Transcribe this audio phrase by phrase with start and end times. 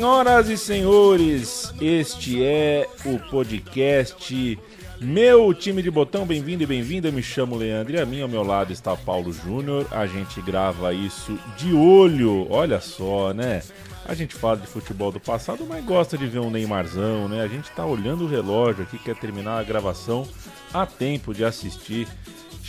[0.00, 4.58] Senhoras e senhores, este é o podcast
[4.98, 6.24] Meu Time de Botão.
[6.24, 7.08] Bem-vindo e bem-vinda.
[7.08, 9.86] Eu me chamo Leandro e a mim ao meu lado está Paulo Júnior.
[9.90, 13.62] A gente grava isso de olho, olha só, né?
[14.06, 17.42] A gente fala de futebol do passado, mas gosta de ver um Neymarzão, né?
[17.42, 20.26] A gente tá olhando o relógio aqui, quer terminar a gravação
[20.72, 22.08] a tempo de assistir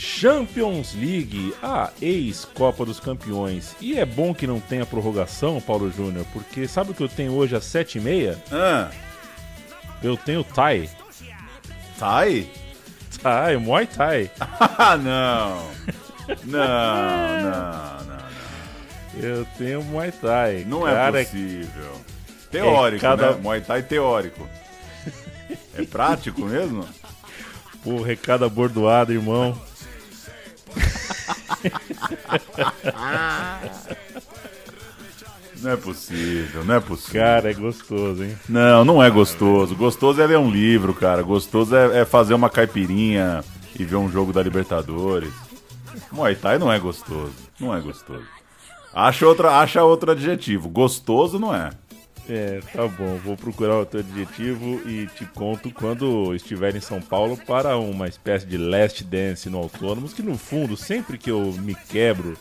[0.06, 3.76] Champions League, a ex-Copa dos Campeões.
[3.80, 7.32] E é bom que não tenha prorrogação, Paulo Júnior, porque sabe o que eu tenho
[7.32, 8.36] hoje às 7h30?
[8.50, 8.90] Ah,
[10.02, 10.90] Eu tenho Thai.
[11.98, 12.48] Thai?
[13.22, 14.28] Thai, Muay Thai.
[14.40, 15.70] Ah, não.
[16.44, 20.64] Não, não, não, Eu tenho Muay Thai.
[20.66, 20.80] não.
[20.80, 21.92] Não é Cara, possível.
[22.50, 23.38] Teórico, É, cada- né?
[23.40, 24.48] Muay Thai teórico.
[25.78, 26.84] É prático mesmo?
[27.84, 29.56] Pô, recado abordoado, irmão.
[35.62, 37.20] Não é possível, não é possível.
[37.20, 38.36] Cara, é gostoso, hein?
[38.48, 39.76] Não, não é gostoso.
[39.76, 41.22] Gostoso é ler um livro, cara.
[41.22, 43.44] Gostoso é, é fazer uma caipirinha
[43.78, 45.32] e ver um jogo da Libertadores.
[46.10, 47.32] Muay Thai não é gostoso.
[47.60, 48.24] Não é gostoso.
[48.92, 50.68] Acha, outra, acha outro adjetivo.
[50.68, 51.70] Gostoso não é.
[52.28, 53.16] É, tá bom.
[53.24, 58.46] Vou procurar outro adjetivo e te conto quando estiver em São Paulo para uma espécie
[58.46, 62.36] de last dance no Autônomos, que no fundo, sempre que eu me quebro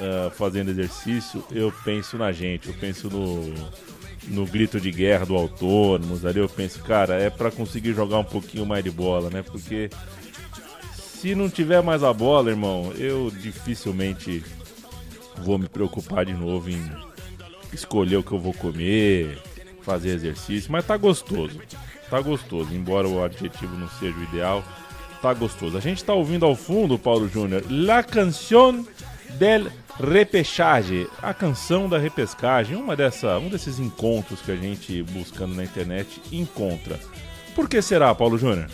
[0.00, 3.52] ah, fazendo exercício, eu penso na gente, eu penso no,
[4.28, 8.24] no grito de guerra do Autônomos, ali eu penso, cara, é para conseguir jogar um
[8.24, 9.42] pouquinho mais de bola, né?
[9.42, 9.90] Porque
[10.92, 14.44] se não tiver mais a bola, irmão, eu dificilmente
[15.38, 17.07] vou me preocupar de novo em
[17.72, 19.38] escolher o que eu vou comer,
[19.82, 21.60] fazer exercício, mas tá gostoso.
[22.10, 24.64] Tá gostoso, embora o adjetivo não seja o ideal,
[25.20, 25.76] tá gostoso.
[25.76, 28.86] A gente tá ouvindo ao fundo, Paulo Júnior, La Canción
[29.38, 29.68] del
[30.00, 35.64] Repechage, a canção da repescagem, uma dessa, um desses encontros que a gente buscando na
[35.64, 36.98] internet encontra.
[37.54, 38.68] Por que será, Paulo Júnior?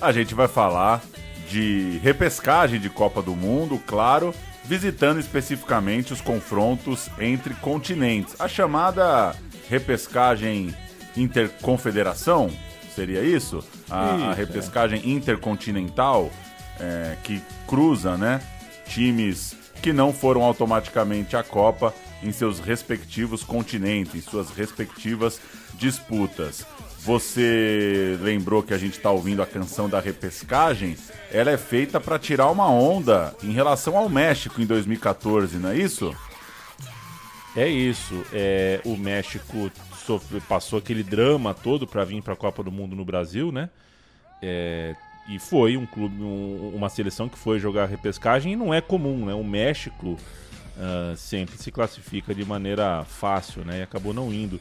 [0.00, 1.02] A gente vai falar
[1.50, 4.34] de repescagem de Copa do Mundo, claro,
[4.70, 8.40] visitando especificamente os confrontos entre continentes.
[8.40, 9.34] A chamada
[9.68, 10.72] repescagem
[11.16, 12.48] interconfederação,
[12.94, 13.64] seria isso?
[13.90, 14.34] A, a Isso, é.
[14.34, 16.30] repescagem intercontinental,
[16.78, 18.40] é, que cruza, né,
[18.86, 21.92] times que não foram automaticamente à Copa
[22.22, 25.40] em seus respectivos continentes, em suas respectivas
[25.74, 26.64] disputas.
[27.02, 30.96] Você lembrou que a gente está ouvindo a canção da repescagem?
[31.32, 35.78] Ela é feita para tirar uma onda em relação ao México em 2014, não é
[35.78, 36.14] isso?
[37.56, 38.22] É isso.
[38.32, 39.70] É, o México
[40.06, 43.70] sofre- passou aquele drama todo para vir para a Copa do Mundo no Brasil, né?
[44.42, 44.94] É,
[45.26, 49.24] e foi um clube, um- uma seleção que foi jogar repescagem e não é comum,
[49.24, 49.32] né?
[49.32, 50.18] O México
[50.78, 53.78] ah, sempre se classifica de maneira fácil, né?
[53.80, 54.60] E acabou não indo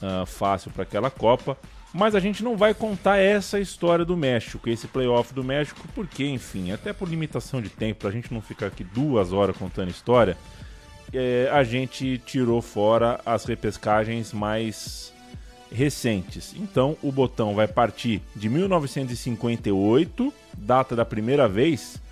[0.00, 1.56] ah, fácil para aquela Copa.
[1.94, 6.26] Mas a gente não vai contar essa história do México, esse playoff do México, porque,
[6.26, 10.36] enfim, até por limitação de tempo, pra gente não ficar aqui duas horas contando história,
[11.12, 15.12] é, a gente tirou fora as repescagens mais
[15.70, 16.52] recentes.
[16.56, 22.02] Então o botão vai partir de 1958, data da primeira vez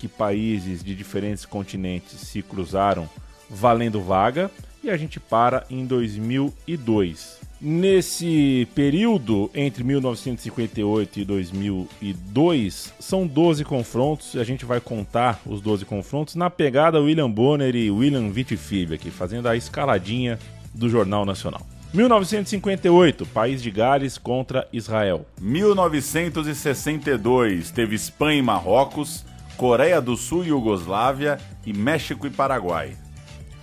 [0.00, 3.08] que países de diferentes continentes se cruzaram
[3.48, 4.50] valendo vaga,
[4.82, 7.37] e a gente para em 2002.
[7.60, 15.60] Nesse período entre 1958 e 2002, são 12 confrontos, e a gente vai contar os
[15.60, 20.38] 12 confrontos na pegada William Bonner e William Vitifib aqui, fazendo a escaladinha
[20.72, 21.66] do Jornal Nacional.
[21.92, 25.26] 1958, País de Gales contra Israel.
[25.40, 29.24] 1962 teve Espanha e Marrocos,
[29.56, 32.96] Coreia do Sul e Iugoslávia e México e Paraguai.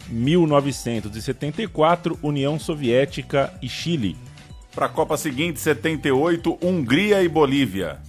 [0.10, 4.18] 1974, União Soviética e Chile.
[4.74, 8.00] Para a Copa seguinte, 78, Hungria e Bolívia.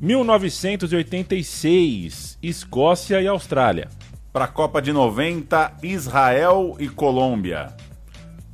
[0.00, 3.88] 1986, Escócia e Austrália.
[4.32, 7.74] Para a Copa de 90, Israel e Colômbia.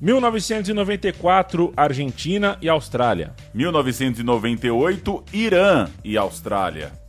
[0.00, 3.34] 1994, Argentina e Austrália.
[3.52, 7.03] 1998, Irã e Austrália.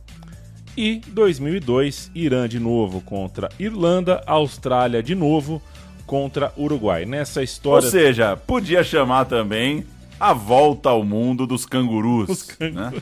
[0.76, 5.62] E 2002, Irã de novo contra Irlanda, Austrália de novo
[6.06, 7.04] contra Uruguai.
[7.06, 7.88] Nessa Ou história.
[7.90, 9.86] seja, podia chamar também
[10.20, 12.48] a volta ao mundo dos cangurus.
[12.60, 12.92] Né?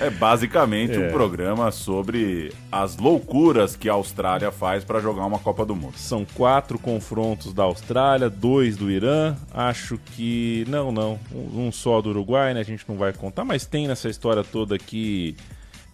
[0.00, 0.98] É basicamente É.
[1.08, 5.94] um programa sobre as loucuras que a Austrália faz para jogar uma Copa do Mundo.
[5.96, 9.34] São quatro confrontos da Austrália, dois do Irã.
[9.52, 10.64] Acho que.
[10.68, 11.18] Não, não.
[11.32, 12.60] Um, só do Uruguai, né?
[12.60, 15.34] A gente não vai contar, mas tem nessa história toda aqui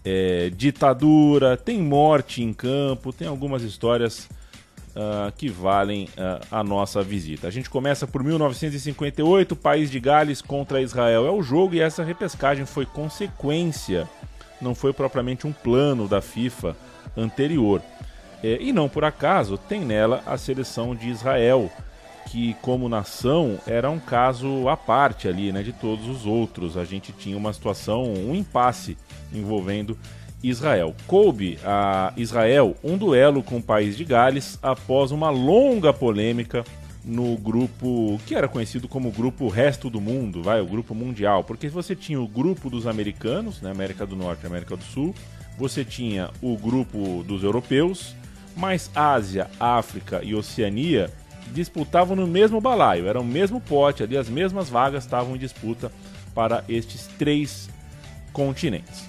[0.05, 4.29] é, ditadura, tem morte em campo, tem algumas histórias
[4.95, 7.47] ah, que valem ah, a nossa visita.
[7.47, 12.01] A gente começa por 1958, País de Gales contra Israel é o jogo e essa
[12.03, 14.07] repescagem foi consequência,
[14.61, 16.77] não foi propriamente um plano da FIFA
[17.17, 17.81] anterior.
[18.43, 21.69] É, e não por acaso tem nela a seleção de Israel,
[22.35, 26.75] que como nação era um caso à parte ali, né, de todos os outros.
[26.75, 28.97] A gente tinha uma situação, um impasse
[29.33, 29.97] envolvendo
[30.43, 30.93] Israel.
[31.07, 36.65] Coube a Israel um duelo com o país de Gales após uma longa polêmica
[37.05, 41.69] no grupo que era conhecido como grupo Resto do Mundo, vai, o grupo mundial, porque
[41.69, 45.15] você tinha o grupo dos americanos, né, América do Norte América do Sul,
[45.57, 48.13] você tinha o grupo dos europeus,
[48.57, 51.09] mas Ásia, África e Oceania
[51.53, 55.91] disputavam no mesmo balaio, era o mesmo pote ali, as mesmas vagas estavam em disputa
[56.33, 57.69] para estes três
[58.33, 59.05] continentes.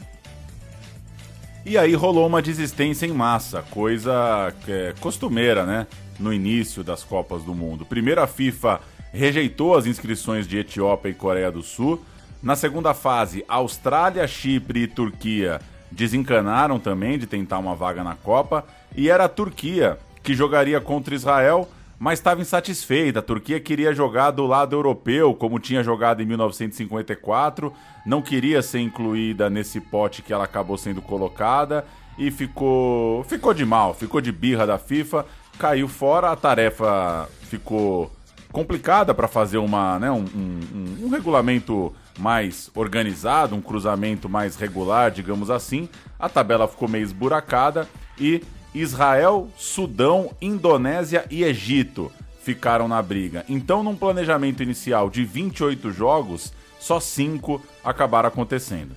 [1.65, 5.87] E aí rolou uma desistência em massa, coisa é costumeira, né?
[6.19, 7.85] No início das Copas do Mundo.
[7.85, 8.81] Primeiro a FIFA
[9.13, 12.05] rejeitou as inscrições de Etiópia e Coreia do Sul.
[12.41, 15.61] Na segunda fase, Austrália, Chipre e Turquia
[15.91, 18.65] desencanaram também de tentar uma vaga na Copa.
[18.95, 21.69] E era a Turquia que jogaria contra Israel,
[21.99, 23.19] mas estava insatisfeita.
[23.21, 27.73] A Turquia queria jogar do lado europeu, como tinha jogado em 1954,
[28.05, 31.85] não queria ser incluída nesse pote que ela acabou sendo colocada
[32.19, 35.27] e ficou ficou de mal, ficou de birra da FIFA,
[35.59, 38.11] caiu fora, a tarefa ficou
[38.53, 45.11] complicada para fazer uma, né, um, um- um regulamento mais organizado, um cruzamento mais regular,
[45.11, 45.89] digamos assim.
[46.19, 47.87] A tabela ficou meio esburacada
[48.19, 48.43] e
[48.79, 52.13] Israel, Sudão, Indonésia e Egito
[52.43, 53.43] ficaram na briga.
[53.49, 58.95] Então, num planejamento inicial de 28 jogos, só 5 acabaram acontecendo.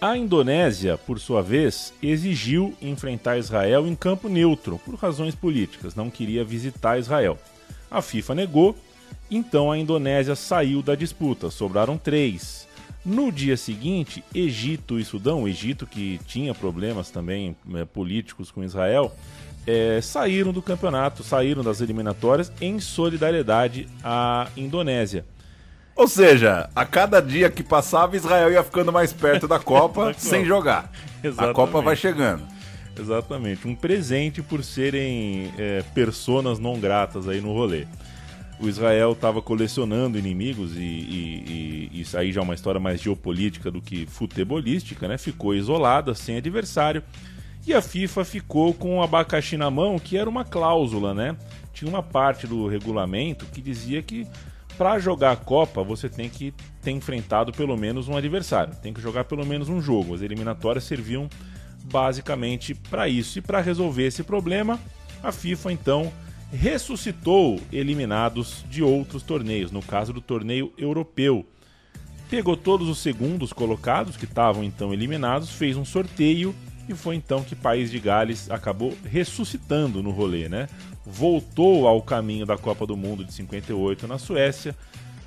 [0.00, 6.10] A Indonésia, por sua vez, exigiu enfrentar Israel em campo neutro, por razões políticas, não
[6.10, 7.38] queria visitar Israel.
[7.88, 8.76] A FIFA negou,
[9.30, 12.63] então a Indonésia saiu da disputa, sobraram três.
[13.04, 19.14] No dia seguinte, Egito e Sudão, Egito que tinha problemas também eh, políticos com Israel,
[19.66, 25.26] eh, saíram do campeonato, saíram das eliminatórias em solidariedade à Indonésia.
[25.94, 30.44] Ou seja, a cada dia que passava, Israel ia ficando mais perto da Copa sem
[30.44, 30.90] jogar.
[31.22, 31.54] A Exatamente.
[31.54, 32.42] Copa vai chegando.
[32.98, 37.86] Exatamente, um presente por serem é, personas não gratas aí no rolê.
[38.60, 43.00] O Israel estava colecionando inimigos e, e- e isso aí já é uma história mais
[43.00, 45.18] geopolítica do que futebolística, né?
[45.18, 47.02] Ficou isolada, sem adversário.
[47.66, 51.36] E a FIFA ficou com o abacaxi na mão, que era uma cláusula, né?
[51.72, 54.26] Tinha uma parte do regulamento que dizia que
[54.78, 56.52] para jogar a Copa você tem que
[56.82, 60.14] ter enfrentado pelo menos um adversário, tem que jogar pelo menos um jogo.
[60.14, 61.28] As eliminatórias serviam
[61.84, 63.38] basicamente para isso.
[63.38, 64.78] E para resolver esse problema,
[65.22, 66.12] a FIFA então
[66.54, 71.44] ressuscitou eliminados de outros torneios, no caso do torneio europeu.
[72.30, 76.54] Pegou todos os segundos colocados que estavam então eliminados, fez um sorteio
[76.88, 80.68] e foi então que País de Gales acabou ressuscitando no rolê, né?
[81.04, 84.74] Voltou ao caminho da Copa do Mundo de 58 na Suécia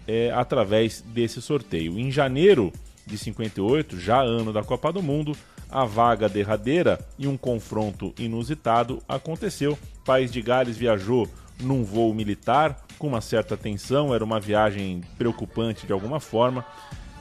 [0.07, 1.99] é, através desse sorteio.
[1.99, 2.71] Em janeiro
[3.05, 5.35] de 58, já ano da Copa do Mundo,
[5.69, 9.77] a vaga derradeira e um confronto inusitado aconteceu.
[10.05, 11.27] País de Gales viajou
[11.61, 16.65] num voo militar com uma certa tensão, era uma viagem preocupante de alguma forma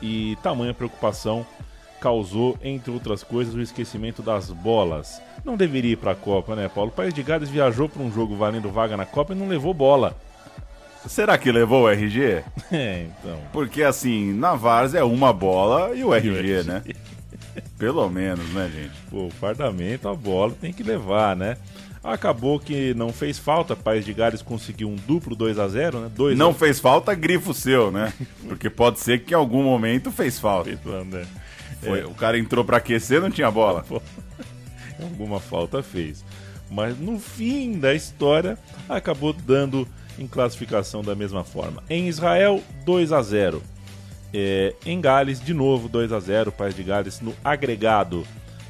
[0.01, 1.47] e tamanha preocupação
[2.01, 5.21] causou, entre outras coisas, o esquecimento das bolas.
[5.45, 6.91] Não deveria ir para a Copa, né, Paulo?
[6.91, 9.73] O País de Gales viajou para um jogo valendo vaga na Copa e não levou
[9.73, 10.15] bola.
[11.07, 12.45] Será que levou o RG?
[12.71, 13.39] É, então.
[13.53, 16.63] Porque assim, na Várzea é uma bola e o RG, RG.
[16.65, 16.83] né?
[17.79, 18.95] Pelo menos, né, gente?
[19.11, 21.57] Pô, o fardamento, a bola tem que levar, né?
[22.03, 26.11] Acabou que não fez falta, País de Gales conseguiu um duplo 2 a 0 né?
[26.15, 26.55] 2 Não a...
[26.55, 28.13] fez falta, grifo seu, né?
[28.47, 30.71] Porque pode ser que em algum momento fez falta.
[31.05, 31.27] né?
[31.81, 33.85] Foi, O cara entrou pra aquecer, não tinha bola.
[35.03, 36.25] Alguma falta fez.
[36.71, 38.57] Mas no fim da história,
[38.89, 39.87] acabou dando
[40.19, 41.83] em classificação da mesma forma.
[41.91, 43.63] Em Israel, 2 a 0
[44.39, 48.23] É, em Gales, de novo 2 a 0 País de Gales no agregado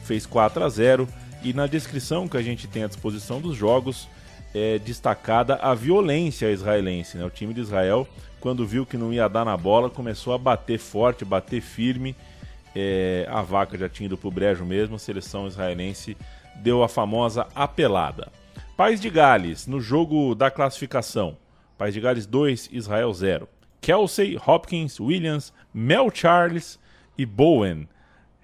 [0.05, 1.09] fez 4 a 0
[1.43, 4.09] E na descrição que a gente tem à disposição dos jogos,
[4.55, 7.19] é destacada a violência israelense.
[7.19, 7.25] Né?
[7.25, 8.07] O time de Israel,
[8.39, 12.15] quando viu que não ia dar na bola, começou a bater forte, bater firme.
[12.73, 16.17] É, a vaca já tinha ido pro brejo mesmo, a seleção israelense
[16.55, 18.31] deu a famosa apelada.
[18.77, 21.37] País de Gales, no jogo da classificação.
[21.77, 23.49] País de Gales 2, Israel 0.
[23.87, 26.77] Kelsey, Hopkins, Williams, Mel Charles
[27.17, 27.89] e Bowen.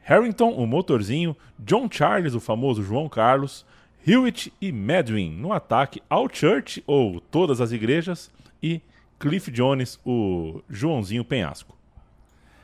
[0.01, 3.67] Harrington, o motorzinho, John Charles, o famoso João Carlos,
[4.07, 8.31] Hewitt e Medwin no ataque, All Church, ou Todas as Igrejas,
[8.63, 8.81] e
[9.19, 11.77] Cliff Jones, o Joãozinho Penhasco.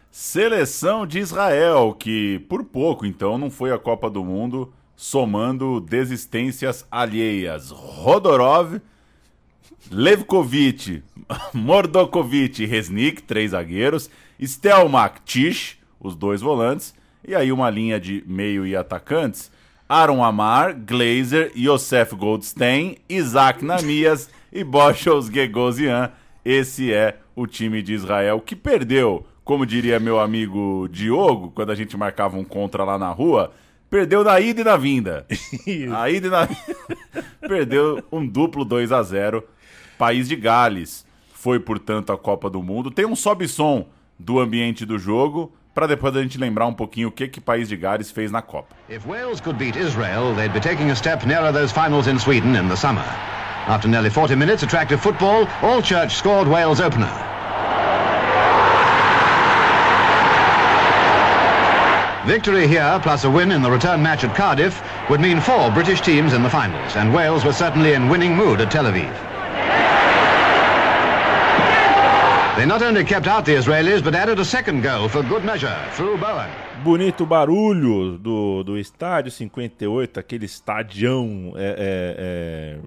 [0.08, 6.86] Seleção de Israel, que por pouco então não foi a Copa do Mundo, somando desistências
[6.92, 7.72] alheias.
[7.72, 8.80] Rodorov,
[9.90, 11.02] Levkovic,
[11.52, 16.94] Mordokovic e Resnick, três zagueiros, Stelmach, Tisch, os dois volantes,
[17.26, 19.50] e aí uma linha de meio e atacantes,
[19.88, 26.12] Aaron Amar, Glazer, Yosef Goldstein, Isaac Namias e Boschels Gegosian.
[26.44, 31.74] Esse é o time de Israel que perdeu, como diria meu amigo Diogo, quando a
[31.74, 33.52] gente marcava um contra lá na rua,
[33.88, 35.26] perdeu na ida e na vinda.
[35.96, 36.48] a ida e na
[37.48, 39.42] perdeu um duplo 2 a 0
[39.98, 42.90] País de Gales foi, portanto, a Copa do Mundo.
[42.90, 43.86] Tem um sobe-som
[44.18, 47.68] do ambiente do jogo para depois a gente lembrar um pouquinho o que que País
[47.68, 48.74] de Gales fez na Copa.
[48.88, 52.56] If Wales could beat Israel, they'd be taking a step nearer those finals in Sweden
[52.56, 53.04] in the summer.
[53.66, 57.12] After nearly 40 minutes attractive football, All Church scored Wales' opener.
[62.26, 66.00] Victory here, plus a win in the return match at Cardiff, would mean four British
[66.00, 69.27] teams in the finals, and Wales was certainly in winning mood at Tel Aviv.
[72.58, 75.72] They not only kept out the Israelis, but added a second goal for good measure
[75.94, 76.50] through Bowen.
[76.82, 81.76] Bonito barulho do, do estádio 58, aquele estadião é, é,
[82.18, 82.78] é,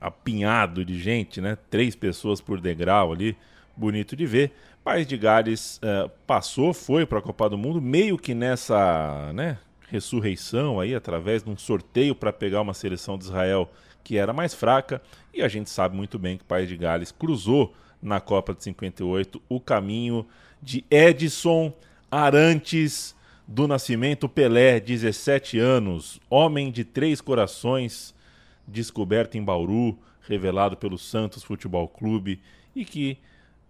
[0.00, 1.56] apinhado de gente, né?
[1.70, 3.36] Três pessoas por degrau ali,
[3.76, 4.50] bonito de ver.
[4.82, 9.56] País de Gales é, passou, foi para a Copa do Mundo, meio que nessa né,
[9.88, 13.70] ressurreição aí, através de um sorteio para pegar uma seleção de Israel
[14.02, 15.00] que era mais fraca.
[15.32, 17.72] E a gente sabe muito bem que País de Gales cruzou
[18.02, 20.26] na Copa de 58 o caminho
[20.60, 21.72] de Edson
[22.10, 23.14] Arantes
[23.46, 28.14] do Nascimento Pelé, 17 anos, homem de três corações,
[28.66, 32.40] descoberto em Bauru, revelado pelo Santos Futebol Clube
[32.74, 33.18] e que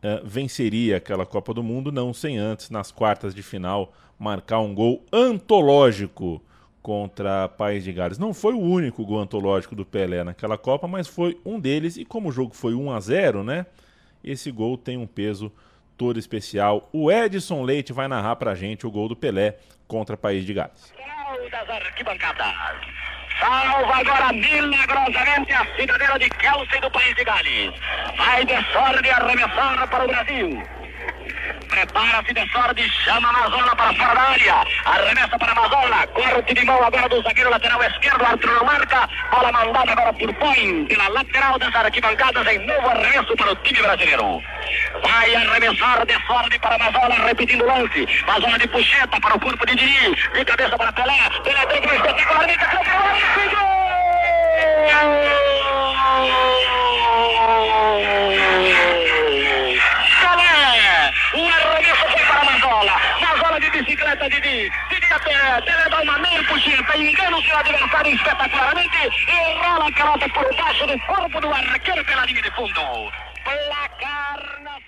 [0.02, 4.74] uh, venceria aquela Copa do Mundo, não sem antes, nas quartas de final, marcar um
[4.74, 6.42] gol antológico
[6.82, 8.18] contra País de Gales.
[8.18, 11.96] Não foi o único gol antológico do Pelé naquela Copa, mas foi um deles.
[11.96, 13.66] E como o jogo foi 1 a 0, né?
[14.24, 15.52] Esse gol tem um peso
[15.96, 16.88] todo especial.
[16.92, 20.92] O Edson Leite vai narrar pra gente o gol do Pelé contra País de Gales.
[23.40, 27.72] Salva agora milagrosamente a cidadela de Kelsey do País de Gales.
[28.16, 30.81] Vai de sorte arremessar para o Brasil.
[31.68, 34.64] Prepara-se de sorte, chama a Mazola para fora da área.
[34.84, 36.06] Arremessa para a Mazola.
[36.08, 38.24] Corte de mão agora do zagueiro lateral esquerdo.
[38.24, 39.08] Arthur não marca.
[39.30, 43.82] Bola mandada agora por Põe pela lateral das arquibancadas em novo arremesso para o time
[43.82, 44.42] brasileiro.
[45.02, 48.06] Vai arremessar de sorte para a Mazola, repetindo o lance.
[48.26, 50.14] Mazola de puxeta para o corpo de Diri.
[50.34, 51.30] De cabeça para Pelé.
[51.42, 52.66] Pelé deu espetacularmente.
[52.66, 53.72] Pelé!
[61.34, 62.92] Um arremesso foi para Mazola.
[63.20, 64.70] Mazola de bicicleta, Didi.
[64.90, 65.60] Didi a pé.
[65.62, 66.96] Pelé dá uma meia puxeta.
[66.96, 68.96] Engana o seu adversário espetacularmente.
[69.28, 72.80] E rola a calota por baixo do corpo do arqueiro pela linha de fundo.
[73.44, 74.78] Placar na.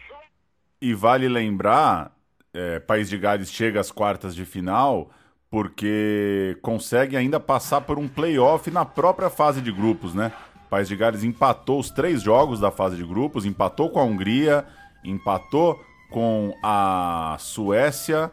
[0.82, 2.10] E vale lembrar,
[2.52, 5.10] é, País de Gales chega às quartas de final
[5.50, 10.32] porque consegue ainda passar por um playoff na própria fase de grupos, né?
[10.68, 14.66] País de Gales empatou os três jogos da fase de grupos, empatou com a Hungria,
[15.04, 15.80] empatou
[16.14, 18.30] com a Suécia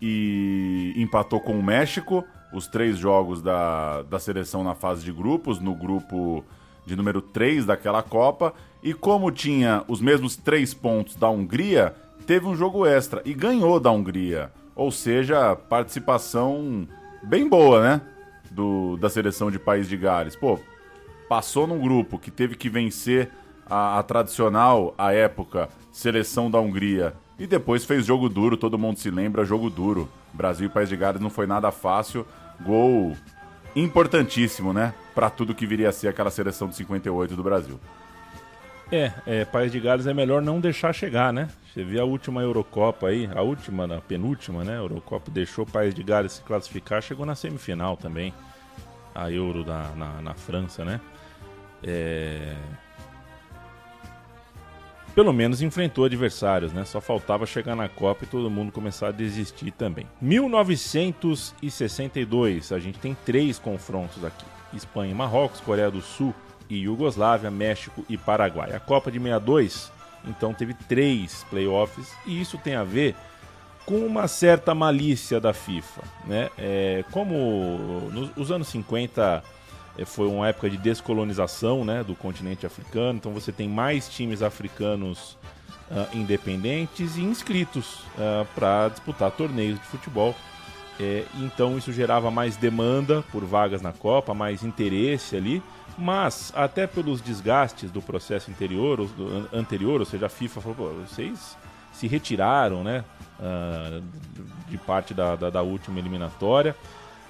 [0.00, 5.58] e empatou com o México, os três jogos da, da seleção na fase de grupos,
[5.58, 6.44] no grupo
[6.86, 8.54] de número 3 daquela Copa.
[8.84, 11.92] E como tinha os mesmos três pontos da Hungria,
[12.24, 14.52] teve um jogo extra e ganhou da Hungria.
[14.76, 16.86] Ou seja, participação
[17.24, 18.00] bem boa, né?
[18.48, 20.36] Do, da seleção de País de Gales.
[20.36, 20.60] Pô,
[21.28, 23.28] passou num grupo que teve que vencer
[23.68, 27.14] a, a tradicional, à época, seleção da Hungria.
[27.38, 30.08] E depois fez jogo duro, todo mundo se lembra, jogo duro.
[30.32, 32.26] Brasil e País de Gales não foi nada fácil.
[32.60, 33.16] Gol
[33.76, 34.92] importantíssimo, né?
[35.14, 37.78] Para tudo que viria a ser aquela seleção de 58 do Brasil.
[38.90, 41.48] É, é, País de Gales é melhor não deixar chegar, né?
[41.72, 44.72] Você vê a última Eurocopa aí, a última, a penúltima, né?
[44.72, 48.32] A Eurocopa deixou o País de Gales se classificar, chegou na semifinal também.
[49.14, 51.00] A Euro da, na, na França, né?
[51.82, 52.54] é,
[55.18, 56.84] pelo menos enfrentou adversários, né?
[56.84, 60.06] Só faltava chegar na Copa e todo mundo começar a desistir também.
[60.22, 66.32] 1962, a gente tem três confrontos aqui: Espanha e Marrocos, Coreia do Sul
[66.70, 68.72] e Iugoslávia, México e Paraguai.
[68.72, 69.90] A Copa de 62,
[70.24, 73.16] então, teve três playoffs e isso tem a ver
[73.84, 76.48] com uma certa malícia da FIFA, né?
[76.56, 79.42] É, como nos anos 50 é,
[80.04, 85.36] foi uma época de descolonização né, do continente africano, então você tem mais times africanos
[85.90, 90.34] uh, independentes e inscritos uh, para disputar torneios de futebol.
[91.00, 95.62] É, então isso gerava mais demanda por vagas na Copa, mais interesse ali,
[95.96, 101.56] mas até pelos desgastes do processo interior, do, anterior, ou seja, a FIFA falou, vocês
[101.92, 103.04] se retiraram né,
[103.38, 104.02] uh,
[104.68, 106.74] de parte da, da, da última eliminatória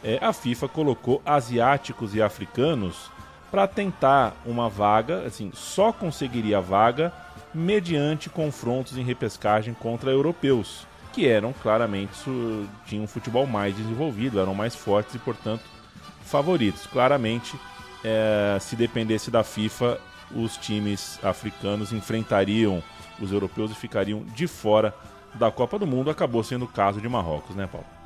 [0.03, 3.11] é, a FIFA colocou asiáticos e africanos
[3.51, 7.13] para tentar uma vaga, assim, só conseguiria a vaga
[7.55, 12.13] mediante confrontos em repescagem contra europeus, que eram claramente
[12.87, 15.63] tinham um futebol mais desenvolvido, eram mais fortes e, portanto,
[16.23, 16.87] favoritos.
[16.87, 17.59] Claramente,
[18.05, 19.99] é, se dependesse da FIFA,
[20.35, 22.83] os times africanos enfrentariam
[23.19, 24.95] os europeus e ficariam de fora
[25.35, 26.11] da Copa do Mundo.
[26.11, 27.98] Acabou sendo o caso de Marrocos, né, Paulo?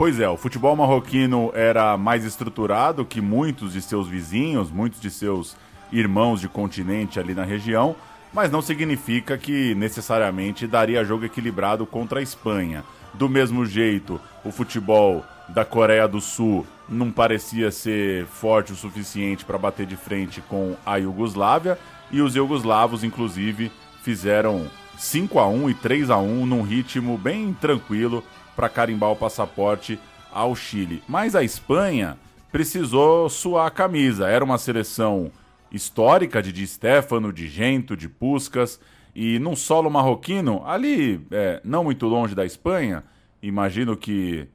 [0.00, 5.10] Pois é, o futebol marroquino era mais estruturado que muitos de seus vizinhos, muitos de
[5.10, 5.54] seus
[5.92, 7.94] irmãos de continente ali na região,
[8.32, 12.82] mas não significa que necessariamente daria jogo equilibrado contra a Espanha.
[13.12, 19.44] Do mesmo jeito, o futebol da Coreia do Sul não parecia ser forte o suficiente
[19.44, 21.78] para bater de frente com a Iugoslávia,
[22.10, 23.70] e os iugoslavos, inclusive,
[24.02, 24.66] fizeram
[24.96, 28.24] 5 a 1 e 3 a 1 num ritmo bem tranquilo
[28.56, 29.98] para carimbar o passaporte
[30.32, 31.02] ao Chile.
[31.08, 32.16] Mas a Espanha
[32.50, 34.28] precisou suar a camisa.
[34.28, 35.30] Era uma seleção
[35.70, 38.80] histórica de Di Stefano, de Gento, de Puscas.
[39.14, 43.02] E num solo marroquino, ali é, não muito longe da Espanha,
[43.42, 44.48] imagino que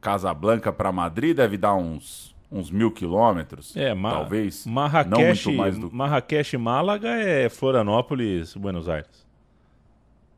[0.00, 3.76] Casablanca para Madrid deve dar uns, uns mil quilômetros.
[3.76, 4.64] É, ma talvez.
[4.64, 5.92] Marrakech, do...
[5.92, 9.26] Marrakech Málaga é Florianópolis, Buenos Aires.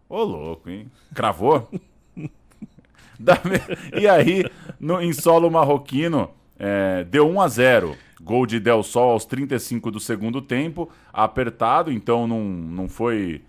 [0.09, 0.91] Ô, louco, hein?
[1.15, 1.69] Cravou?
[3.99, 4.45] e aí,
[4.79, 9.91] no, em solo marroquino, é, deu 1 a 0 Gol de Del Sol aos 35
[9.91, 13.43] do segundo tempo, apertado, então não, não, foi,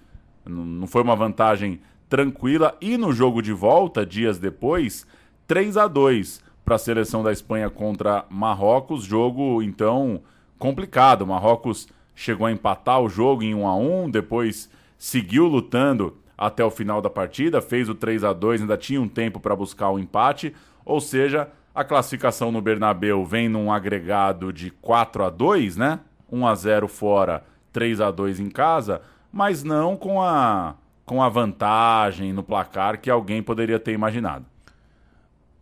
[0.46, 2.78] não foi uma vantagem tranquila.
[2.80, 5.08] E no jogo de volta, dias depois,
[5.48, 9.04] 3 a 2 para a seleção da Espanha contra Marrocos.
[9.04, 10.22] Jogo, então,
[10.58, 11.26] complicado.
[11.26, 16.72] Marrocos chegou a empatar o jogo em 1 a 1 depois seguiu lutando até o
[16.72, 20.00] final da partida, fez o 3 a 2 ainda tinha um tempo para buscar o
[20.00, 26.00] empate, ou seja, a classificação no Bernabeu vem num agregado de 4 a 2 né?
[26.32, 30.76] 1 a 0 fora, 3 a 2 em casa, mas não com a,
[31.06, 34.46] com a vantagem no placar que alguém poderia ter imaginado.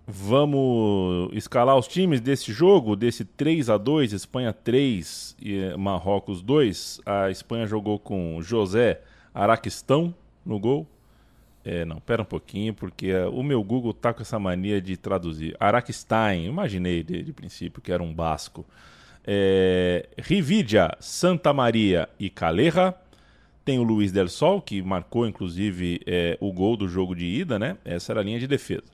[0.06, 7.02] Vamos escalar os times desse jogo, desse 3 a 2 Espanha 3 e Marrocos 2.
[7.04, 9.02] A Espanha jogou com José
[9.34, 10.14] Araquistão,
[10.48, 10.88] no gol.
[11.64, 14.96] É, não, pera um pouquinho, porque uh, o meu Google tá com essa mania de
[14.96, 15.56] traduzir.
[15.60, 18.66] Araqustein, imaginei de, de princípio que era um basco.
[19.26, 22.96] É, Rividia, Santa Maria e Caleja.
[23.66, 27.60] Tem o Luiz Del Sol, que marcou inclusive é, o gol do jogo de ida,
[27.60, 27.78] né?
[27.84, 28.86] Essa era a linha de defesa.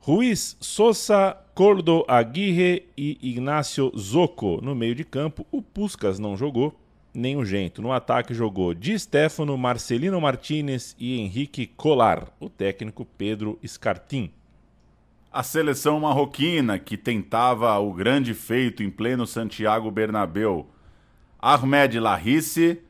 [0.00, 5.46] Ruiz, Sosa, Cordo Aguirre e Ignacio Zoco no meio de campo.
[5.52, 6.74] O Puscas não jogou
[7.14, 7.82] nem o Gento.
[7.82, 14.30] No ataque jogou Di Stefano, Marcelino Martinez e Henrique Colar, o técnico Pedro Scartin.
[15.30, 20.66] A seleção marroquina que tentava o grande feito em pleno Santiago Bernabéu.
[21.40, 22.80] Ahmed Larisse,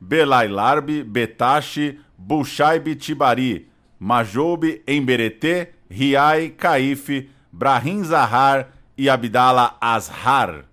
[0.00, 10.64] Belay Larbi, Betashi, Bouchaib Tibari, Majoube Emberete, Riai Caife, Brahim Zahar e Abdallah Azhar.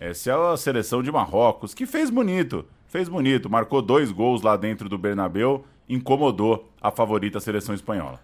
[0.00, 4.56] Essa é a seleção de Marrocos, que fez bonito, fez bonito, marcou dois gols lá
[4.56, 8.18] dentro do Bernabéu, incomodou a favorita seleção espanhola.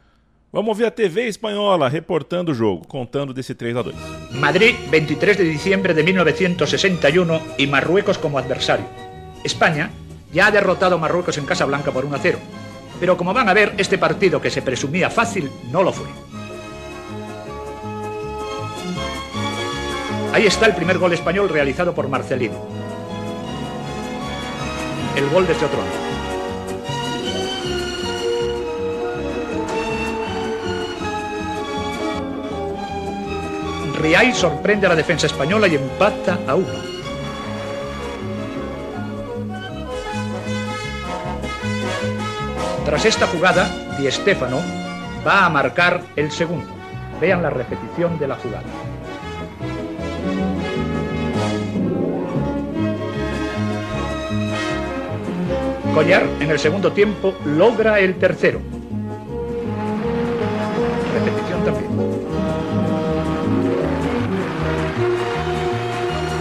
[0.51, 3.95] Vamos ver a TV espanhola reportando o jogo, contando desse 3 a 2.
[4.31, 8.87] Madrid, 23 de diciembre de 1961 y Marruecos como adversario.
[9.45, 9.91] España
[10.33, 12.39] ya ha derrotado a Marruecos en Casablanca por 1 a 0.
[12.99, 16.07] Pero como van a ver, este partido que se presumía fácil no lo fue.
[20.33, 22.57] Ahí está el primer gol español realizado por Marcelino.
[25.17, 26.07] El gol desde otro ángulo.
[33.99, 36.97] Riay sorprende a la defensa española y empata a uno.
[42.85, 44.61] Tras esta jugada, Di Stefano
[45.27, 46.69] va a marcar el segundo.
[47.21, 48.96] Vean la repetición de la jugada.
[55.97, 58.61] Collar en el segundo tiempo logra el tercero.
[61.15, 61.91] Repetición también.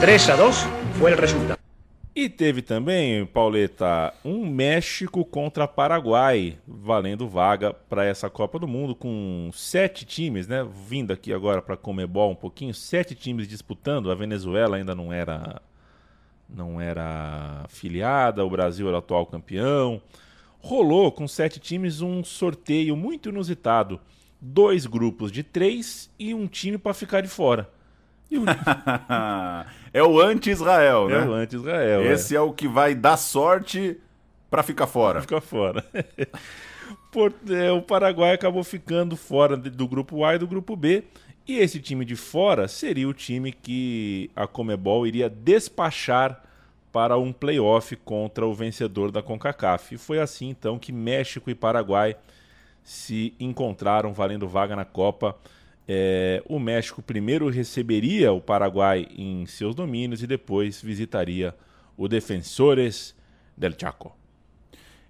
[0.01, 0.67] 3 a 2
[0.99, 1.57] fue el resultado.
[2.13, 8.93] E teve também, Pauleta, um México contra Paraguai, valendo vaga para essa Copa do Mundo,
[8.93, 10.67] com sete times, né?
[10.85, 14.11] Vindo aqui agora para Comebol um pouquinho, sete times disputando.
[14.11, 15.61] A Venezuela ainda não era,
[16.49, 20.01] não era filiada, o Brasil era o atual campeão.
[20.59, 23.99] Rolou com sete times um sorteio muito inusitado:
[24.39, 27.69] dois grupos de três e um time para ficar de fora.
[28.31, 28.43] O...
[29.93, 31.17] é o anti-Israel, né?
[31.17, 32.11] É o anti-Israel.
[32.11, 32.37] Esse é.
[32.37, 32.41] é.
[32.41, 33.97] o que vai dar sorte
[34.49, 35.21] para ficar fora.
[35.21, 35.83] Ficar fora.
[37.11, 41.03] Por, é, o Paraguai acabou ficando fora do grupo A e do grupo B.
[41.47, 46.43] E esse time de fora seria o time que a Comebol iria despachar
[46.91, 49.95] para um playoff contra o vencedor da CONCACAF.
[49.95, 52.15] E foi assim então que México e Paraguai
[52.83, 55.35] se encontraram valendo vaga na Copa
[55.87, 61.53] é, o México primeiro receberia o Paraguai em seus domínios e depois visitaria
[61.95, 63.15] o Defensores
[63.55, 64.15] del Chaco.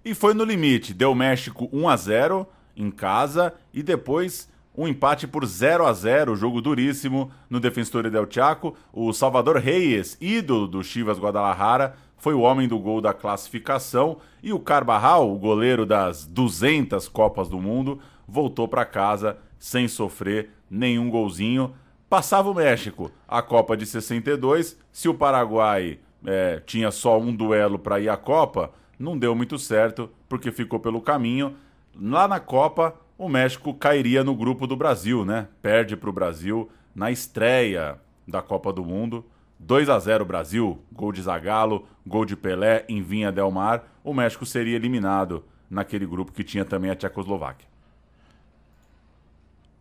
[0.04, 2.46] E foi no limite, deu México 1 a 0
[2.76, 8.26] em casa e depois um empate por 0 a 0, jogo duríssimo no Defensores del
[8.28, 8.74] Chaco.
[8.92, 14.52] O Salvador Reyes, ídolo do Chivas Guadalajara, foi o homem do gol da classificação e
[14.52, 21.08] o Carvajal, o goleiro das 200 Copas do Mundo, voltou para casa sem sofrer nenhum
[21.08, 21.74] golzinho.
[22.08, 24.78] Passava o México a Copa de 62.
[24.92, 29.58] Se o Paraguai é, tinha só um duelo para ir à Copa, não deu muito
[29.58, 31.56] certo, porque ficou pelo caminho.
[31.98, 35.48] Lá na Copa, o México cairia no grupo do Brasil, né?
[35.62, 39.24] Perde para o Brasil na estreia da Copa do Mundo.
[39.58, 43.88] 2 a 0 Brasil, gol de Zagallo, gol de Pelé em Vinha Del Mar.
[44.04, 47.66] O México seria eliminado naquele grupo que tinha também a Tchecoslováquia.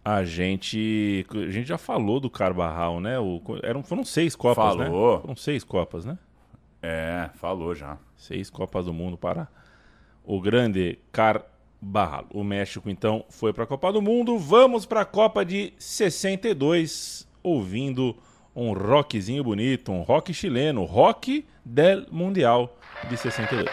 [0.03, 3.19] A gente, a gente já falou do Carbarral, né?
[3.19, 4.85] O, eram, foram seis Copas, né?
[4.85, 5.15] falou.
[5.15, 5.21] né?
[5.21, 6.17] Foram seis Copas, né?
[6.81, 7.97] É, falou já.
[8.15, 9.47] Seis Copas do Mundo para
[10.23, 10.99] o grande
[11.81, 12.25] Carbarral.
[12.33, 14.37] O México, então, foi para a Copa do Mundo.
[14.37, 18.15] Vamos para a Copa de 62, ouvindo
[18.55, 22.77] um rockzinho bonito, um rock chileno, rock del Mundial
[23.09, 23.69] de 62.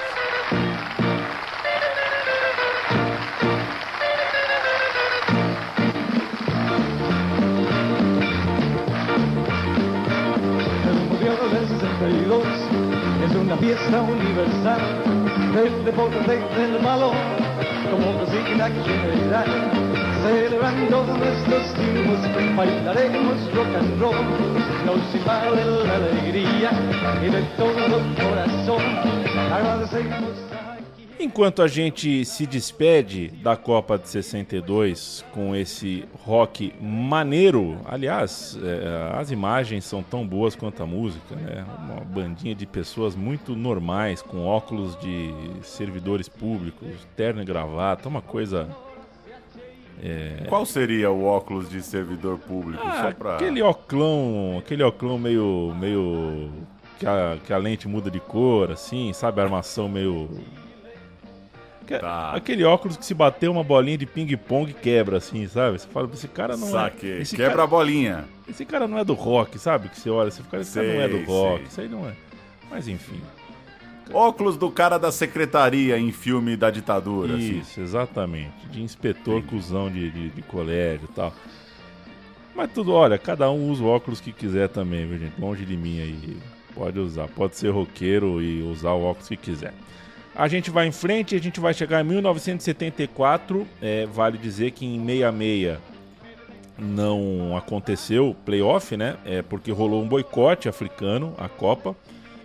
[13.34, 14.80] una fiesta universal
[15.54, 17.41] del deporte del balón
[17.92, 19.44] como consigna general
[20.22, 26.70] celebrando nuestros triunfos bailaremos rock and roll nos invade la alegría
[27.22, 28.82] y de todo corazón.
[29.52, 30.31] Agradecemos
[31.22, 39.16] Enquanto a gente se despede da Copa de 62 com esse rock maneiro, aliás, é,
[39.16, 41.64] as imagens são tão boas quanto a música, né?
[41.78, 45.32] Uma bandinha de pessoas muito normais, com óculos de
[45.62, 48.68] servidores públicos, terno e gravata, uma coisa.
[50.02, 50.46] É...
[50.48, 52.82] Qual seria o óculos de servidor público?
[52.84, 53.36] Ah, pra...
[53.36, 55.72] Aquele oclão, aquele oclão meio.
[55.78, 56.50] meio.
[56.98, 59.40] Que a, que a lente muda de cor, assim, sabe?
[59.40, 60.28] A armação meio
[61.84, 62.32] Tá.
[62.34, 65.78] Aquele óculos que se bater uma bolinha de ping-pong quebra, assim, sabe?
[65.78, 67.10] Você fala, esse cara não Saque.
[67.10, 67.20] é.
[67.20, 68.24] Esse Quebra cara, a bolinha.
[68.48, 69.88] Esse cara não é do rock, sabe?
[69.88, 71.58] Que você olha, você fica, esse sei, cara não é do rock.
[71.58, 71.66] Sei.
[71.66, 72.12] Isso aí não é.
[72.70, 73.20] Mas enfim.
[74.12, 77.34] Óculos do cara da secretaria em filme da ditadura.
[77.34, 77.58] Assim.
[77.58, 77.82] Isso, assim.
[77.82, 78.66] exatamente.
[78.70, 79.46] De inspetor Sim.
[79.46, 81.32] cuzão de, de, de colégio e tal.
[82.54, 85.40] Mas tudo, olha, cada um usa o óculos que quiser também, viu, gente?
[85.40, 86.36] Longe de mim aí.
[86.74, 89.72] Pode usar, pode ser roqueiro e usar o óculos que quiser.
[90.34, 93.66] A gente vai em frente, a gente vai chegar em 1974.
[93.80, 95.78] É, vale dizer que em 66
[96.78, 99.16] não aconteceu playoff, né?
[99.24, 101.94] É porque rolou um boicote africano à Copa.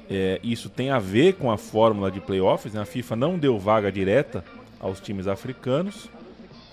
[0.09, 2.73] É, isso tem a ver com a fórmula de playoffs.
[2.73, 2.81] Né?
[2.81, 4.43] A FIFA não deu vaga direta
[4.79, 6.09] aos times africanos.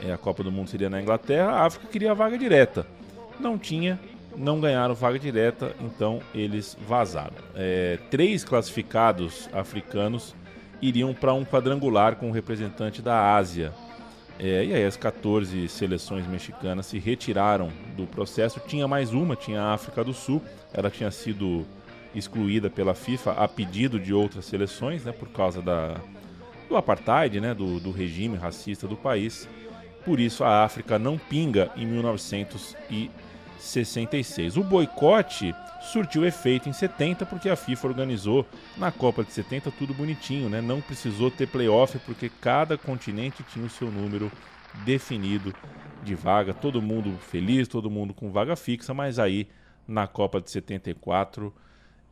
[0.04, 1.52] É, a Copa do Mundo seria na Inglaterra.
[1.52, 2.86] A África queria vaga direta.
[3.38, 3.98] Não tinha,
[4.36, 7.34] não ganharam vaga direta, então eles vazaram.
[7.54, 10.34] É, três classificados africanos
[10.80, 13.72] iriam para um quadrangular com o um representante da Ásia.
[14.38, 18.60] É, e aí as 14 seleções mexicanas se retiraram do processo.
[18.66, 20.42] Tinha mais uma, tinha a África do Sul.
[20.72, 21.64] Ela tinha sido
[22.14, 25.96] excluída pela FIFA a pedido de outras seleções, né, por causa da,
[26.68, 29.48] do apartheid, né, do, do regime racista do país.
[30.04, 31.86] Por isso a África não pinga em
[33.64, 34.56] 1966.
[34.56, 38.46] O boicote surtiu efeito em 70 porque a FIFA organizou
[38.76, 40.60] na Copa de 70 tudo bonitinho, né?
[40.60, 44.30] Não precisou ter playoff porque cada continente tinha o seu número
[44.84, 45.54] definido
[46.02, 49.48] de vaga, todo mundo feliz, todo mundo com vaga fixa, mas aí
[49.86, 51.54] na Copa de 74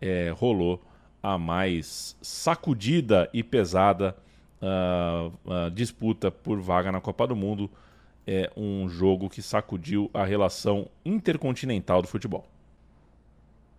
[0.00, 0.82] é, rolou
[1.22, 4.16] a mais sacudida e pesada
[4.60, 7.70] uh, uh, disputa por vaga na Copa do Mundo.
[8.26, 12.46] É um jogo que sacudiu a relação intercontinental do futebol.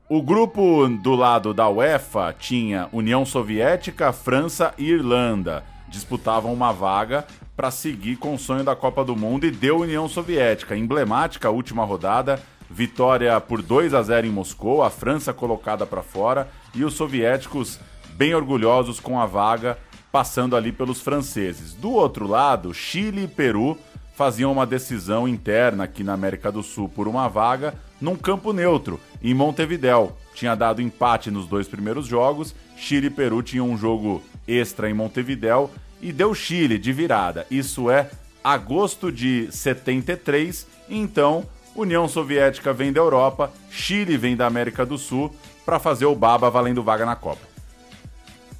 [0.09, 5.63] O grupo do lado da UEFA tinha União Soviética, França e Irlanda.
[5.87, 7.25] Disputavam uma vaga
[7.55, 10.75] para seguir com o sonho da Copa do Mundo e deu União Soviética.
[10.75, 16.03] Emblemática a última rodada, vitória por 2 a 0 em Moscou, a França colocada para
[16.03, 17.79] fora e os soviéticos
[18.15, 19.77] bem orgulhosos com a vaga,
[20.11, 21.73] passando ali pelos franceses.
[21.73, 23.77] Do outro lado, Chile e Peru
[24.13, 28.99] faziam uma decisão interna aqui na América do Sul por uma vaga num campo neutro,
[29.21, 30.15] em Montevidéu.
[30.33, 34.93] Tinha dado empate nos dois primeiros jogos, Chile e Peru tinham um jogo extra em
[34.93, 35.69] Montevidéu
[36.01, 37.47] e deu Chile de virada.
[37.49, 38.09] Isso é
[38.43, 41.45] agosto de 73, então
[41.75, 45.33] União Soviética vem da Europa, Chile vem da América do Sul
[45.65, 47.47] para fazer o baba valendo vaga na Copa.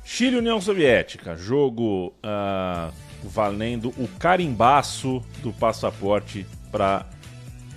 [0.06, 2.94] Chile União Soviética, jogo uh,
[3.28, 7.06] valendo o carimbaço do passaporte para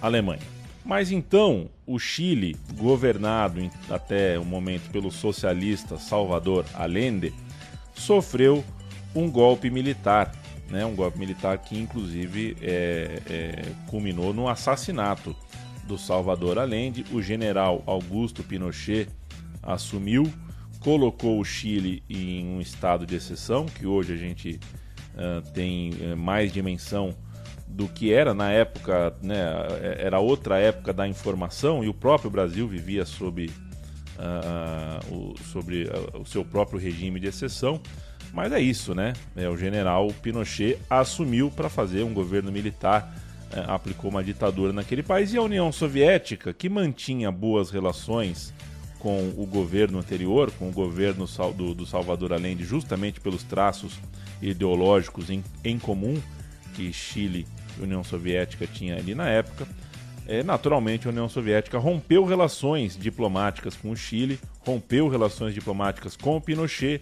[0.00, 0.42] Alemanha.
[0.85, 7.35] Mas então, o Chile, governado em, até o momento pelo socialista Salvador Allende,
[7.92, 8.64] sofreu
[9.14, 10.32] um golpe militar,
[10.70, 10.87] né?
[10.87, 15.35] um golpe militar que inclusive é, é, culminou no assassinato
[15.88, 17.04] do Salvador Allende.
[17.12, 19.09] O general Augusto Pinochet
[19.62, 20.32] assumiu,
[20.78, 24.61] colocou o Chile em um estado de exceção, que hoje a gente
[25.16, 27.14] uh, tem uh, mais dimensão
[27.66, 29.44] do que era na época, né,
[29.98, 36.24] era outra época da informação e o próprio Brasil vivia sob, uh, o, sobre o
[36.24, 37.81] seu próprio regime de exceção.
[38.33, 39.14] Mas é isso, né?
[39.35, 43.14] É, o general Pinochet assumiu para fazer um governo militar,
[43.50, 48.52] é, aplicou uma ditadura naquele país e a União Soviética, que mantinha boas relações
[48.98, 51.26] com o governo anterior, com o governo
[51.57, 53.98] do, do Salvador Allende, justamente pelos traços
[54.40, 56.20] ideológicos em, em comum
[56.75, 57.46] que Chile
[57.79, 59.66] e União Soviética tinha ali na época.
[60.29, 66.37] É, naturalmente, a União Soviética rompeu relações diplomáticas com o Chile, rompeu relações diplomáticas com
[66.37, 67.01] o Pinochet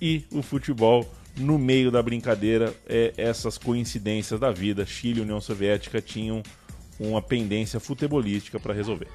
[0.00, 4.84] e o futebol no meio da brincadeira, é, essas coincidências da vida.
[4.84, 6.42] Chile e União Soviética tinham
[6.98, 9.08] uma pendência futebolística para resolver.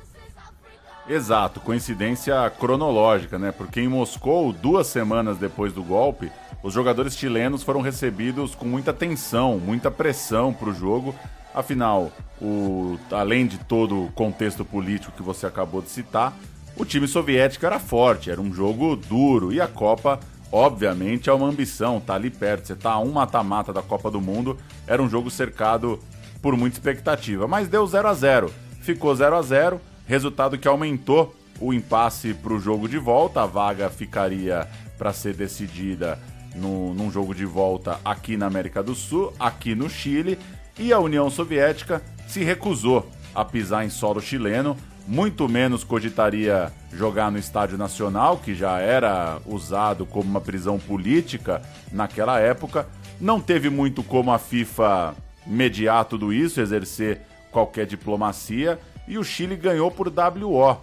[1.07, 3.51] Exato, coincidência cronológica, né?
[3.51, 6.31] Porque em Moscou, duas semanas depois do golpe,
[6.63, 11.13] os jogadores chilenos foram recebidos com muita tensão, muita pressão para o jogo.
[11.53, 16.35] Afinal, o, além de todo o contexto político que você acabou de citar,
[16.75, 20.19] o time soviético era forte, era um jogo duro e a Copa,
[20.51, 22.65] obviamente, é uma ambição, tá ali perto.
[22.65, 25.99] Você tá a um mata-mata da Copa do Mundo, era um jogo cercado
[26.41, 31.35] por muita expectativa, mas deu 0 a 0 Ficou 0 a 0 resultado que aumentou
[31.59, 33.41] o impasse para o jogo de volta.
[33.41, 36.19] A vaga ficaria para ser decidida
[36.55, 40.39] no, num jogo de volta aqui na América do Sul, aqui no Chile,
[40.77, 47.29] e a União Soviética se recusou a pisar em solo chileno, muito menos cogitaria jogar
[47.29, 52.87] no Estádio Nacional, que já era usado como uma prisão política naquela época.
[53.19, 55.13] Não teve muito como a FIFA
[55.45, 60.77] mediar tudo isso, exercer qualquer diplomacia, e o Chile ganhou por WO,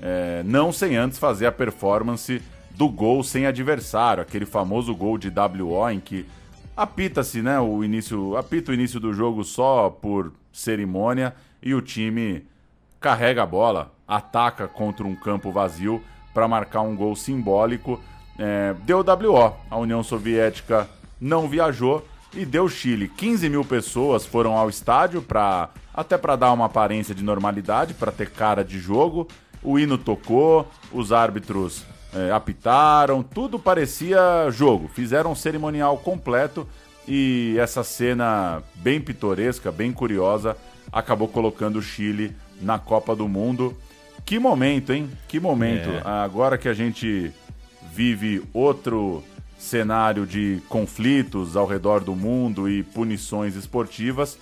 [0.00, 5.30] é, não sem antes fazer a performance do gol sem adversário, aquele famoso gol de
[5.30, 6.26] WO em que
[6.76, 12.46] apita-se, né, o início, apita o início do jogo só por cerimônia e o time
[13.00, 16.02] carrega a bola, ataca contra um campo vazio
[16.34, 18.00] para marcar um gol simbólico.
[18.38, 23.08] É, deu WO, a União Soviética não viajou e deu Chile.
[23.08, 28.12] 15 mil pessoas foram ao estádio para até para dar uma aparência de normalidade, para
[28.12, 29.26] ter cara de jogo.
[29.62, 34.88] O hino tocou, os árbitros é, apitaram, tudo parecia jogo.
[34.88, 36.68] Fizeram um cerimonial completo
[37.08, 40.56] e essa cena bem pitoresca, bem curiosa,
[40.92, 43.76] acabou colocando o Chile na Copa do Mundo.
[44.24, 45.10] Que momento, hein?
[45.28, 45.88] Que momento.
[45.88, 46.02] É.
[46.04, 47.32] Agora que a gente
[47.92, 49.24] vive outro
[49.58, 54.38] cenário de conflitos ao redor do mundo e punições esportivas,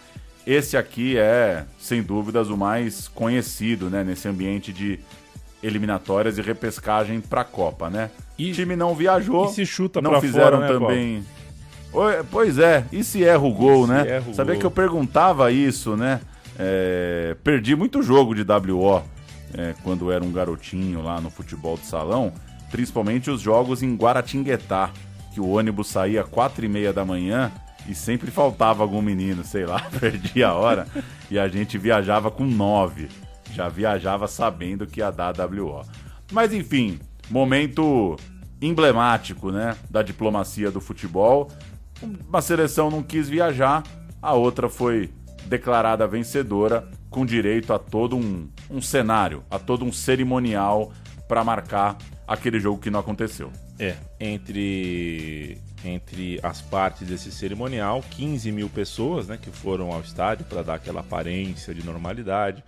[0.47, 4.99] esse aqui é, sem dúvidas, o mais conhecido, né, nesse ambiente de
[5.63, 8.11] eliminatórias e repescagem para a Copa, né?
[8.39, 11.25] E, o time não viajou, e se chuta não fizeram fora, né, também.
[11.93, 14.09] Oi, Pois é, e se erra o gol, se né?
[14.09, 14.61] erra o Sabia gol?
[14.61, 16.21] que eu perguntava isso, né?
[16.59, 19.03] É, perdi muito jogo de WO
[19.57, 22.33] é, quando era um garotinho lá no futebol de salão,
[22.75, 24.91] principalmente os jogos em Guaratinguetá,
[25.33, 27.53] que o ônibus saía às quatro e meia da manhã
[27.89, 30.89] e sempre faltava algum menino, sei lá, perdia a hora
[31.31, 33.09] e a gente viajava com nove.
[33.53, 35.83] Já viajava sabendo que ia dar WO.
[36.33, 36.99] Mas enfim,
[37.31, 38.17] momento
[38.61, 41.53] emblemático, né, da diplomacia do futebol.
[42.03, 43.85] Uma seleção não quis viajar,
[44.21, 45.11] a outra foi
[45.47, 50.93] declarada vencedora com direito a todo um, um cenário, a todo um cerimonial
[51.29, 53.53] para marcar aquele jogo que não aconteceu.
[53.79, 60.45] É, entre, entre as partes desse cerimonial, 15 mil pessoas né, que foram ao estádio
[60.47, 62.63] para dar aquela aparência de normalidade.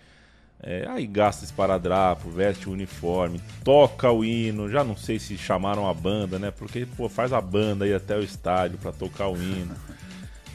[0.62, 4.70] É, aí gasta esparadrapo, veste o uniforme, toca o hino.
[4.70, 6.50] Já não sei se chamaram a banda, né?
[6.50, 9.76] Porque pô, faz a banda ir até o estádio para tocar o hino.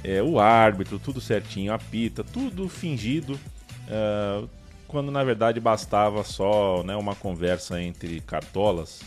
[0.04, 3.40] É, o árbitro, tudo certinho, apita, tudo fingido.
[3.88, 4.44] é,
[4.92, 9.02] quando na verdade bastava só né, uma conversa entre cartolas.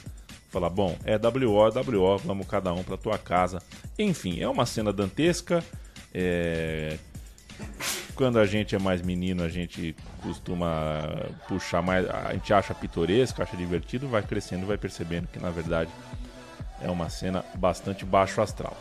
[0.48, 3.60] Falar, bom, é WO, WO, vamos cada um pra tua casa.
[3.98, 5.62] Enfim, é uma cena dantesca.
[6.12, 6.96] É,
[8.14, 11.02] quando a gente é mais menino, a gente costuma
[11.48, 12.08] puxar mais.
[12.08, 15.90] A gente acha pitoresco, acha divertido, vai crescendo, vai percebendo que na verdade
[16.80, 18.76] é uma cena bastante baixo astral.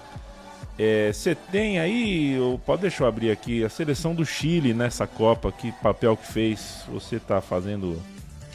[1.14, 5.72] Você tem aí, pode deixar eu abrir aqui, a seleção do Chile nessa Copa, que
[5.72, 6.84] papel que fez?
[6.92, 8.02] Você tá fazendo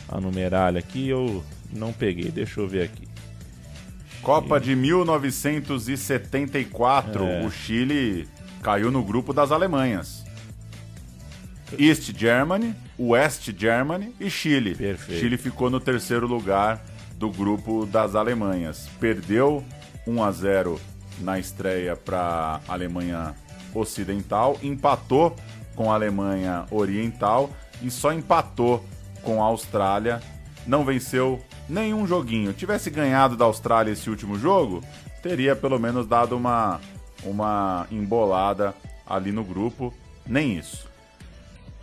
[0.09, 3.07] a numeralha aqui, eu não peguei, deixa eu ver aqui.
[4.21, 7.47] Copa de 1974, É.
[7.47, 8.27] o Chile
[8.63, 10.25] caiu no grupo das Alemanhas.
[11.79, 14.75] East Germany, West Germany e Chile.
[14.75, 15.21] Perfeito.
[15.21, 16.85] Chile ficou no terceiro lugar
[17.17, 18.89] do grupo das Alemanhas.
[18.99, 19.65] Perdeu
[20.07, 20.81] 1 a 0
[21.21, 23.35] na estreia para a Alemanha
[23.75, 25.35] Ocidental, empatou
[25.75, 27.51] com a Alemanha Oriental
[27.83, 28.85] e só empatou
[29.23, 30.21] com a Austrália.
[30.67, 32.53] Não venceu nenhum joguinho.
[32.53, 34.83] Tivesse ganhado da Austrália esse último jogo,
[35.23, 36.81] teria pelo menos dado uma,
[37.23, 38.75] uma embolada
[39.07, 39.93] ali no grupo.
[40.27, 40.89] Nem isso.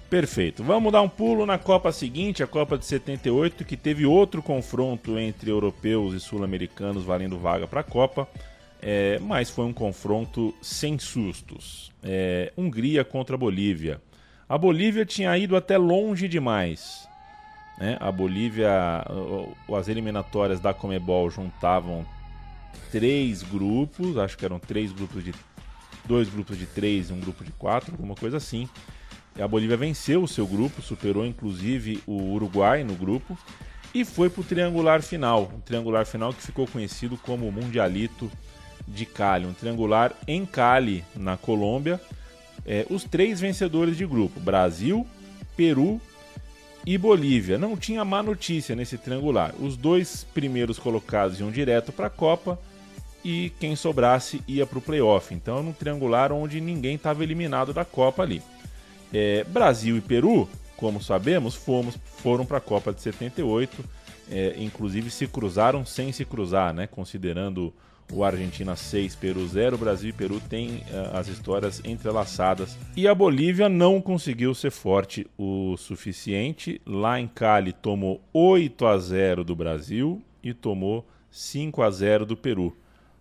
[0.09, 0.63] Perfeito.
[0.63, 5.17] Vamos dar um pulo na Copa seguinte, a Copa de 78, que teve outro confronto
[5.17, 8.27] entre europeus e sul-americanos valendo vaga para a Copa,
[8.87, 11.91] é, mas foi um confronto sem sustos.
[12.03, 13.99] É, Hungria contra a Bolívia.
[14.47, 17.07] A Bolívia tinha ido até longe demais.
[17.79, 17.97] né?
[17.99, 19.03] A Bolívia,
[19.75, 22.05] as eliminatórias da Comebol juntavam
[22.91, 25.33] três grupos, acho que eram três grupos de
[26.05, 28.69] dois grupos de três e um grupo de quatro, alguma coisa assim.
[29.41, 33.35] A Bolívia venceu o seu grupo, superou inclusive o Uruguai no grupo
[33.95, 35.51] e foi para o triangular final.
[35.55, 38.29] Um triangular final que ficou conhecido como Mundialito
[38.87, 39.45] de Cali.
[39.45, 41.99] Um triangular em Cali, na Colômbia.
[42.65, 45.05] É, os três vencedores de grupo: Brasil,
[45.55, 45.99] Peru
[46.85, 47.57] e Bolívia.
[47.57, 49.53] Não tinha má notícia nesse triangular.
[49.59, 52.59] Os dois primeiros colocados iam direto para a Copa
[53.23, 55.33] e quem sobrasse ia para o playoff.
[55.33, 58.41] Então, num triangular onde ninguém estava eliminado da Copa ali.
[59.11, 63.83] É, Brasil e Peru, como sabemos, fomos, foram para a Copa de 78.
[64.29, 66.87] É, inclusive se cruzaram sem se cruzar, né?
[66.87, 67.73] Considerando
[68.11, 72.77] o Argentina 6, Peru 0, Brasil e Peru têm ah, as histórias entrelaçadas.
[72.95, 76.81] E a Bolívia não conseguiu ser forte o suficiente.
[76.85, 82.37] Lá em Cali tomou 8 a 0 do Brasil e tomou 5 a 0 do
[82.37, 82.75] Peru.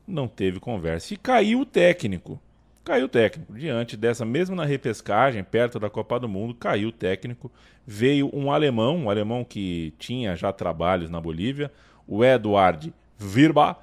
[0.06, 1.14] Não teve conversa.
[1.14, 2.40] E caiu o técnico.
[2.84, 3.54] Caiu o técnico.
[3.54, 7.50] Diante dessa, mesmo na repescagem, perto da Copa do Mundo, caiu o técnico.
[7.86, 11.72] Veio um alemão, um alemão que tinha já trabalhos na Bolívia,
[12.06, 13.78] o Eduard Virba,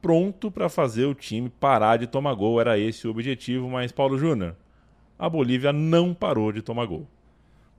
[0.00, 2.60] pronto para fazer o time parar de tomar gol.
[2.60, 4.54] Era esse o objetivo, mas Paulo Júnior,
[5.18, 7.06] a Bolívia não parou de tomar gol.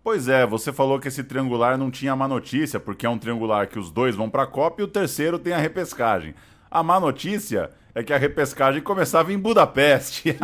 [0.03, 3.67] Pois é, você falou que esse triangular não tinha má notícia, porque é um triangular
[3.67, 6.33] que os dois vão para a Copa e o terceiro tem a repescagem.
[6.69, 10.35] A má notícia é que a repescagem começava em Budapeste.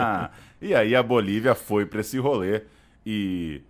[0.62, 2.62] e aí a Bolívia foi para esse rolê
[3.04, 3.60] e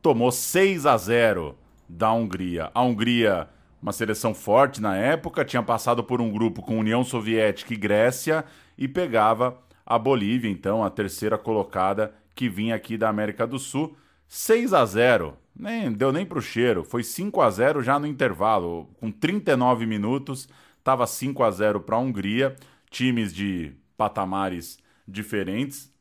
[0.00, 1.56] tomou 6 a 0
[1.88, 2.70] da Hungria.
[2.72, 3.48] A Hungria,
[3.86, 8.44] uma seleção forte na época, tinha passado por um grupo com União Soviética e Grécia
[8.76, 13.96] e pegava a Bolívia, então, a terceira colocada que vinha aqui da América do Sul.
[14.26, 18.90] 6 a 0 nem deu nem pro cheiro, foi 5 a 0 já no intervalo,
[18.98, 20.48] com 39 minutos,
[20.82, 22.56] tava 5 a 0 para a Hungria,
[22.90, 25.92] times de patamares diferentes,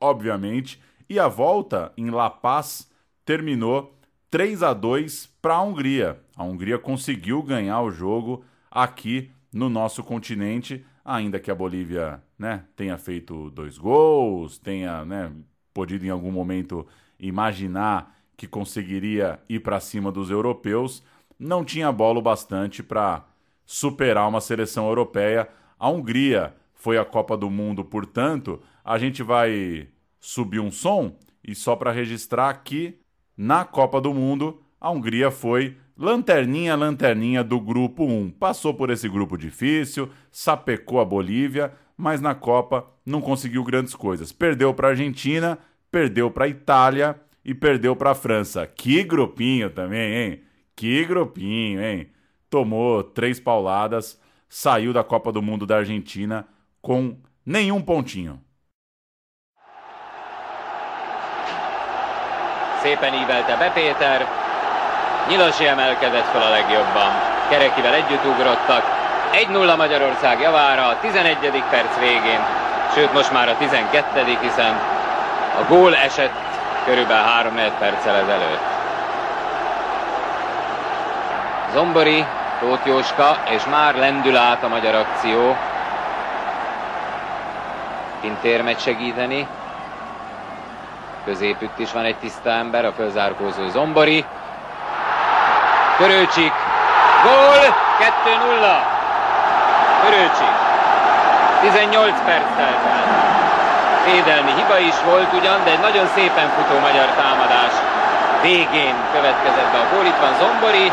[0.00, 2.90] obviamente, e a volta em La Paz
[3.24, 3.96] terminou
[4.30, 6.20] 3 a 2 para a Hungria.
[6.36, 12.64] A Hungria conseguiu ganhar o jogo aqui no nosso continente, ainda que a Bolívia né,
[12.76, 15.32] tenha feito dois gols, tenha né,
[15.74, 16.86] podido em algum momento
[17.18, 21.02] imaginar que conseguiria ir para cima dos europeus,
[21.36, 23.26] não tinha bola o bastante para
[23.66, 25.48] superar uma seleção europeia.
[25.76, 29.88] A Hungria foi a Copa do Mundo, portanto, a gente vai
[30.20, 32.99] subir um som e só para registrar que
[33.42, 38.32] na Copa do Mundo a Hungria foi lanterninha, lanterninha do grupo 1.
[38.32, 44.30] Passou por esse grupo difícil, sapecou a Bolívia, mas na Copa não conseguiu grandes coisas.
[44.30, 45.58] Perdeu para a Argentina,
[45.90, 48.66] perdeu para a Itália e perdeu para a França.
[48.66, 50.40] Que grupinho também, hein?
[50.76, 52.10] Que grupinho, hein?
[52.50, 54.20] Tomou três pauladas,
[54.50, 56.46] saiu da Copa do Mundo da Argentina
[56.82, 57.16] com
[57.46, 58.38] nenhum pontinho.
[62.82, 64.26] Szépen ívelte be Péter.
[65.28, 67.10] Nyilasi emelkedett fel a legjobban.
[67.48, 68.82] Kerekivel együtt ugrottak.
[69.32, 71.36] 1-0 Magyarország javára a 11.
[71.70, 72.40] perc végén,
[72.94, 74.38] sőt most már a 12.
[74.40, 74.74] hiszen
[75.60, 76.34] a gól esett
[76.84, 78.60] körülbelül 3 perccel ezelőtt.
[81.72, 82.24] Zombori,
[82.60, 85.56] Tóth Jóska, és már lendül át a magyar akció.
[88.20, 89.46] Pintér megy segíteni.
[91.24, 94.24] Középütt is van egy tiszta ember, a fölzárkózó Zombori.
[95.96, 96.52] Törőcsik.
[97.22, 97.62] Gól!
[98.00, 99.00] 2-0.
[100.04, 100.54] Törőcsik.
[101.60, 103.04] 18 perc telt el.
[104.04, 107.74] Védelmi hiba is volt ugyan, de egy nagyon szépen futó magyar támadás
[108.42, 110.04] végén következett be a gól.
[110.04, 110.92] Itt van Zombori,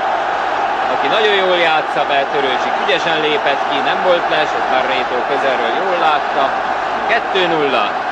[0.93, 5.17] aki nagyon jól játsza be, Törőcsik ügyesen lépett ki, nem volt les, ezt már Rétó
[5.29, 6.43] közelről jól látta.
[7.33, 8.06] 2-0.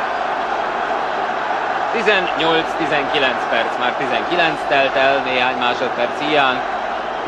[1.96, 6.58] 18-19 perc, már 19 telt el néhány másodperc hiány.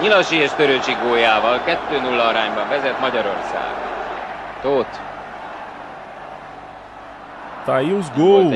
[0.01, 1.61] Nyilasi és Törőcsi góljával
[1.91, 3.71] 2-0 arányban vezet Magyarország.
[4.61, 4.99] Tóth.
[7.65, 8.53] Tá aí os gols,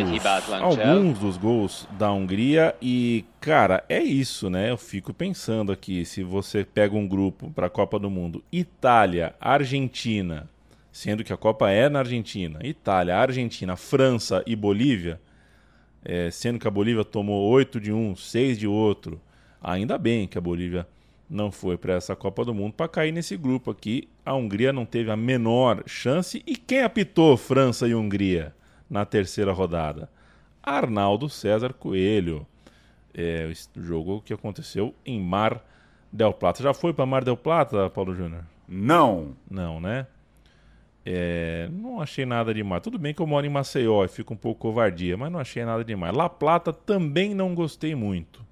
[0.61, 4.69] alguns dos gols da Hungria e, cara, é isso, né?
[4.69, 9.35] Eu fico pensando aqui, se você pega um grupo para a Copa do Mundo, Itália,
[9.37, 10.47] Argentina,
[10.93, 15.19] sendo que a Copa é na Argentina, Itália, Argentina, França e Bolívia,
[16.03, 19.19] é, sendo que a Bolívia tomou 8 de um, 6 de outro,
[19.61, 20.87] ainda bem que a Bolívia
[21.29, 24.09] não foi para essa Copa do Mundo para cair nesse grupo aqui.
[24.25, 26.43] A Hungria não teve a menor chance.
[26.45, 28.53] E quem apitou França e Hungria?
[28.91, 30.09] na terceira rodada?
[30.61, 32.45] Arnaldo César Coelho.
[33.13, 35.65] É, o jogo que aconteceu em Mar
[36.11, 36.61] del Plata.
[36.61, 38.43] Já foi para Mar del Plata, Paulo Júnior?
[38.67, 39.35] Não.
[39.49, 40.05] Não, né?
[41.05, 42.83] É, não achei nada demais.
[42.83, 45.65] Tudo bem que eu moro em Maceió e fico um pouco covardia, mas não achei
[45.65, 46.15] nada demais.
[46.15, 48.45] La Plata também não gostei muito.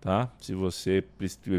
[0.00, 0.32] Tá?
[0.38, 1.04] Se você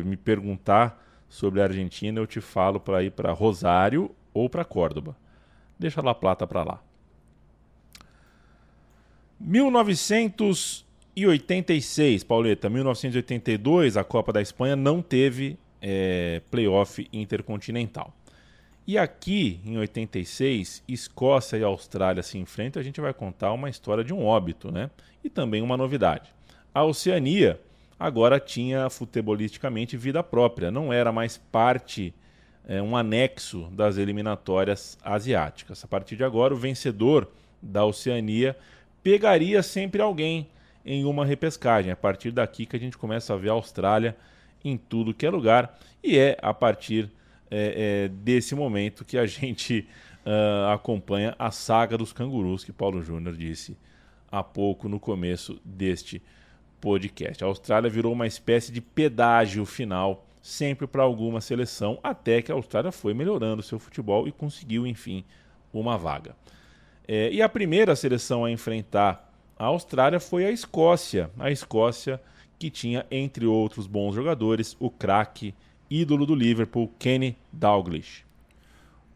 [0.06, 5.16] me perguntar sobre a Argentina, eu te falo para ir para Rosário ou para Córdoba.
[5.78, 6.82] Deixa La Plata para lá.
[9.40, 18.17] 1986, Pauleta, 1982, a Copa da Espanha não teve é, playoff intercontinental.
[18.88, 22.80] E aqui, em 86, Escócia e Austrália se enfrentam.
[22.80, 24.90] A gente vai contar uma história de um óbito, né?
[25.22, 26.34] E também uma novidade.
[26.74, 27.60] A Oceania
[28.00, 32.14] agora tinha futebolisticamente vida própria, não era mais parte,
[32.66, 35.84] é, um anexo das eliminatórias asiáticas.
[35.84, 37.30] A partir de agora, o vencedor
[37.62, 38.56] da Oceania
[39.04, 40.48] pegaria sempre alguém
[40.86, 41.92] em uma repescagem.
[41.92, 44.16] A partir daqui que a gente começa a ver a Austrália
[44.64, 45.78] em tudo que é lugar.
[46.02, 47.12] E é a partir
[47.50, 49.88] é, é, desse momento que a gente
[50.26, 53.78] uh, acompanha a saga dos cangurus, que Paulo Júnior disse
[54.32, 56.22] há pouco no começo deste
[56.82, 57.44] podcast.
[57.44, 62.56] A Austrália virou uma espécie de pedágio final sempre para alguma seleção, até que a
[62.56, 65.26] Austrália foi melhorando seu futebol e conseguiu, enfim,
[65.74, 66.36] uma vaga.
[67.08, 69.28] É, e a primeira seleção a enfrentar
[69.58, 71.32] a Austrália foi a Escócia.
[71.40, 72.22] A Escócia
[72.60, 75.54] que tinha, entre outros bons jogadores, o craque
[75.90, 78.26] ídolo do Liverpool, Kenny Dalglish.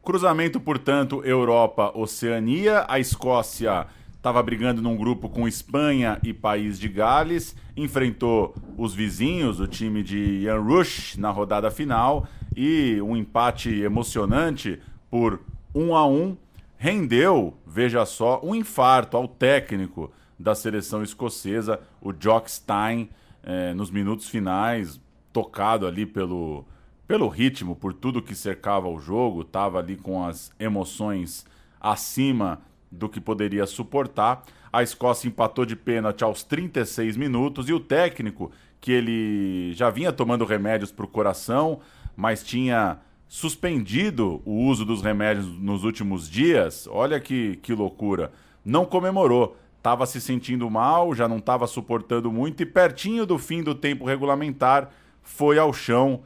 [0.03, 2.85] Cruzamento, portanto, Europa-Oceania.
[2.87, 7.55] A Escócia estava brigando num grupo com Espanha e País de Gales.
[7.77, 12.27] Enfrentou os vizinhos, o time de Ian Rush, na rodada final.
[12.55, 15.39] E um empate emocionante por
[15.73, 16.37] 1 a 1
[16.77, 23.07] rendeu, veja só, um infarto ao técnico da seleção escocesa, o Jock Stein,
[23.43, 24.99] eh, nos minutos finais,
[25.31, 26.65] tocado ali pelo,
[27.07, 31.45] pelo ritmo, por tudo que cercava o jogo, estava ali com as emoções
[31.79, 32.61] acima
[32.91, 34.43] do que poderia suportar.
[34.71, 40.11] A Escócia empatou de pênalti aos 36 minutos e o técnico, que ele já vinha
[40.11, 41.79] tomando remédios para o coração,
[42.15, 46.87] mas tinha suspendido o uso dos remédios nos últimos dias.
[46.91, 48.31] Olha que, que loucura.
[48.63, 49.57] Não comemorou.
[49.77, 54.05] Estava se sentindo mal, já não estava suportando muito e pertinho do fim do tempo
[54.05, 54.91] regulamentar
[55.21, 56.21] foi ao chão.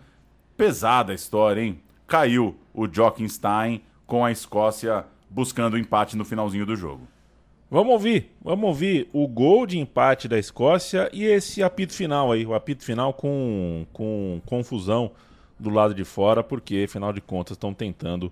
[0.58, 1.82] Pesada a história, hein?
[2.08, 7.08] Caiu o Jockenstein com a Escócia buscando o empate no finalzinho do jogo.
[7.70, 12.46] Vamos ouvir, vamos ouvir o gol de empate da Escócia e esse apito final aí,
[12.46, 15.12] o apito final com, com confusão
[15.60, 18.32] do lado de fora, porque afinal de contas estão tentando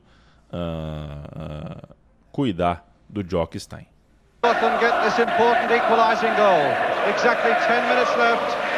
[0.52, 1.96] uh, uh,
[2.32, 3.88] cuidar do Jockstein.
[4.46, 6.64] Scotland get this important equalising goal.
[7.08, 8.73] Exactly 10 minutes left.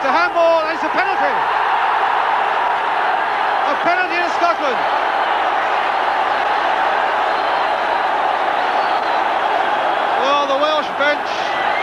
[0.00, 1.34] Looked a handball, and it's a penalty.
[3.68, 4.80] A penalty to Scotland.
[10.24, 11.28] Well, the Welsh bench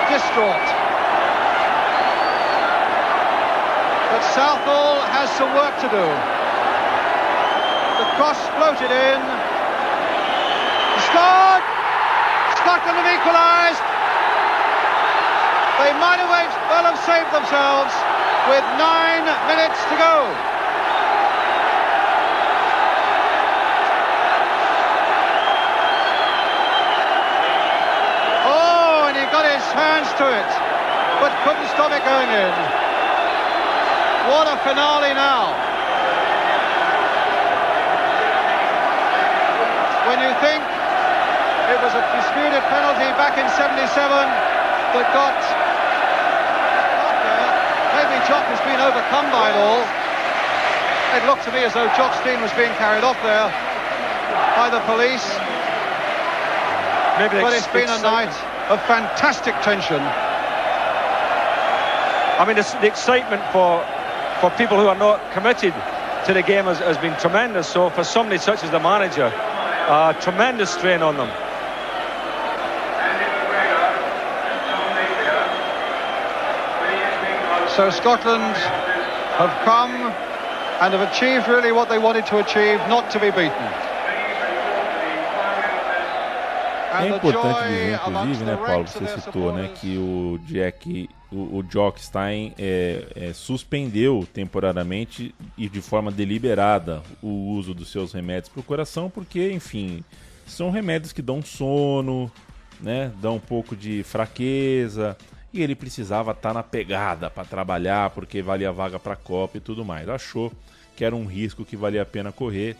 [0.09, 0.65] distraught.
[4.09, 6.05] But Southall has some work to do.
[8.01, 9.21] The cross floated in.
[11.05, 11.61] Scored!
[12.65, 13.96] Scotland have equalised.
[15.77, 16.33] They might have
[16.73, 17.93] well have saved themselves
[18.49, 20.25] with nine minutes to go.
[28.49, 30.49] Oh, and he got his hands to it,
[31.21, 32.53] but couldn't stop it going in.
[34.33, 35.53] What a finale now.
[40.09, 40.65] When you think
[41.69, 43.85] it was a disputed penalty back in 77
[44.97, 45.66] that got
[48.27, 49.79] Jock has been overcome by it all.
[51.15, 53.47] It looked to me as though Jock Steen was being carried off there
[54.59, 55.23] by the police.
[57.15, 58.35] Maybe but it's been a night
[58.67, 60.03] of fantastic tension.
[62.37, 63.79] I mean, the, the excitement for
[64.41, 65.73] for people who are not committed
[66.25, 67.67] to the game has, has been tremendous.
[67.67, 71.46] So for somebody such as the manager, uh, tremendous strain on them.
[77.77, 78.57] So Scotland
[79.37, 80.11] have come
[80.81, 83.67] and have achieved really what they wanted to achieve, not to be beaten.
[86.99, 92.55] É importante dizer, inclusive, né, Paulo, você citou, né, que o Jack, o, o Jockstein
[92.57, 98.63] é, é, suspendeu temporariamente e de forma deliberada o uso dos seus remédios para o
[98.63, 100.03] coração, porque, enfim,
[100.47, 102.31] são remédios que dão sono,
[102.81, 105.15] né, dão um pouco de fraqueza,
[105.53, 109.57] e ele precisava estar tá na pegada para trabalhar, porque valia vaga para a Copa
[109.57, 110.07] e tudo mais.
[110.09, 110.51] Achou
[110.95, 112.75] que era um risco que valia a pena correr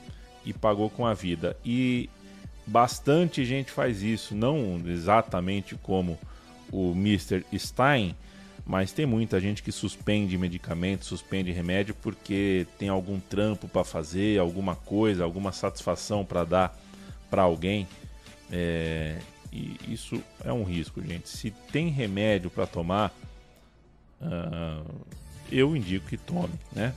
[0.45, 1.57] e pagou com a vida.
[1.63, 2.09] E
[2.65, 6.19] bastante gente faz isso, não exatamente como
[6.71, 7.45] o Mr.
[7.57, 8.15] Stein,
[8.65, 14.39] mas tem muita gente que suspende medicamento, suspende remédio porque tem algum trampo para fazer,
[14.39, 16.77] alguma coisa, alguma satisfação para dar
[17.29, 17.87] para alguém.
[18.51, 19.17] É,
[19.57, 21.27] e isso é um risco, gente.
[21.27, 23.11] Se tem remédio para tomar,
[24.21, 24.85] uh,
[25.51, 26.93] eu indico que tome, né?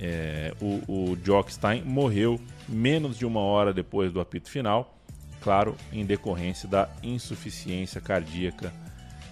[0.00, 4.96] É, o, o Jockstein morreu menos de uma hora depois do apito final,
[5.40, 8.72] claro, em decorrência da insuficiência cardíaca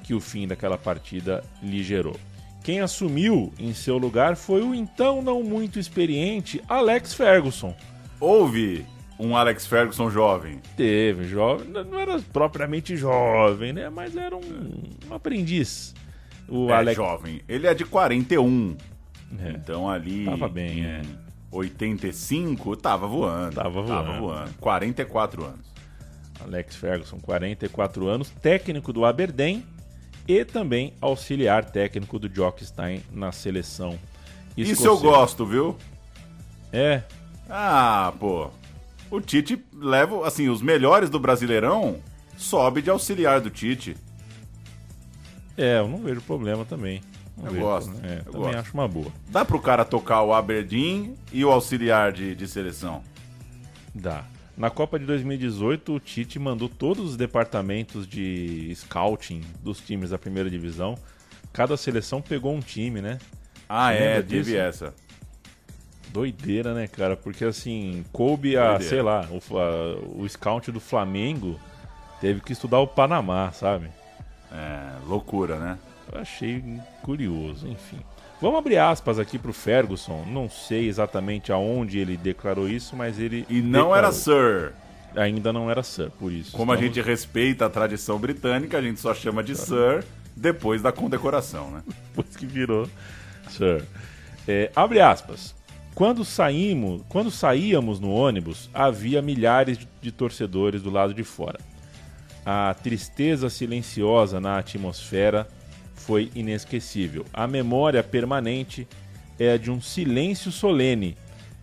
[0.03, 2.17] que o fim daquela partida lhe gerou.
[2.65, 7.77] Quem assumiu em seu lugar foi o então não muito experiente Alex Ferguson.
[8.19, 8.85] Houve
[9.19, 10.61] um Alex Ferguson jovem?
[10.77, 11.69] Teve, jovem.
[11.69, 13.89] Não era propriamente jovem, né?
[13.89, 15.95] Mas era um, um aprendiz.
[16.49, 16.97] O é Alex...
[16.97, 17.41] jovem.
[17.49, 18.77] Ele é de 41.
[19.39, 19.51] É.
[19.51, 20.25] Então ali.
[20.25, 21.03] Tava bem, é.
[21.51, 23.55] 85, tava voando.
[23.55, 23.89] Tava voando.
[23.89, 24.55] Tava voando.
[24.61, 25.67] 44 anos.
[26.41, 29.65] Alex Ferguson, 44 anos, técnico do Aberdeen
[30.29, 33.99] e também auxiliar técnico do Jockstein na seleção.
[34.57, 34.73] Escocesa.
[34.73, 35.77] Isso eu gosto, viu?
[36.73, 37.03] É.
[37.49, 38.51] Ah, pô.
[39.11, 42.01] O Tite leva, assim, os melhores do Brasileirão
[42.37, 43.97] sobe de auxiliar do Tite.
[45.57, 47.01] É, eu não vejo problema também.
[47.37, 47.91] Não eu vejo gosto.
[47.91, 48.15] Problema.
[48.15, 48.59] É, eu também gosto.
[48.59, 49.13] acho uma boa.
[49.29, 53.03] Dá pro cara tocar o Aberdeen e o auxiliar de, de seleção?
[53.95, 54.25] Dá.
[54.57, 60.19] Na Copa de 2018, o Tite mandou todos os departamentos de scouting dos times da
[60.19, 60.97] primeira divisão.
[61.53, 63.19] Cada seleção pegou um time, né?
[63.69, 64.95] Ah, é, teve essa.
[66.09, 67.17] Doideira, né, cara?
[67.17, 68.89] Porque assim, coube a, Doideira.
[68.89, 71.59] sei lá, o, a, o scout do Flamengo
[72.21, 73.89] teve que estudar o Panamá, sabe?
[74.53, 75.79] É, loucura, né?
[76.13, 76.63] Eu achei
[77.03, 77.99] curioso, enfim.
[78.41, 80.25] Vamos abrir aspas aqui pro Ferguson.
[80.27, 83.47] Não sei exatamente aonde ele declarou isso, mas ele.
[83.49, 83.97] E não declarou.
[83.97, 84.73] era Sir.
[85.17, 86.53] Ainda não era Sir, por isso.
[86.53, 86.79] Como estamos...
[86.79, 90.05] a gente respeita a tradição britânica, a gente só chama de Sir
[90.37, 91.83] depois da condecoração, né?
[92.15, 92.89] Depois que virou
[93.49, 93.83] Sir.
[94.47, 95.56] É, abre aspas.
[95.97, 101.59] Quando saímos, quando saíamos no ônibus, havia milhares de- torcedores do lado de fora.
[102.45, 105.49] A tristeza silenciosa na atmosfera
[105.95, 107.25] foi inesquecível.
[107.33, 108.87] A memória permanente
[109.39, 111.17] é a de um silêncio solene.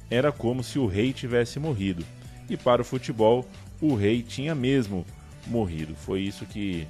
[0.09, 2.03] Era como se o rei tivesse morrido.
[2.49, 3.47] E para o futebol,
[3.79, 5.05] o rei tinha mesmo
[5.45, 5.93] morrido.
[5.93, 6.87] Foi isso que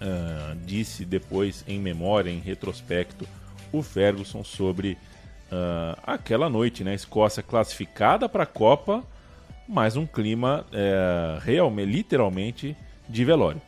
[0.00, 3.26] ah, disse depois, em memória, em retrospecto,
[3.72, 4.96] o Ferguson sobre
[5.50, 6.94] ah, aquela noite, né?
[6.94, 9.02] Escócia classificada para a Copa,
[9.68, 12.76] mas um clima eh, realmente, literalmente
[13.08, 13.60] de velório.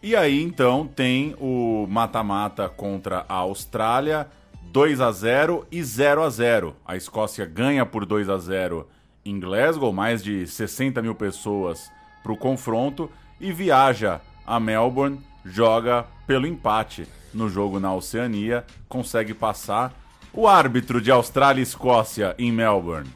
[0.00, 4.28] E aí então tem o mata-mata contra a Austrália,
[4.62, 6.76] 2 a 0 e 0 a 0.
[6.86, 8.86] A Escócia ganha por 2 a 0
[9.24, 11.90] em Glasgow, mais de 60 mil pessoas
[12.22, 19.34] para o confronto e viaja a Melbourne, joga pelo empate no jogo na Oceania, consegue
[19.34, 19.92] passar.
[20.40, 23.10] O árbitro de Austrália e Escócia em Melbourne.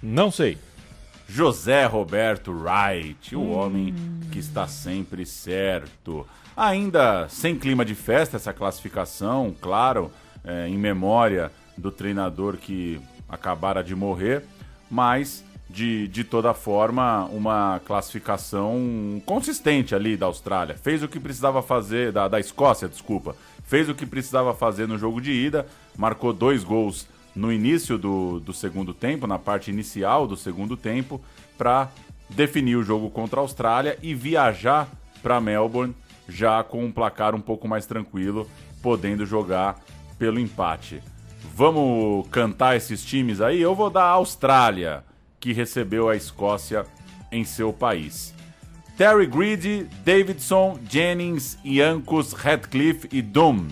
[0.00, 0.56] Não sei.
[1.28, 3.92] José Roberto Wright, o homem
[4.30, 6.24] que está sempre certo.
[6.56, 10.12] Ainda sem clima de festa essa classificação, claro,
[10.44, 14.44] é, em memória do treinador que acabara de morrer,
[14.88, 20.76] mas de, de toda forma uma classificação consistente ali da Austrália.
[20.76, 23.34] Fez o que precisava fazer, da, da Escócia, desculpa,
[23.64, 28.40] fez o que precisava fazer no jogo de ida, marcou dois gols no início do,
[28.40, 31.20] do segundo tempo, na parte inicial do segundo tempo,
[31.56, 31.90] para
[32.28, 34.88] definir o jogo contra a Austrália e viajar
[35.22, 35.94] para Melbourne
[36.28, 38.48] já com um placar um pouco mais tranquilo,
[38.82, 39.80] podendo jogar
[40.18, 41.02] pelo empate.
[41.54, 43.60] Vamos cantar esses times aí?
[43.60, 45.04] Eu vou dar a Austrália,
[45.38, 46.86] que recebeu a Escócia
[47.30, 48.34] em seu país.
[49.02, 53.66] Terry Greedy, Davidson, Jennings, Iancos, Radcliffe e Doom.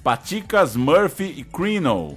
[0.00, 2.16] Paticas, Murphy e Crino.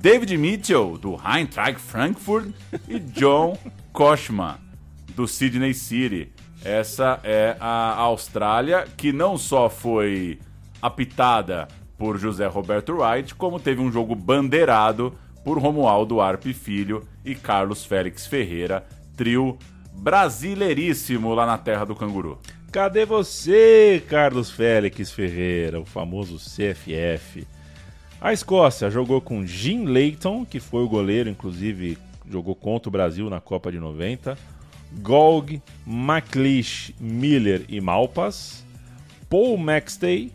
[0.00, 2.54] David Mitchell, do Eintracht Frankfurt,
[2.88, 3.58] e John
[3.92, 4.60] Koshma,
[5.16, 6.30] do Sydney City.
[6.64, 10.38] Essa é a Austrália, que não só foi
[10.80, 11.66] apitada
[11.98, 15.12] por José Roberto Wright, como teve um jogo bandeirado
[15.44, 18.86] por Romualdo Arpe Filho e Carlos Félix Ferreira,
[19.16, 19.58] trio
[20.00, 22.38] brasileiríssimo lá na terra do canguru.
[22.72, 27.46] Cadê você, Carlos Félix Ferreira, o famoso CFF?
[28.18, 31.98] A Escócia jogou com Jim Leighton, que foi o goleiro, inclusive
[32.30, 34.38] jogou contra o Brasil na Copa de 90.
[35.02, 38.64] Golg, McLeish, Miller e Malpas.
[39.28, 40.32] Paul Maxtey,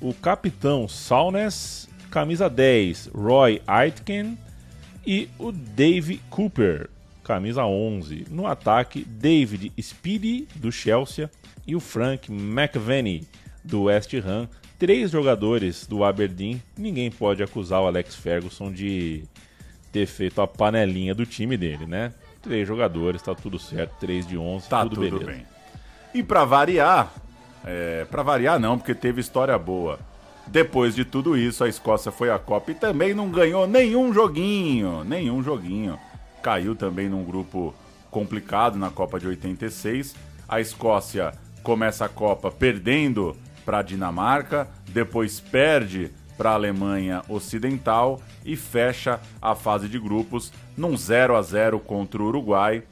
[0.00, 4.38] o capitão Saunes, camisa 10, Roy Aitken
[5.06, 6.88] e o Dave Cooper,
[7.22, 8.26] camisa 11.
[8.30, 11.30] No ataque, David Speedy, do Chelsea,
[11.66, 13.26] e o Frank McVenny,
[13.64, 14.48] do West Ham.
[14.78, 16.60] Três jogadores do Aberdeen.
[16.76, 19.24] Ninguém pode acusar o Alex Ferguson de
[19.92, 22.12] ter feito a panelinha do time dele, né?
[22.40, 23.94] Três jogadores, tá tudo certo.
[24.00, 25.46] Três de 11, Tá tudo, tudo, bem.
[26.12, 27.12] E pra variar,
[27.64, 30.00] é, para variar não, porque teve história boa.
[30.46, 35.04] Depois de tudo isso, a Escócia foi à Copa e também não ganhou nenhum joguinho,
[35.04, 35.98] nenhum joguinho.
[36.42, 37.72] Caiu também num grupo
[38.10, 40.14] complicado na Copa de 86.
[40.48, 41.32] A Escócia
[41.62, 49.20] começa a Copa perdendo para a Dinamarca, depois perde para a Alemanha Ocidental e fecha
[49.40, 52.82] a fase de grupos num 0 a 0 contra o Uruguai.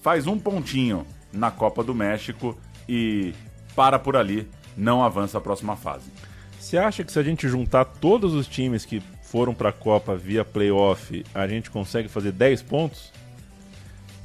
[0.00, 2.56] Faz um pontinho na Copa do México
[2.88, 3.34] e
[3.74, 6.10] para por ali, não avança a próxima fase.
[6.58, 10.44] Você acha que se a gente juntar todos os times que foram pra Copa via
[10.44, 13.12] playoff, a gente consegue fazer 10 pontos?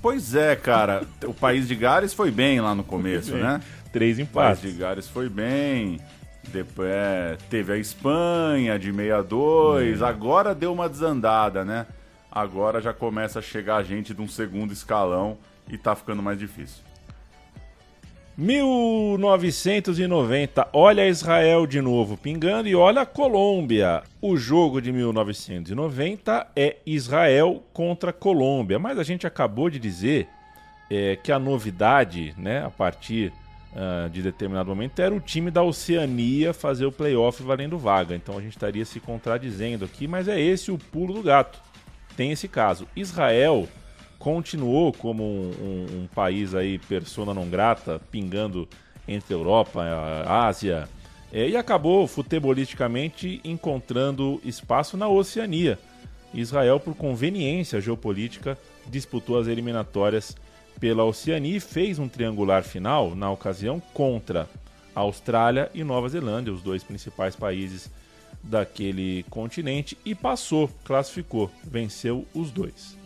[0.01, 1.03] Pois é, cara.
[1.25, 3.61] o País de Gales foi bem lá no começo, né?
[3.91, 4.61] Três O País empates.
[4.61, 5.99] de Gales foi bem.
[6.47, 10.01] Depois é, teve a Espanha de 62.
[10.01, 11.85] Agora deu uma desandada, né?
[12.31, 15.37] Agora já começa a chegar gente de um segundo escalão
[15.67, 16.83] e tá ficando mais difícil.
[18.41, 24.01] 1990, olha Israel de novo pingando e olha a Colômbia.
[24.19, 30.27] O jogo de 1990 é Israel contra Colômbia, mas a gente acabou de dizer
[30.89, 33.31] é, que a novidade, né, a partir
[33.75, 38.15] ah, de determinado momento, era o time da Oceania fazer o playoff valendo vaga.
[38.15, 41.59] Então a gente estaria se contradizendo aqui, mas é esse o pulo do gato.
[42.17, 42.87] Tem esse caso.
[42.95, 43.69] Israel
[44.21, 48.67] continuou como um, um- um país aí persona não grata, pingando
[49.07, 50.87] entre Europa, a Ásia,
[51.33, 55.79] eh, e acabou futebolisticamente encontrando espaço na Oceania.
[56.33, 58.57] Israel, por conveniência geopolítica,
[58.87, 60.37] disputou as eliminatórias
[60.79, 64.47] pela Oceania e fez um triangular final, na ocasião, contra
[64.95, 67.89] a Austrália e Nova Zelândia, os dois principais países
[68.43, 73.00] daquele continente e passou, classificou, venceu os dois.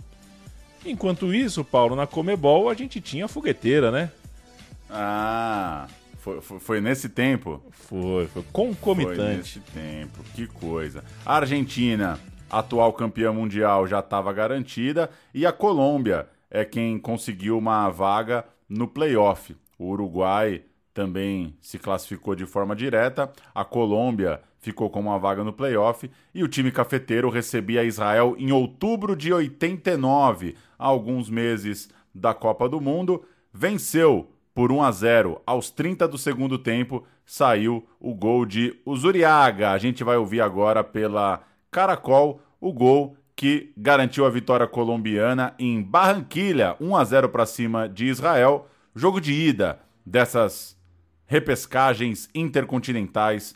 [0.85, 4.11] Enquanto isso, Paulo, na Comebol a gente tinha a fogueteira, né?
[4.89, 5.87] Ah,
[6.19, 7.61] foi, foi, foi nesse tempo?
[7.71, 9.15] Foi, foi concomitante.
[9.17, 11.03] Foi nesse tempo, que coisa.
[11.25, 12.19] A Argentina,
[12.49, 18.87] atual campeã mundial, já estava garantida e a Colômbia é quem conseguiu uma vaga no
[18.87, 19.55] playoff.
[19.77, 20.61] O Uruguai
[20.93, 26.43] também se classificou de forma direta, a Colômbia ficou com uma vaga no playoff e
[26.43, 33.23] o time cafeteiro recebia Israel em outubro de 89, alguns meses da Copa do Mundo,
[33.53, 39.69] venceu por 1 a 0 aos 30 do segundo tempo, saiu o gol de Uzuriaga.
[39.69, 45.79] A gente vai ouvir agora pela Caracol o gol que garantiu a vitória colombiana em
[45.83, 48.67] Barranquilha, 1 a 0 para cima de Israel.
[48.95, 50.75] Jogo de ida dessas
[51.27, 53.55] repescagens intercontinentais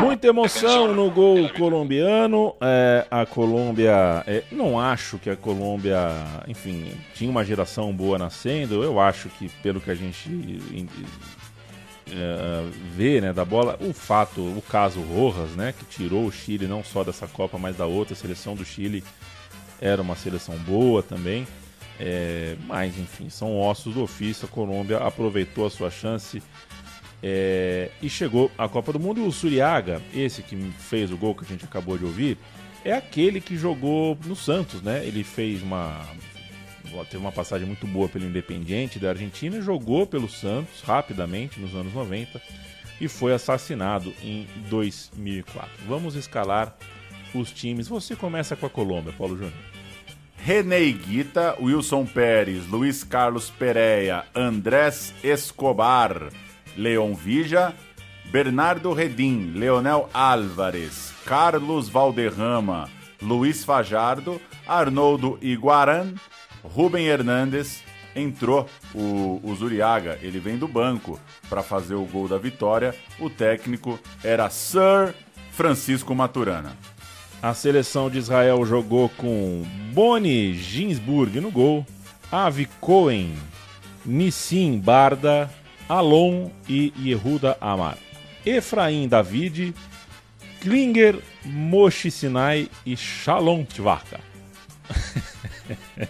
[0.00, 2.54] Muita emoção no gol colombiano.
[2.60, 5.98] É, a Colômbia, é, não acho que a Colômbia,
[6.46, 8.82] enfim, tinha uma geração boa nascendo.
[8.82, 10.28] Eu acho que, pelo que a gente
[12.10, 16.66] é, vê né, da bola, o fato, o caso Rojas, né, que tirou o Chile
[16.66, 19.04] não só dessa Copa, mas da outra a seleção do Chile,
[19.80, 21.46] era uma seleção boa também.
[22.00, 24.46] É, mas enfim, são ossos do ofício.
[24.46, 26.42] A Colômbia aproveitou a sua chance
[27.22, 29.20] é, e chegou à Copa do Mundo.
[29.20, 32.38] E o Suriaga, esse que fez o gol que a gente acabou de ouvir,
[32.84, 35.04] é aquele que jogou no Santos, né?
[35.04, 36.06] Ele fez uma.
[37.10, 41.92] Teve uma passagem muito boa pelo Independiente da Argentina, jogou pelo Santos rapidamente nos anos
[41.92, 42.40] 90
[42.98, 45.70] e foi assassinado em 2004.
[45.86, 46.74] Vamos escalar
[47.34, 47.88] os times.
[47.88, 49.77] Você começa com a Colômbia, Paulo Júnior.
[50.38, 56.30] René Guita, Wilson Pérez, Luiz Carlos Pereira, Andrés Escobar,
[56.76, 57.74] Leon Vija,
[58.30, 62.88] Bernardo Redim, Leonel Álvares, Carlos Valderrama,
[63.20, 66.14] Luiz Fajardo, Arnoldo Iguaran,
[66.62, 67.82] Rubem Hernandes,
[68.14, 71.18] entrou o, o Zuriaga, ele vem do banco
[71.48, 72.94] para fazer o gol da vitória.
[73.18, 75.14] O técnico era Sir
[75.52, 76.76] Francisco Maturana.
[77.40, 81.86] A seleção de Israel jogou com Boni Ginsburg no gol,
[82.32, 83.32] Avi Cohen,
[84.04, 85.48] Nissim Barda,
[85.88, 87.96] Alon e Yehuda Amar.
[88.44, 89.72] Efraim David,
[90.60, 94.18] Klinger, Moshe Sinai e Shalom Tvaka.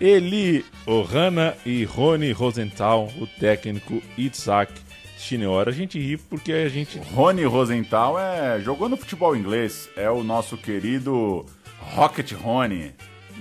[0.00, 4.72] Eli Ohana e Rony Rosenthal, o técnico Itzhak
[5.20, 5.70] Chineora.
[5.70, 6.98] A gente ri porque a gente.
[6.98, 11.44] Rony Rosenthal é jogou no futebol inglês, é o nosso querido
[11.80, 12.92] Rocket Rony,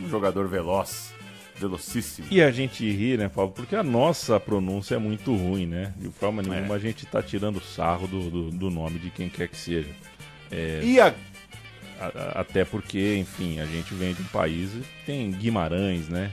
[0.04, 1.14] um jogador veloz,
[1.56, 2.28] velocíssimo.
[2.32, 3.52] E a gente ri, né, Paulo?
[3.52, 5.94] Porque a nossa pronúncia é muito ruim, né?
[5.98, 6.78] De forma nenhuma É.
[6.78, 9.90] a gente tá tirando sarro do, do, do nome de quem quer que seja.
[10.52, 11.14] É, E a
[12.36, 16.32] até porque, enfim, a gente vem de um país que tem Guimarães, né?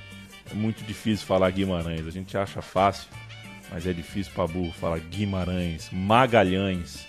[0.51, 2.07] É muito difícil falar Guimarães.
[2.07, 3.09] A gente acha fácil,
[3.71, 7.07] mas é difícil pra burro falar Guimarães, Magalhães.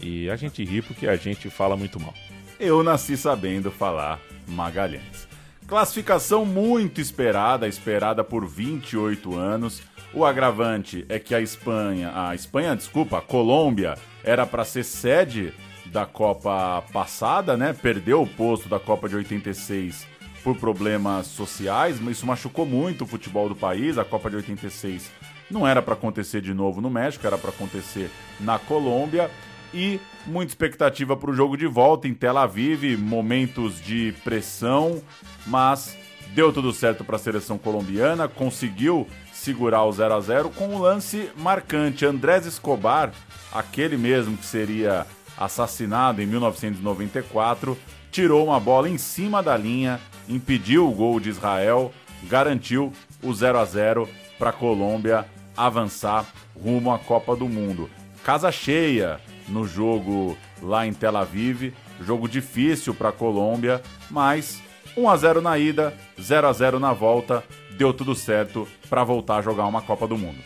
[0.00, 2.14] E a gente ri porque a gente fala muito mal.
[2.58, 5.26] Eu nasci sabendo falar Magalhães.
[5.66, 9.82] Classificação muito esperada, esperada por 28 anos.
[10.14, 15.52] O agravante é que a Espanha, a Espanha, desculpa, a Colômbia era para ser sede
[15.86, 17.72] da Copa passada, né?
[17.72, 20.06] Perdeu o posto da Copa de 86
[20.42, 23.98] por problemas sociais, mas isso machucou muito o futebol do país.
[23.98, 25.10] A Copa de 86
[25.50, 29.30] não era para acontecer de novo no México, era para acontecer na Colômbia
[29.72, 35.02] e muita expectativa para o jogo de volta em Tel Aviv, momentos de pressão,
[35.46, 35.96] mas
[36.34, 40.78] deu tudo certo para a seleção colombiana, conseguiu segurar o 0 a 0 com um
[40.78, 42.04] lance marcante.
[42.04, 43.12] Andrés Escobar,
[43.52, 47.76] aquele mesmo que seria assassinado em 1994,
[48.10, 51.92] tirou uma bola em cima da linha, impediu o gol de Israel,
[52.24, 52.92] garantiu
[53.22, 55.26] o 0 a 0 para a Colômbia
[55.56, 56.26] avançar
[56.60, 57.88] rumo à Copa do Mundo.
[58.24, 63.80] Casa cheia no jogo lá em Tel Aviv, jogo difícil para a Colômbia,
[64.10, 64.60] mas
[64.96, 67.44] 1 a 0 na ida, 0 a 0 na volta,
[67.76, 70.38] deu tudo certo para voltar a jogar uma Copa do Mundo.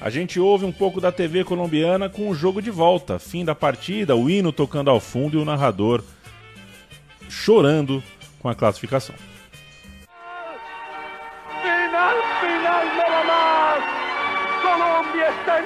[0.00, 3.18] A gente ouve um pouco da TV colombiana com o jogo de volta.
[3.18, 6.04] Fim da partida, o hino tocando ao fundo e o narrador
[7.28, 8.02] chorando
[8.38, 9.14] com a classificação.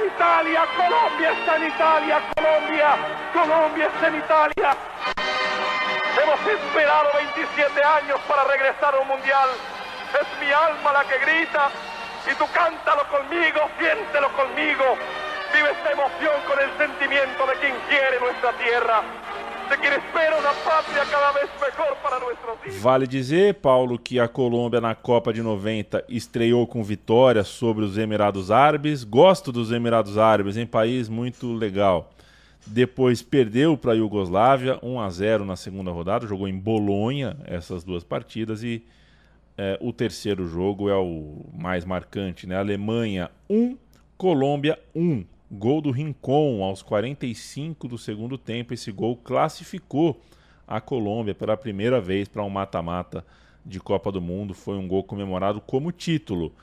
[0.06, 2.96] Italia, Colombia está en Italia, Colombia,
[3.32, 4.76] Colombia está en Italia.
[6.22, 9.48] Hemos esperado 27 años para regresar a un mundial.
[10.20, 11.70] Es mi alma la que grita
[12.30, 14.96] y tú cántalo conmigo, siéntelo conmigo.
[15.52, 19.02] Vive esta emoción con el sentimiento de quien quiere nuestra tierra,
[22.80, 27.96] Vale dizer, Paulo, que a Colômbia na Copa de 90 estreou com vitória sobre os
[27.96, 29.04] Emirados Árabes.
[29.04, 32.10] Gosto dos Emirados Árabes, em país muito legal.
[32.66, 37.82] Depois perdeu para a Iugoslávia, 1 a 0 na segunda rodada, jogou em Bolonha essas
[37.82, 38.84] duas partidas e
[39.58, 42.56] é, o terceiro jogo é o mais marcante, né?
[42.56, 43.76] Alemanha 1,
[44.16, 45.24] Colômbia 1.
[45.54, 48.72] Gol do Rincon aos 45 do segundo tempo.
[48.72, 50.18] Esse gol classificou
[50.66, 53.22] a Colômbia pela primeira vez para um mata-mata
[53.64, 54.54] de Copa do Mundo.
[54.54, 56.54] Foi um gol comemorado como título.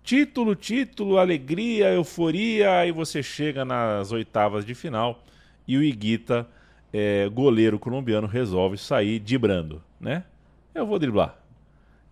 [0.00, 2.78] Título, título, alegria, euforia.
[2.78, 5.24] Aí você chega nas oitavas de final
[5.66, 6.48] e o Iguita,
[6.92, 10.22] é, goleiro colombiano, resolve sair dibrando, né?
[10.72, 11.36] Eu vou driblar.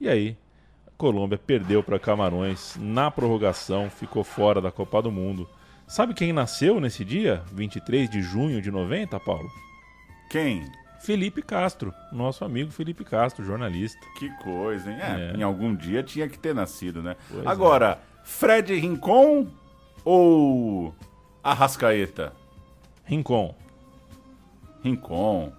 [0.01, 0.37] E aí,
[0.85, 5.49] a Colômbia perdeu para Camarões na prorrogação, ficou fora da Copa do Mundo.
[5.87, 9.49] Sabe quem nasceu nesse dia, 23 de junho de 90, Paulo?
[10.31, 10.65] Quem?
[11.01, 14.01] Felipe Castro, nosso amigo Felipe Castro, jornalista.
[14.19, 14.99] Que coisa, hein?
[14.99, 15.37] É, É.
[15.37, 17.15] Em algum dia tinha que ter nascido, né?
[17.31, 19.47] Pois Agora, Fred Rincon
[20.03, 20.95] ou
[21.43, 22.33] Arrascaeta?
[23.05, 23.55] Rincon.
[24.83, 25.53] Rincon.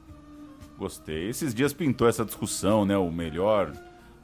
[0.79, 1.29] Gostei.
[1.29, 2.97] Esses dias pintou essa discussão, né?
[2.97, 3.71] O melhor,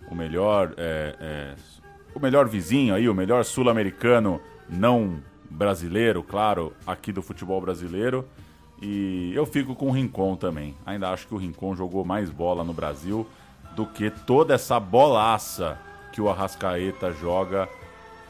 [0.10, 1.56] o melhor, é, é,
[2.16, 5.22] o melhor vizinho aí, o melhor sul-americano não
[5.52, 8.28] brasileiro, claro, aqui do futebol brasileiro.
[8.82, 10.76] E eu fico com o Rincon também.
[10.86, 13.28] Ainda acho que o Rincon jogou mais bola no Brasil
[13.76, 15.78] do que toda essa bolaça
[16.12, 17.70] que o Arrascaeta joga.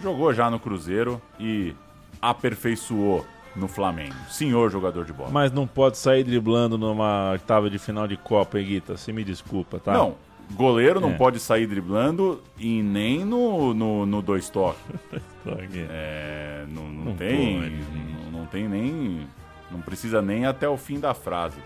[0.01, 1.74] Jogou já no Cruzeiro e
[2.22, 4.15] aperfeiçoou no Flamengo.
[4.30, 5.30] Senhor jogador de bola.
[5.30, 8.97] Mas não pode sair driblando numa oitava de final de Copa, hein, Guita?
[8.97, 9.93] Você me desculpa, tá?
[9.93, 10.15] Não,
[10.56, 11.18] goleiro não É.
[11.18, 14.82] pode sair driblando e nem no, no, no dois toques.
[15.89, 17.60] É, não, não, Não tem.
[17.60, 17.72] pode,
[18.32, 19.28] não, não tem nem.
[19.72, 21.58] Não precisa nem até o fim da frase.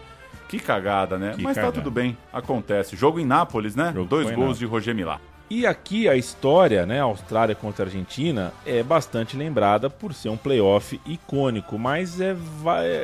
[0.48, 1.34] Que cagada, né?
[1.36, 1.74] Que Mas cagada.
[1.74, 2.96] tá tudo bem, acontece.
[2.96, 3.92] Jogo em Nápoles, né?
[3.92, 4.60] Dois foi em gols Nápoles.
[4.60, 5.20] de Roger Milá.
[5.50, 10.38] E aqui a história, né, Austrália contra a Argentina, é bastante lembrada por ser um
[10.38, 12.36] playoff icônico, mas é,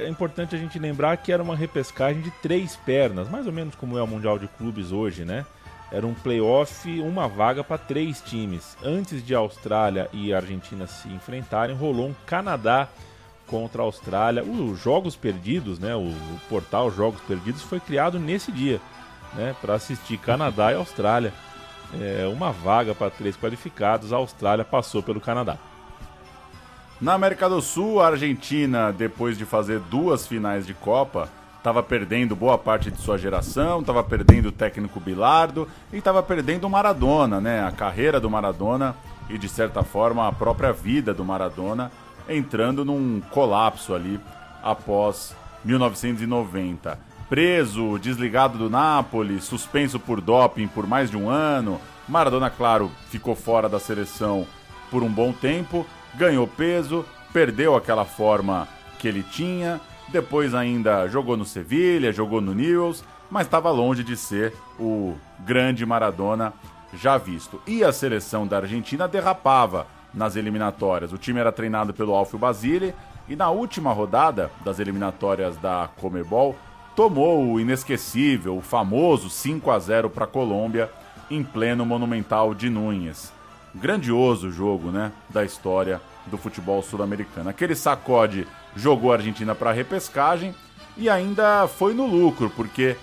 [0.06, 3.76] é importante a gente lembrar que era uma repescagem de três pernas, mais ou menos
[3.76, 5.46] como é o Mundial de Clubes hoje, né?
[5.92, 8.78] Era um playoff, uma vaga para três times.
[8.82, 12.88] Antes de Austrália e Argentina se enfrentarem, rolou um Canadá
[13.46, 14.42] contra a Austrália.
[14.42, 18.80] Os Jogos Perdidos, né, o, o portal Jogos Perdidos foi criado nesse dia,
[19.34, 21.34] né, para assistir Canadá e Austrália.
[22.00, 25.58] É, uma vaga para três qualificados, a Austrália passou pelo Canadá.
[27.02, 31.28] Na América do Sul, a Argentina, depois de fazer duas finais de Copa,
[31.62, 36.66] estava perdendo boa parte de sua geração, estava perdendo o técnico Bilardo e estava perdendo
[36.66, 37.64] o Maradona, né?
[37.64, 38.95] A carreira do Maradona
[39.30, 41.91] e, de certa forma, a própria vida do Maradona
[42.28, 44.20] entrando num colapso ali
[44.64, 46.97] após 1990.
[47.30, 51.80] Preso, desligado do Napoli, suspenso por doping por mais de um ano.
[52.09, 54.47] Maradona, claro, ficou fora da seleção
[54.89, 55.86] por um bom tempo,
[56.16, 59.80] ganhou peso, perdeu aquela forma que ele tinha,
[60.12, 65.86] depois ainda jogou no Sevilha, jogou no Newell's, mas estava longe de ser o grande
[65.86, 66.53] Maradona
[66.93, 67.62] já visto.
[67.66, 71.14] E a seleção da Argentina derrapava nas eliminatórias.
[71.14, 72.93] O time era treinado pelo Alfio Basile
[73.30, 76.55] e na última rodada das eliminatórias da Comebol
[76.95, 80.91] tomou o inesquecível, o famoso 5 a 0 para a Colômbia
[81.30, 83.32] em pleno Monumental de Núñez.
[83.74, 87.49] Grandioso jogo, né, da história do futebol sul-americano.
[87.49, 88.45] Aquele sacode
[88.76, 90.53] jogou a Argentina para a repescagem
[90.97, 92.95] e ainda foi no lucro, porque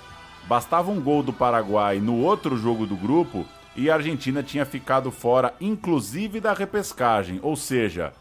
[0.47, 3.47] bastava um gol do Paraguai no outro jogo do grupo
[3.77, 8.13] e a Argentina tinha ficado fora, inclusive da repescagem, ou seja,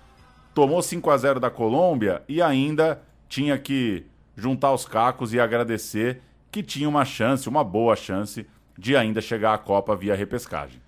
[0.53, 6.21] tomou 5 a 0 da Colômbia e ainda tinha que juntar os cacos e agradecer
[6.51, 10.79] que tinha uma chance, uma boa chance, de ainda chegar à Copa via repescagem.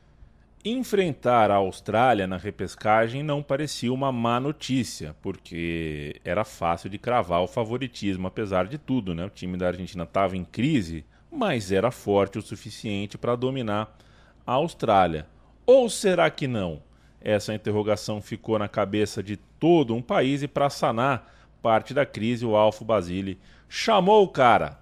[0.64, 7.42] Enfrentar a Austrália na repescagem não parecia uma má notícia, porque era fácil de cravar
[7.42, 9.26] o favoritismo, apesar de tudo, né?
[9.26, 13.98] O time da Argentina estava em crise, mas era forte o suficiente para dominar
[14.46, 15.26] a Austrália.
[15.66, 16.82] Ou será que não?
[17.22, 22.46] Essa interrogação ficou na cabeça de todo um país e para sanar parte da crise,
[22.46, 23.40] o Alfo Basile
[23.70, 24.80] chamou o cara.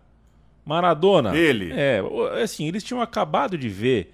[0.65, 1.36] Maradona.
[1.36, 1.71] Ele.
[1.71, 2.01] É,
[2.41, 4.13] assim, eles tinham acabado de ver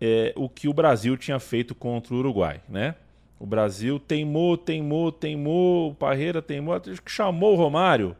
[0.00, 2.94] é, o que o Brasil tinha feito contra o Uruguai, né?
[3.38, 8.16] O Brasil teimou, teimou, teimou, o Parreira teimou, até que chamou o Romário.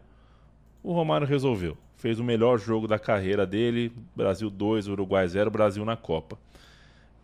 [0.82, 1.76] O Romário resolveu.
[1.96, 6.38] Fez o melhor jogo da carreira dele, Brasil 2, Uruguai 0, Brasil na Copa.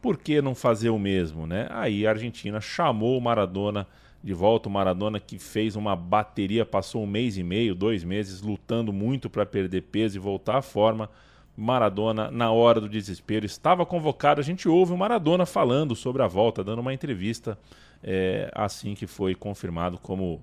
[0.02, 1.66] Por que não fazer o mesmo, né?
[1.70, 3.86] Aí a Argentina chamou o Maradona
[4.22, 8.42] de volta, o Maradona que fez uma bateria, passou um mês e meio, dois meses
[8.42, 11.08] lutando muito para perder peso e voltar à forma.
[11.56, 14.40] Maradona, na hora do desespero, estava convocado.
[14.40, 17.58] A gente ouve o Maradona falando sobre a volta, dando uma entrevista
[18.02, 20.42] é, assim que foi confirmado como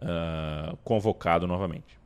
[0.00, 1.98] ah, convocado novamente.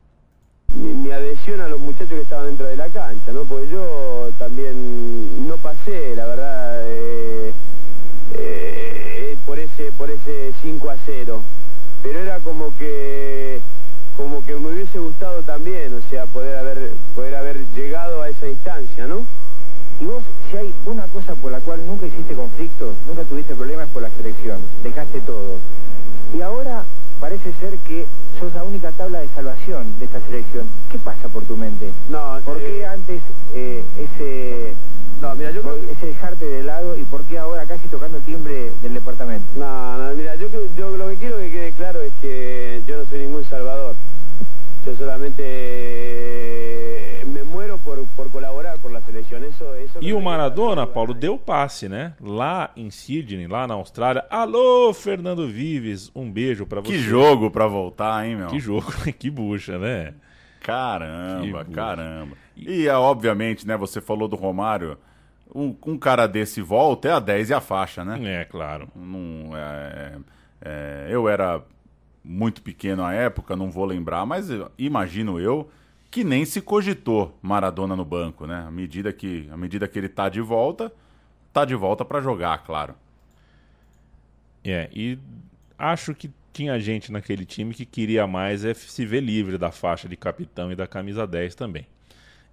[0.75, 3.43] mi adhesión a los muchachos que estaban dentro de la cancha, ¿no?
[3.43, 7.53] Porque yo también no pasé, la verdad, eh,
[8.35, 11.41] eh, por ese por ese 5 a 0.
[12.03, 13.61] Pero era como que
[14.19, 18.49] como que me hubiese gustado también, o sea, poder haber poder haber llegado a esa
[18.49, 19.25] instancia, ¿no?
[20.01, 23.87] Y vos, si hay una cosa por la cual nunca hiciste conflictos, nunca tuviste problemas
[23.87, 25.55] por la selección, dejaste todo.
[26.37, 26.83] Y ahora
[27.21, 28.07] parece ser que
[28.41, 30.67] sos la única tabla de salvación de esta selección.
[30.91, 31.89] ¿Qué pasa por tu mente?
[32.09, 33.21] No, ¿Por qué eh, antes
[33.53, 34.73] eh, ese,
[35.21, 38.17] No, mira, yo creo que- ese dejarte de lado y por qué ahora casi tocando
[38.17, 39.47] el timbre del departamento?
[39.57, 40.47] No, no, mira, yo,
[40.77, 43.95] yo lo que quiero que quede claro es que yo no soy ningún salvador.
[44.89, 49.43] Yo solamente eh, me muero por, por colaborar por la selección.
[49.43, 52.13] Eso, eso E o Maradona, Paulo, deu passe, né?
[52.19, 54.25] Lá em Sydney, lá na Austrália.
[54.31, 56.93] Alô, Fernando Vives, um beijo pra você.
[56.93, 58.47] Que jogo pra voltar, hein, meu?
[58.47, 60.15] Que jogo, que bucha, né?
[60.59, 62.35] Caramba, Que caramba.
[62.57, 64.97] E é, obviamente, né, você falou do Romário,
[65.53, 68.41] um, um cara desse volta é a 10 e a faixa, né?
[68.41, 68.87] É, claro.
[68.95, 70.15] Não, é,
[70.61, 71.61] é, eu era
[72.23, 74.47] muito pequeno à época, não vou lembrar, mas
[74.77, 75.69] imagino eu
[76.11, 78.63] que nem se cogitou Maradona no banco, né?
[78.67, 80.91] À medida que, à medida que ele tá de volta,
[81.53, 82.95] tá de volta pra jogar, claro.
[84.63, 85.17] É, e
[85.77, 90.09] acho que tinha gente naquele time que queria mais é se ver livre da faixa
[90.09, 91.85] de capitão e da camisa 10 também.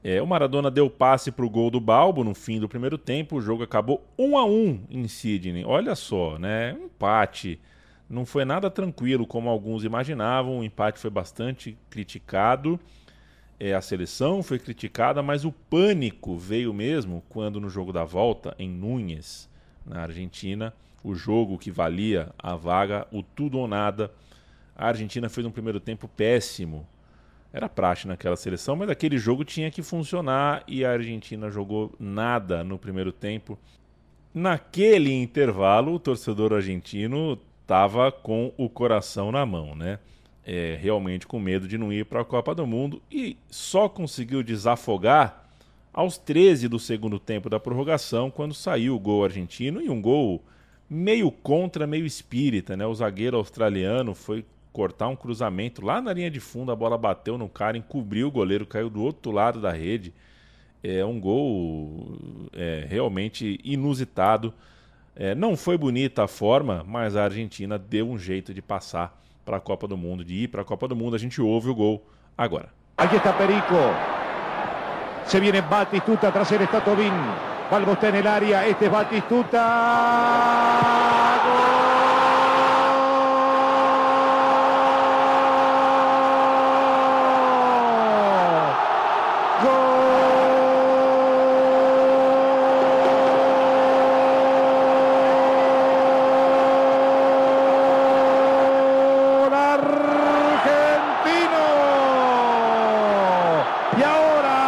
[0.05, 3.37] É, o Maradona deu passe para o gol do Balbo no fim do primeiro tempo.
[3.37, 5.65] O jogo acabou 1 a 1 em Sydney.
[5.65, 6.75] Olha só, né?
[6.75, 7.59] Um empate.
[8.09, 10.59] Não foi nada tranquilo como alguns imaginavam.
[10.59, 12.79] O empate foi bastante criticado.
[13.59, 18.55] É, a seleção foi criticada, mas o pânico veio mesmo quando no jogo da volta
[18.59, 19.49] em Núñez,
[19.85, 24.11] na Argentina, o jogo que valia a vaga, o tudo ou nada.
[24.77, 26.87] A Argentina fez um primeiro tempo péssimo.
[27.53, 32.63] Era praxe naquela seleção, mas aquele jogo tinha que funcionar e a Argentina jogou nada
[32.63, 33.59] no primeiro tempo.
[34.35, 39.99] Naquele intervalo, o torcedor argentino estava com o coração na mão, né?
[40.47, 44.45] É, realmente com medo de não ir para a Copa do Mundo e só conseguiu
[44.45, 45.45] desafogar
[45.93, 50.41] aos 13 do segundo tempo da prorrogação, quando saiu o gol argentino e um gol
[50.89, 52.87] meio contra, meio espírita, né?
[52.87, 57.37] O zagueiro australiano foi cortar um cruzamento lá na linha de fundo, a bola bateu
[57.37, 60.15] no cara, encobriu o goleiro, caiu do outro lado da rede.
[60.85, 62.17] É um gol
[62.53, 64.55] é, realmente inusitado.
[65.17, 69.57] É, não foi bonita a forma, mas a Argentina deu um jeito de passar para
[69.57, 71.17] a Copa do Mundo, de ir para a Copa do Mundo.
[71.17, 72.07] A gente ouve o gol
[72.37, 72.69] agora.
[72.99, 73.75] Aquí está Perico.
[75.25, 77.15] Se viene Batistuta, tras está Tobín.
[77.71, 79.63] Balbo está en área, este es Batistuta.
[89.63, 90.27] Gol
[99.55, 101.65] argentino.
[103.99, 104.59] Y ahora,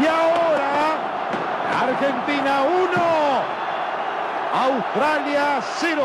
[0.00, 0.96] y ahora,
[1.82, 3.42] Argentina 1,
[4.66, 6.02] Australia 0.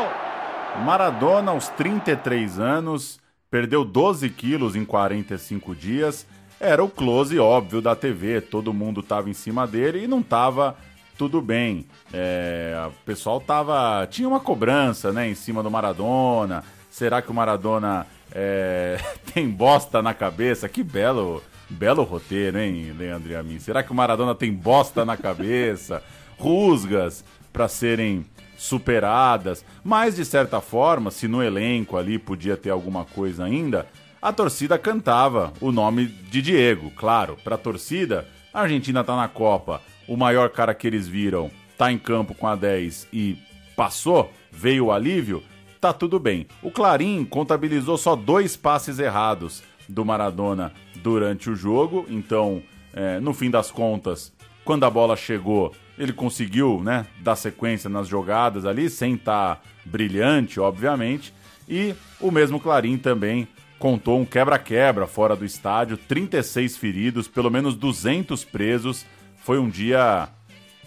[1.08, 3.18] Maradona, aos 33 anos,
[3.50, 6.26] perdeu 12 quilos em 45 dias.
[6.60, 10.76] Era o close óbvio da TV, todo mundo tava em cima dele e não tava
[11.16, 11.86] tudo bem.
[12.12, 14.06] É, o pessoal tava.
[14.10, 16.62] Tinha uma cobrança né, em cima do Maradona.
[16.90, 19.00] Será que o Maradona é,
[19.32, 20.68] tem bosta na cabeça?
[20.68, 23.58] Que belo, belo roteiro, hein, Leandro e a mim?
[23.58, 26.02] Será que o Maradona tem bosta na cabeça?
[26.36, 28.26] Rusgas para serem
[28.58, 33.86] superadas, mas de certa forma, se no elenco ali podia ter alguma coisa ainda,
[34.20, 39.28] a torcida cantava o nome de Diego, claro, para a torcida, a Argentina tá na
[39.28, 43.38] Copa, o maior cara que eles viram tá em campo com a 10 e
[43.76, 45.40] passou, veio o alívio,
[45.80, 46.48] tá tudo bem.
[46.60, 52.60] O Clarim contabilizou só dois passes errados do Maradona durante o jogo, então,
[52.92, 54.32] é, no fim das contas,
[54.64, 59.62] quando a bola chegou, ele conseguiu, né, dar sequência nas jogadas ali, sem estar tá
[59.84, 61.34] brilhante, obviamente.
[61.68, 67.74] E o mesmo Clarim também contou um quebra-quebra fora do estádio, 36 feridos, pelo menos
[67.74, 69.04] 200 presos.
[69.44, 70.28] Foi um dia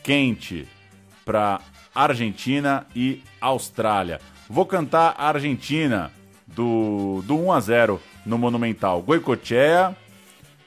[0.04, 0.68] quente
[1.26, 1.62] para
[1.94, 4.20] Argentina e Austrália.
[4.50, 6.12] Vou cantar a Argentina
[6.48, 9.02] do, do 1 a 0 no Monumental.
[9.02, 9.96] Goicoechea,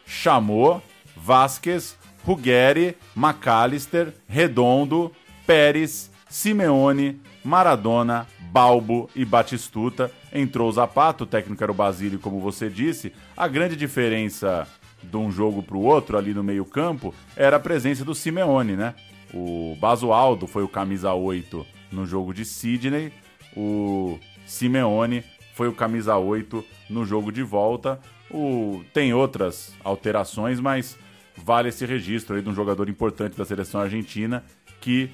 [0.06, 0.82] Chamou,
[1.16, 5.12] Vasquez, Ruggeri, McAllister, Redondo,
[5.46, 10.10] Pérez, Simeone, Maradona, Balbo e Batistuta.
[10.32, 13.12] Entrou o Zapato, o técnico era o Basílio, como você disse.
[13.36, 14.66] A grande diferença
[15.02, 18.94] de um jogo para o outro ali no meio-campo era a presença do Simeone, né?
[19.32, 23.12] O Basualdo foi o camisa 8 no jogo de Sydney,
[23.56, 28.00] o Simeone foi o camisa 8 no jogo de volta.
[28.30, 28.82] O...
[28.92, 30.98] Tem outras alterações, mas
[31.36, 34.44] vale esse registro aí de um jogador importante da seleção argentina
[34.80, 35.10] que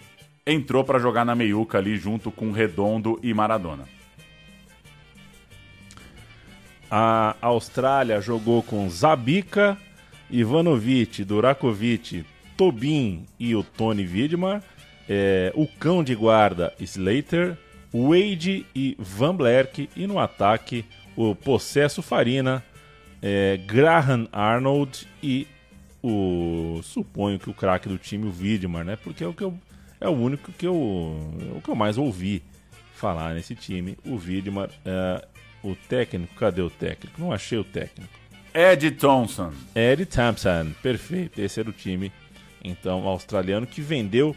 [0.46, 3.84] entrou para jogar na meiuca ali junto com Redondo e Maradona.
[6.90, 9.78] A Austrália jogou com Zabica,
[10.28, 12.24] Ivanovic, Durakovic,
[12.56, 14.62] Tobin e o Tony Widmar.
[15.08, 17.56] É, o cão de guarda Slater,
[17.92, 19.88] Wade e Van Blerk.
[19.94, 20.84] E no ataque,
[21.16, 22.62] o Possesso Farina,
[23.22, 25.46] é, Graham Arnold e
[26.02, 26.80] o.
[26.82, 28.96] Suponho que o craque do time, o Widmar, né?
[28.96, 29.58] Porque é o que eu,
[30.00, 32.42] é o único que eu, o que eu mais ouvi
[32.94, 33.96] falar nesse time.
[34.04, 35.26] O Widmar, é,
[35.62, 37.20] o técnico, cadê o técnico?
[37.20, 38.12] Não achei o técnico.
[38.52, 39.52] Ed Thompson.
[39.74, 41.40] Ed Thompson, perfeito.
[41.40, 42.12] Esse era o time,
[42.64, 44.34] então, australiano que vendeu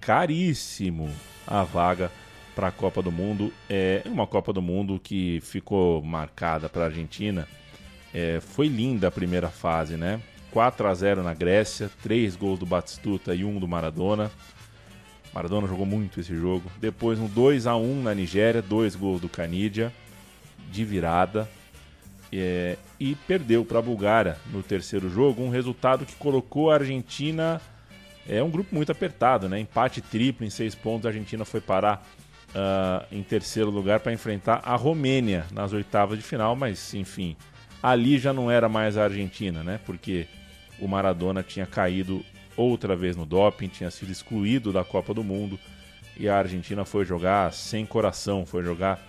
[0.00, 1.10] caríssimo
[1.46, 2.10] a vaga
[2.54, 3.52] para a Copa do Mundo.
[3.68, 7.46] É uma Copa do Mundo que ficou marcada para a Argentina.
[8.12, 10.20] É, foi linda a primeira fase, né?
[10.52, 14.30] 4 a 0 na Grécia, 3 gols do Batistuta e 1 do Maradona.
[15.32, 16.70] Maradona jogou muito esse jogo.
[16.80, 19.92] Depois um 2 a 1 na Nigéria, 2 gols do Canidia
[20.70, 21.48] de virada.
[22.32, 27.60] É, e perdeu para a Bulgária no terceiro jogo, um resultado que colocou a Argentina
[28.28, 29.58] é um grupo muito apertado, né?
[29.58, 32.06] Empate triplo em seis pontos, a Argentina foi parar
[32.50, 37.36] uh, em terceiro lugar para enfrentar a Romênia nas oitavas de final, mas enfim,
[37.82, 39.80] ali já não era mais a Argentina, né?
[39.84, 40.28] Porque
[40.80, 42.24] o Maradona tinha caído
[42.56, 45.58] outra vez no doping, tinha sido excluído da Copa do Mundo
[46.16, 49.00] e a Argentina foi jogar sem coração, foi jogar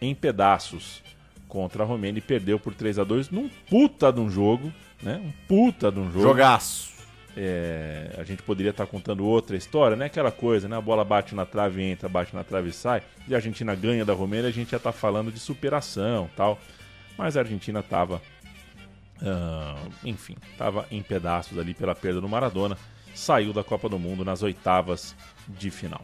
[0.00, 1.02] em pedaços
[1.48, 5.20] contra a Romênia e perdeu por 3 a 2 num puta de um jogo, né?
[5.24, 6.22] Um puta de um jogo.
[6.22, 6.92] Jogaço.
[7.36, 10.06] É, a gente poderia estar contando outra história, né?
[10.06, 10.76] Aquela coisa, né?
[10.76, 13.02] A bola bate na trave, entra, bate na trave e sai.
[13.26, 16.58] E a Argentina ganha da Romênia, a gente já está falando de superação tal.
[17.16, 18.22] Mas a Argentina estava,
[19.22, 22.76] uh, enfim, estava em pedaços ali pela perda do Maradona.
[23.14, 25.14] Saiu da Copa do Mundo nas oitavas
[25.48, 26.02] de final.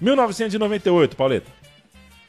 [0.00, 1.50] 1998, Pauleta.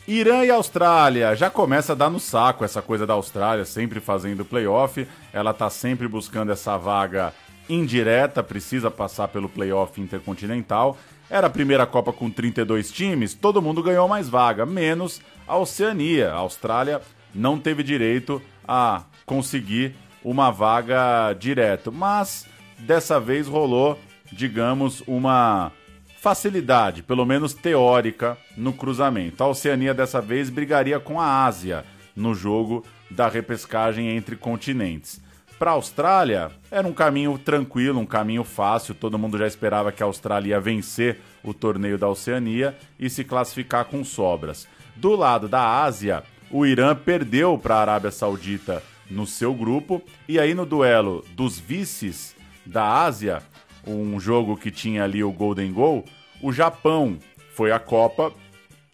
[0.07, 1.35] Irã e Austrália.
[1.35, 5.07] Já começa a dar no saco essa coisa da Austrália, sempre fazendo playoff.
[5.31, 7.33] Ela tá sempre buscando essa vaga
[7.69, 10.97] indireta, precisa passar pelo playoff intercontinental.
[11.29, 16.31] Era a primeira Copa com 32 times, todo mundo ganhou mais vaga, menos a Oceania.
[16.31, 17.01] A Austrália
[17.33, 22.47] não teve direito a conseguir uma vaga direto, mas
[22.77, 23.97] dessa vez rolou,
[24.31, 25.71] digamos, uma
[26.19, 29.43] facilidade, pelo menos teórica, no cruzamento.
[29.43, 31.83] A Oceania dessa vez brigaria com a Ásia
[32.15, 35.19] no jogo da repescagem entre continentes.
[35.57, 38.95] Para a Austrália, era um caminho tranquilo, um caminho fácil.
[38.95, 43.23] Todo mundo já esperava que a Austrália ia vencer o torneio da Oceania e se
[43.23, 44.67] classificar com sobras.
[44.95, 50.01] Do lado da Ásia, o Irã perdeu para a Arábia Saudita no seu grupo.
[50.27, 53.41] E aí, no duelo dos vices da Ásia,
[53.85, 56.05] um jogo que tinha ali o Golden Goal,
[56.41, 57.17] o Japão
[57.53, 58.31] foi à Copa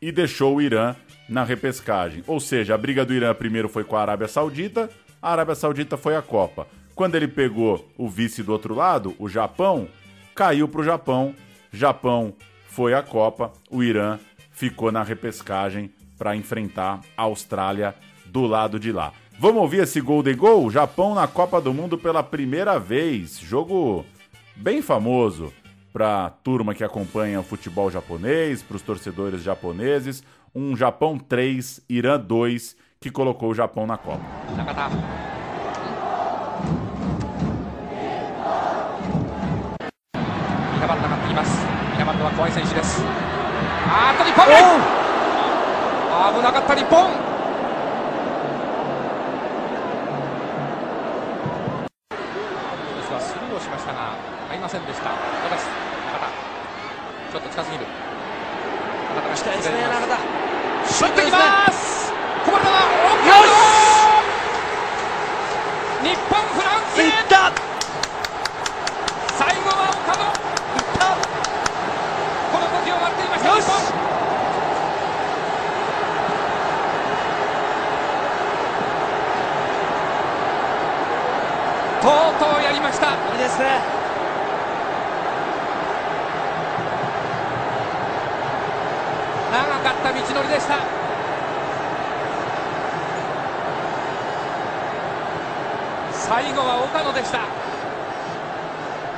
[0.01, 0.95] e deixou o Irã
[1.27, 2.23] na repescagem.
[2.27, 4.89] Ou seja, a briga do Irã primeiro foi com a Arábia Saudita,
[5.21, 6.67] a Arábia Saudita foi à Copa.
[6.95, 9.87] Quando ele pegou o vice do outro lado, o Japão,
[10.33, 11.35] caiu para o Japão.
[11.71, 12.33] Japão
[12.65, 14.17] foi à Copa, o Irã
[14.51, 17.95] ficou na repescagem para enfrentar a Austrália
[18.25, 19.13] do lado de lá.
[19.39, 20.71] Vamos ouvir esse Golden Goal?
[20.71, 23.39] Japão na Copa do Mundo pela primeira vez.
[23.39, 24.03] Jogo
[24.55, 25.53] bem famoso
[25.93, 30.23] para a turma que acompanha o futebol japonês, para os torcedores japoneses.
[30.53, 34.23] Um Japão 3, Irã 2, que colocou o Japão na Copa.
[34.55, 34.89] Nakata.
[46.33, 47.26] 危なかった日本。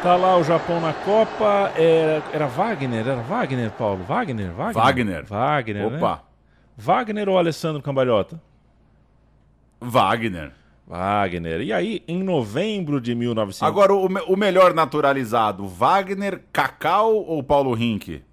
[0.10, 1.72] Tá lá o Japão na Copa.
[1.76, 3.07] Era, era Wagner?
[3.07, 4.03] Era Wagner, Paulo?
[4.03, 4.52] Wagner?
[4.52, 4.84] Wagner?
[4.84, 5.23] Wagner.
[5.23, 5.98] Wagner, né?
[5.98, 6.23] Opa.
[6.76, 8.41] Wagner ou Alessandro Cambalhota?
[9.80, 10.52] Wagner.
[10.88, 11.61] Wagner.
[11.61, 13.61] E aí, em novembro de 1900...
[13.61, 18.23] Agora, o, o melhor naturalizado, Wagner, Cacau ou Paulo Rink?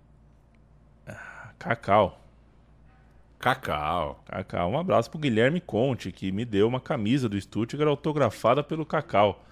[1.58, 2.18] Cacau.
[3.38, 4.24] Cacau.
[4.24, 4.70] Cacau.
[4.70, 9.42] Um abraço pro Guilherme Conte, que me deu uma camisa do Stuttgart autografada pelo Cacau.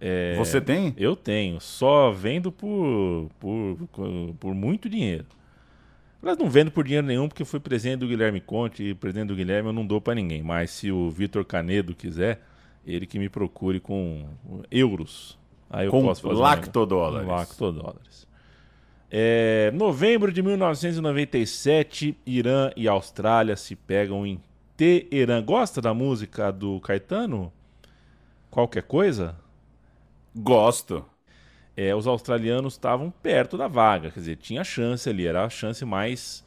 [0.00, 0.94] É, Você tem?
[0.96, 1.60] Eu tenho.
[1.60, 3.78] Só vendo por, por,
[4.38, 5.26] por muito dinheiro.
[6.20, 9.36] Mas não vendo por dinheiro nenhum, porque foi presente do Guilherme Conte e presente do
[9.36, 10.42] Guilherme eu não dou pra ninguém.
[10.42, 12.40] Mas se o Vitor Canedo quiser,
[12.86, 14.26] ele que me procure com
[14.70, 15.38] euros.
[15.70, 17.28] Aí eu Com posso fazer lactodólares.
[17.28, 18.26] lactodólares.
[19.10, 24.40] É, novembro de 1997, Irã e Austrália se pegam em
[24.76, 25.42] Teherã.
[25.42, 27.52] Gosta da música do Caetano?
[28.50, 29.36] Qualquer coisa?
[30.36, 31.02] Gosto.
[31.74, 35.84] É, os australianos estavam perto da vaga, quer dizer, tinha chance ali, era a chance
[35.84, 36.44] mais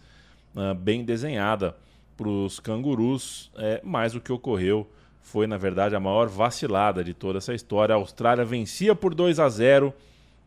[0.55, 1.75] ah, bem desenhada
[2.17, 4.87] para os cangurus, é, mas o que ocorreu
[5.21, 7.93] foi, na verdade, a maior vacilada de toda essa história.
[7.93, 9.93] A Austrália vencia por 2 a 0,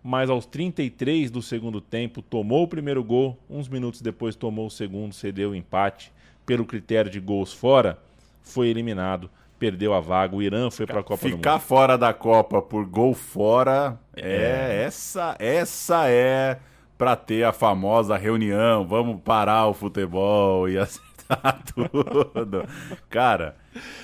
[0.02, 4.70] mas aos 33 do segundo tempo tomou o primeiro gol, uns minutos depois tomou o
[4.70, 6.12] segundo, cedeu o empate
[6.44, 7.98] pelo critério de gols fora,
[8.42, 9.30] foi eliminado,
[9.62, 10.34] perdeu a vaga.
[10.34, 11.60] O Irã foi para a Copa do Ficar Mundo.
[11.60, 16.58] fora da Copa por gol fora é, essa essa é
[16.98, 22.64] pra ter a famosa reunião, vamos parar o futebol e acertar tudo.
[23.08, 23.54] Cara,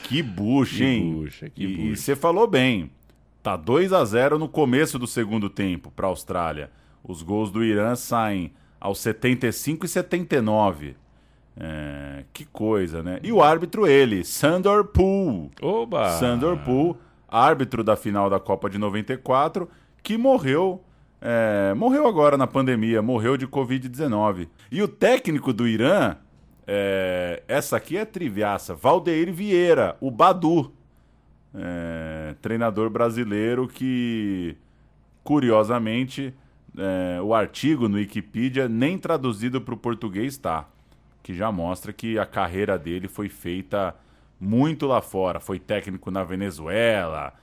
[0.04, 1.12] que bucha, Que hein?
[1.12, 2.02] bucha, que E- e bucha.
[2.02, 2.90] você falou bem.
[3.42, 6.70] Tá 2 a 0 no começo do segundo tempo pra Austrália.
[7.02, 10.94] Os gols do Irã saem aos 75 e 79.
[11.60, 13.18] É, que coisa, né?
[13.22, 15.50] E o árbitro ele, Sandor Poole.
[15.60, 16.10] Oba!
[16.10, 16.96] Sandor Poole,
[17.28, 19.68] árbitro da final da Copa de 94,
[20.00, 20.80] que morreu,
[21.20, 24.48] é, morreu agora na pandemia, morreu de Covid-19.
[24.70, 26.16] E o técnico do Irã,
[26.64, 30.72] é, essa aqui é triviaça, Valdeir Vieira, o Badu,
[31.52, 34.56] é, treinador brasileiro que,
[35.24, 36.32] curiosamente,
[36.76, 40.68] é, o artigo no Wikipedia nem traduzido para o português está,
[41.28, 43.94] que já mostra que a carreira dele foi feita
[44.40, 45.38] muito lá fora.
[45.38, 47.34] Foi técnico na Venezuela,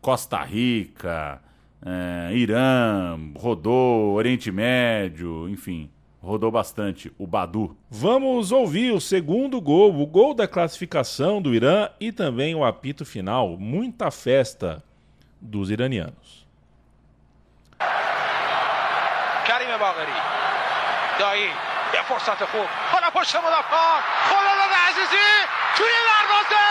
[0.00, 1.42] Costa Rica,
[1.84, 5.90] é, Irã, rodou Oriente Médio, enfim
[6.22, 7.76] rodou bastante, o Badu.
[7.90, 13.04] Vamos ouvir o segundo gol, o gol da classificação do Irã e também o apito
[13.04, 13.56] final.
[13.58, 14.84] Muita festa
[15.40, 16.46] dos iranianos.
[19.44, 20.12] Karim Bagheri,
[21.18, 21.71] Daí.
[22.02, 22.68] فرصت خوب.
[22.92, 24.02] حالا پشت مدافعان.
[24.28, 25.30] خداداد عزیزی.
[25.76, 26.66] توی دروازه.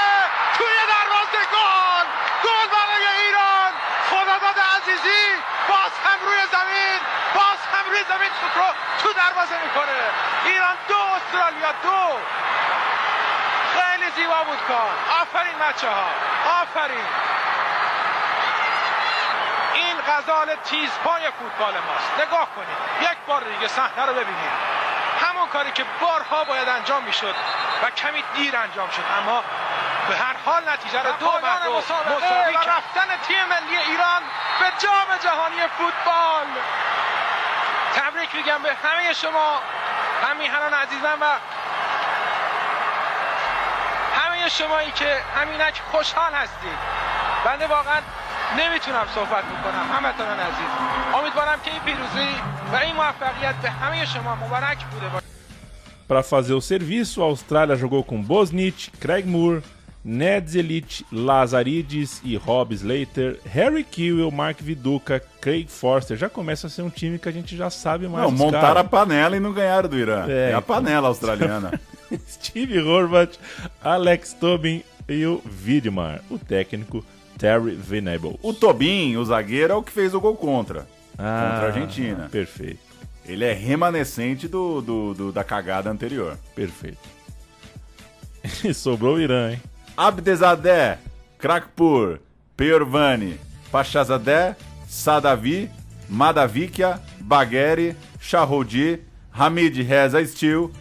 [0.57, 2.05] توی دروازه گل.
[2.43, 3.71] گل برای ایران.
[4.09, 5.23] خداداد عزیزی.
[5.69, 6.99] باز هم روی زمین.
[7.35, 9.99] باز هم روی زمین توپ رو تو دروازه می‌کنه.
[10.45, 12.19] ایران دو استرالیا دو.
[13.75, 14.91] خیلی زیبا بود کار.
[15.21, 16.09] آفرین بچه ها
[16.61, 17.05] آفرین.
[19.73, 22.27] این غزال تیزپای فوتبال ماست.
[22.27, 23.11] نگاه کنید.
[23.11, 24.70] یک بار دیگه صحنه رو ببینید.
[25.53, 27.35] کاری که بارها باید انجام می‌شد
[27.83, 29.03] و کمی دیر انجام شد.
[29.17, 29.43] اما
[30.07, 31.77] به هر حال نتیجه رو دو مساوی
[32.17, 34.21] مساوی و رفتن تیم ملی ایران
[34.59, 36.47] به جام جهانی فوتبال.
[37.95, 39.59] تبریک میگم به همه شما
[40.29, 41.25] همیهنان عزیزم و
[44.21, 46.77] همه شمایی که همینک خوشحال هستید.
[47.45, 48.01] بنده واقعا
[48.57, 49.91] نمی‌تونم صحبت بکنم.
[49.97, 50.69] همتون عزیز
[51.13, 52.41] امیدوارم که این پیروزی
[52.73, 55.30] و این موفقیت به همه شما مبارک بوده باشه.
[56.11, 59.63] Para fazer o serviço, a Austrália jogou com Bosnich, Craig Moore,
[60.03, 66.17] Ned Zelit, Lazarides e Rob Slater, Harry Kewell, Mark Viduka, Craig Forster.
[66.17, 68.25] Já começa a ser um time que a gente já sabe mais.
[68.25, 68.85] Não, montaram caras.
[68.85, 70.25] a panela e não ganharam do Irã.
[70.27, 70.63] É, É, a então.
[70.63, 71.79] panela australiana.
[72.27, 73.37] Steve Horvath,
[73.81, 77.05] Alex Tobin e o Widmar, o técnico
[77.37, 78.37] Terry Venable.
[78.43, 80.85] O Tobin, o zagueiro, é o que fez o gol contra.
[81.17, 82.27] Ah, contra a Argentina.
[82.29, 82.90] Perfeito.
[83.25, 86.37] Ele é remanescente do, do- do- da cagada anterior.
[86.55, 86.97] Perfeito.
[88.73, 89.61] Sobrou o Irã, hein?
[89.95, 90.97] Abdezadeh,
[91.37, 92.19] Krakpur,
[92.57, 93.37] Peorvani,
[93.71, 94.55] Pachazadeh,
[94.87, 95.69] Sadavi,
[96.09, 98.99] Madavikia, Bagheri, Shahrodi,
[99.31, 100.71] Hamid Reza Steel,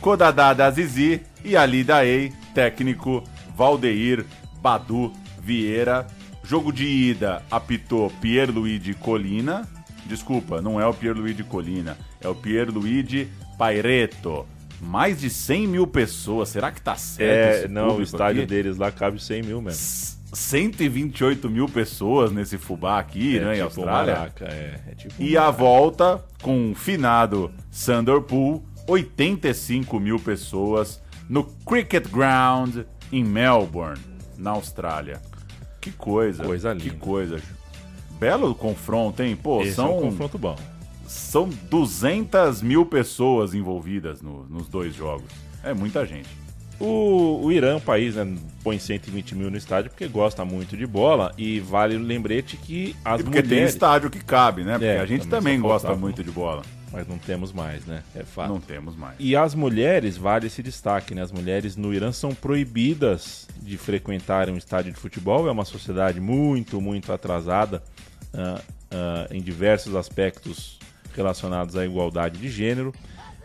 [0.00, 3.22] Kodadada Azizi e Ali Daei, técnico
[3.56, 4.24] Valdeir
[4.60, 6.06] Badu Vieira.
[6.44, 9.66] Jogo de ida apitou Pierluigi Colina.
[10.06, 13.28] Desculpa, não é o Pierluigi Colina, é o Pierluigi
[13.58, 14.46] Paireto.
[14.80, 18.50] Mais de 100 mil pessoas, será que tá certo É, não, o estádio aqui?
[18.50, 20.14] deles lá cabe 100 mil mesmo.
[20.32, 24.14] 128 mil pessoas nesse fubá aqui, É né, em tipo Austrália.
[24.14, 27.50] Maraca, é, é tipo E a volta com o finado
[27.84, 32.78] Thunderpool, 85 mil pessoas no Cricket Ground
[33.12, 34.00] em Melbourne,
[34.36, 35.22] na Austrália.
[35.80, 36.42] Que coisa.
[36.44, 36.96] Coisa Que linda.
[36.98, 37.40] coisa.
[38.18, 39.36] Belo confronto, hein?
[39.36, 40.56] Pô, Esse são, é um confronto bom.
[41.06, 45.26] são 200 mil pessoas envolvidas no- nos dois jogos.
[45.62, 46.28] É muita gente.
[46.80, 48.26] O, o Irã, é um país, né,
[48.62, 52.96] põe 120 mil no estádio porque gosta muito de bola e vale o lembrete que
[53.04, 53.74] as E porque tem mulheres...
[53.74, 54.72] estádio que cabe, né?
[54.72, 56.00] Porque É, a gente também também gosta faltava.
[56.00, 56.62] muito de bola.
[56.92, 58.02] Mas não temos mais, né?
[58.14, 58.48] É fato.
[58.48, 59.16] Não temos mais.
[59.18, 61.22] E as mulheres, vale esse destaque, né?
[61.22, 65.48] As mulheres no Irã são proibidas de frequentarem um estádio de futebol.
[65.48, 67.82] É uma sociedade muito, muito atrasada
[68.34, 70.78] ah, em diversos aspectos
[71.14, 72.92] relacionados à igualdade de gênero.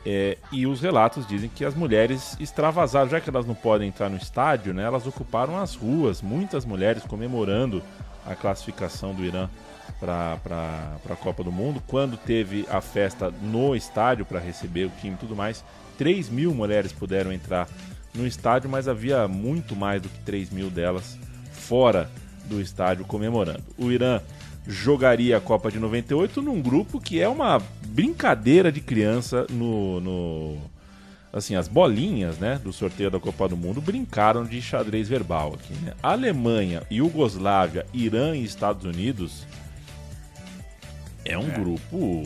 [0.06, 4.10] É, e os relatos dizem que as mulheres extravasaram, já que elas não podem entrar
[4.10, 4.84] no estádio, né?
[4.84, 7.84] Elas ocuparam as ruas, muitas mulheres comemorando
[8.26, 9.50] a classificação do Irã
[10.00, 10.40] para
[11.10, 11.84] a Copa do Mundo.
[11.86, 15.64] Quando teve a festa no estádio para receber o time e tudo mais,
[15.98, 17.68] 3 mil mulheres puderam entrar
[18.14, 21.18] no estádio, mas havia muito mais do que 3 mil delas
[21.52, 22.10] fora
[22.46, 23.64] do estádio comemorando.
[23.78, 24.22] O Irã
[24.70, 30.00] jogaria a Copa de 98 num grupo que é uma brincadeira de criança no.
[30.00, 30.58] no
[31.34, 35.74] assim, as bolinhas, né, do sorteio da Copa do Mundo brincaram de xadrez verbal aqui,
[35.84, 35.94] né?
[36.02, 39.46] Alemanha, Iugoslávia, Irã e Estados Unidos
[41.26, 42.24] é um grupo,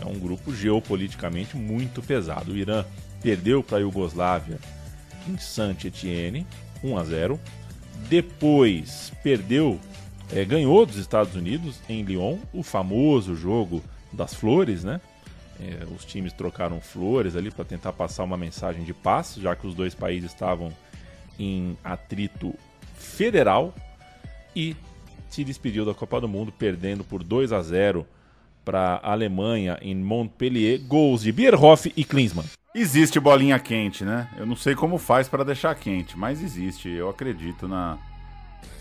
[0.00, 2.52] é um grupo geopoliticamente muito pesado.
[2.52, 2.84] O Irã
[3.22, 4.58] perdeu para a Iugoslávia
[5.28, 6.46] em Saint-Étienne,
[6.82, 7.40] 1 a 0.
[8.08, 9.78] Depois perdeu,
[10.32, 13.82] eh, ganhou dos Estados Unidos em Lyon, o famoso jogo
[14.12, 15.00] das flores, né?
[15.60, 19.66] Eh, os times trocaram flores ali para tentar passar uma mensagem de paz, já que
[19.66, 20.72] os dois países estavam
[21.38, 22.54] em atrito
[22.94, 23.74] federal
[24.54, 24.76] e
[25.30, 28.06] se despediu da Copa do Mundo perdendo por 2 a 0
[28.64, 32.46] para a Alemanha em Montpellier, gols de Bierhoff e Klinsmann.
[32.74, 34.28] Existe bolinha quente, né?
[34.36, 36.88] Eu não sei como faz para deixar quente, mas existe.
[36.88, 37.98] Eu acredito na,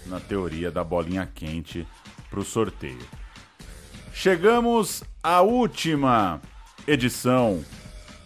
[0.05, 1.87] na teoria da bolinha quente
[2.29, 3.05] pro sorteio.
[4.13, 6.41] Chegamos à última
[6.87, 7.63] edição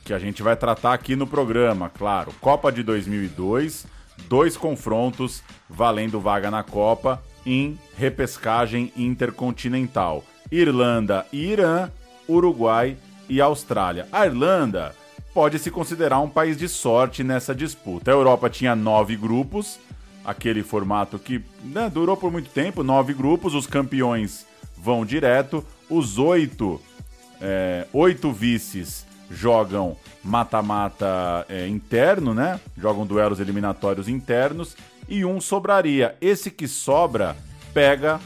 [0.05, 2.33] que a gente vai tratar aqui no programa, claro.
[2.39, 3.85] Copa de 2002,
[4.27, 10.23] dois confrontos valendo vaga na Copa em repescagem intercontinental.
[10.51, 11.89] Irlanda e Irã,
[12.27, 12.97] Uruguai
[13.29, 14.07] e Austrália.
[14.11, 14.93] A Irlanda
[15.33, 18.11] pode se considerar um país de sorte nessa disputa.
[18.11, 19.79] A Europa tinha nove grupos,
[20.23, 24.45] aquele formato que né, durou por muito tempo, nove grupos, os campeões
[24.77, 26.81] vão direto, os oito,
[27.39, 32.59] é, oito vices jogam mata-mata é, interno, né?
[32.77, 34.75] Jogam duelos eliminatórios internos
[35.07, 36.15] e um sobraria.
[36.19, 37.35] Esse que sobra
[37.73, 38.19] pega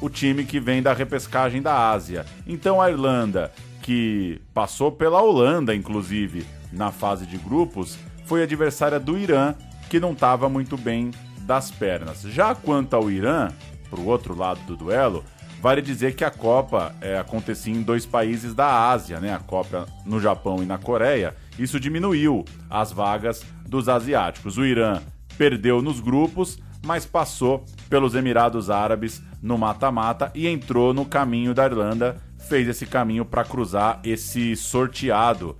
[0.00, 2.24] o time que vem da repescagem da Ásia.
[2.46, 3.52] Então a Irlanda,
[3.82, 9.54] que passou pela Holanda, inclusive, na fase de grupos, foi adversária do Irã,
[9.90, 11.10] que não estava muito bem
[11.44, 12.22] das pernas.
[12.22, 13.50] Já quanto ao Irã,
[13.90, 15.24] para o outro lado do duelo,
[15.60, 19.32] vale dizer que a Copa é, acontecia em dois países da Ásia, né?
[19.32, 21.34] A Copa no Japão e na Coreia.
[21.58, 24.58] Isso diminuiu as vagas dos asiáticos.
[24.58, 25.00] O Irã
[25.38, 31.64] perdeu nos grupos, mas passou pelos Emirados Árabes no mata-mata e entrou no caminho da
[31.64, 32.16] Irlanda,
[32.48, 35.56] fez esse caminho para cruzar esse sorteado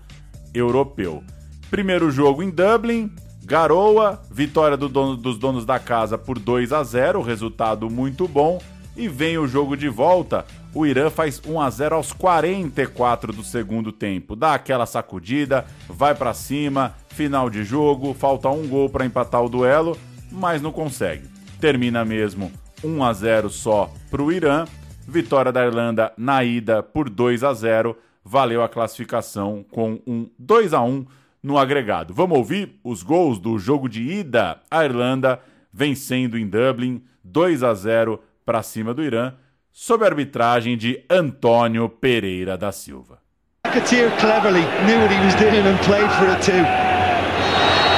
[0.53, 1.23] europeu.
[1.71, 3.11] Primeiro jogo em Dublin,
[3.45, 8.61] Garoa, vitória do dono- dos donos da casa por 2 a 0, resultado muito bom.
[8.97, 10.47] E vem o jogo de volta.
[10.73, 14.35] O Irã faz 1 a 0 aos 44 do segundo tempo.
[14.37, 19.49] Dá aquela sacudida, vai pra cima, final de jogo, falta um gol para empatar o
[19.49, 19.99] duelo,
[20.31, 21.29] mas não consegue.
[21.61, 22.51] Termina mesmo
[22.85, 24.65] 1 a 0 só pro Irã.
[25.07, 30.73] Vitória da Irlanda na ida por 2 a 0, valeu a classificação com um 2
[30.73, 31.05] a 1
[31.45, 32.15] no agregado.
[32.15, 34.63] Vamos ouvir os gols do jogo de ida.
[34.71, 35.39] A Irlanda
[35.71, 39.35] vencendo em Dublin 2 a 0 para cima do Irã,
[39.71, 43.19] sob a arbitragem de Antônio Pereira da Silva.
[43.67, 46.65] McAteer cleverly knew what he was doing and played for it too.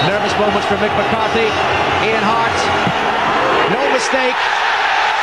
[0.06, 1.46] Nervous moments for Mick McCarthy.
[2.06, 2.58] Ian Hart.
[3.70, 4.38] No mistake.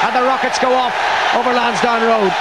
[0.04, 0.94] And the Rockets go off
[1.36, 2.32] over Lansdowne Road.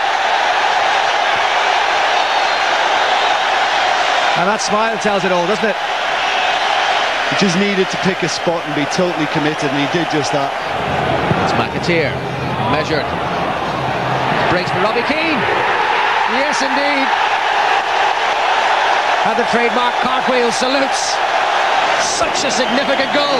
[4.42, 5.78] And that smile tells it all, doesn't it?
[7.30, 10.34] He just needed to pick a spot and be totally committed, and he did just
[10.34, 10.50] that.
[11.46, 12.10] It's McAteer.
[12.74, 13.06] Measured.
[14.50, 15.38] Breaks for Robbie Keane.
[16.34, 17.06] Yes, indeed.
[19.30, 21.14] And the trademark cartwheel salutes.
[22.02, 23.38] Such a significant goal.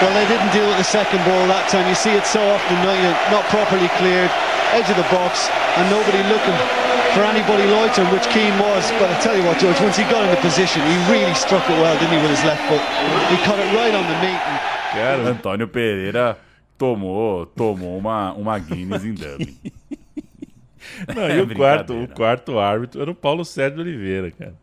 [0.00, 1.84] Well, they didn't deal with the second ball that time.
[1.84, 2.96] You see it so often, not,
[3.28, 4.32] not properly cleared,
[4.72, 6.56] edge of the box, and nobody looking
[7.14, 8.90] for anybody loitering, which Keane was.
[8.98, 11.76] But I tell you what, George, once he got into position, he really struck it
[11.80, 12.82] well, didn't he, with his left foot?
[13.30, 14.40] He caught it right on the meat.
[14.50, 14.60] And...
[14.92, 16.38] Cara, Antônio Pereira
[16.78, 19.56] tomou, tomou uma, uma Guinness em Dublin.
[21.14, 24.54] Não, e o quarto, o quarto árbitro era o Paulo Sérgio Oliveira, cara.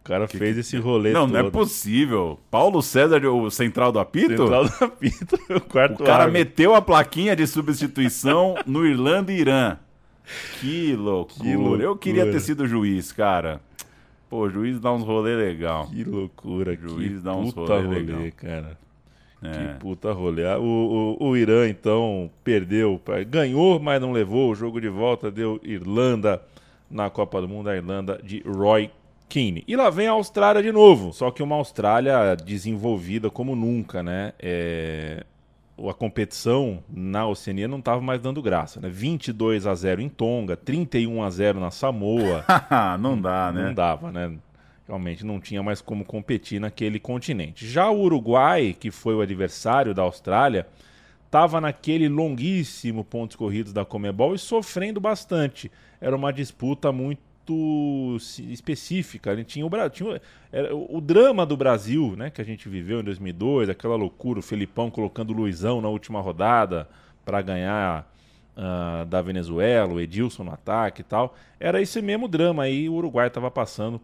[0.00, 1.32] O cara Que fez esse rolê Não, todo.
[1.32, 2.40] não é possível.
[2.50, 4.36] Paulo César, o central do apito?
[4.36, 6.32] Central do apito, o quarto O cara árbitro.
[6.32, 9.78] meteu a plaquinha de substituição no Irlanda e Irã.
[10.60, 11.40] Que loucura.
[11.44, 11.82] Que loucura.
[11.84, 13.60] Eu queria ter sido juiz, cara.
[14.30, 15.86] Pô, juiz dá uns rolê legal.
[15.88, 18.32] Que loucura, Juiz que dá uns puta rolê rolê, legal.
[18.36, 18.78] cara.
[19.42, 19.50] É.
[19.50, 20.46] Que puta rolê.
[20.46, 22.98] Ah, O, o, o Irã, então, perdeu.
[23.28, 24.50] Ganhou, mas não levou.
[24.50, 26.40] O jogo de volta deu Irlanda
[26.90, 28.90] na Copa do Mundo, a Irlanda de Roy
[29.28, 29.64] Keane.
[29.66, 31.12] E lá vem a Austrália de novo.
[31.12, 34.32] Só que uma Austrália desenvolvida como nunca, né?
[34.38, 35.24] É,
[35.78, 38.88] A competição na Oceania não estava mais dando graça, né?
[38.88, 42.44] 22 a 0 em Tonga, 31 a 0 na Samoa.
[43.00, 43.66] não dá, né?
[43.66, 44.32] Não dava, né?
[44.86, 47.66] Realmente não tinha mais como competir naquele continente.
[47.66, 50.66] Já o Uruguai, que foi o adversário da Austrália,
[51.24, 55.72] estava naquele longuíssimo pontos corridos da Comebol e sofrendo bastante.
[56.00, 57.31] Era uma disputa muito
[58.20, 59.32] si- específica.
[59.32, 60.20] Ele tinha o tinha
[60.72, 64.42] o- o drama do Brasil, né, que a gente viveu em 2002, aquela loucura, o
[64.42, 66.88] Felipão colocando o Luizão na última rodada
[67.24, 68.10] para ganhar
[68.54, 71.34] ah, da Venezuela, o Edilson no ataque e tal.
[71.58, 73.98] Era esse mesmo drama aí, o Uruguai estava passando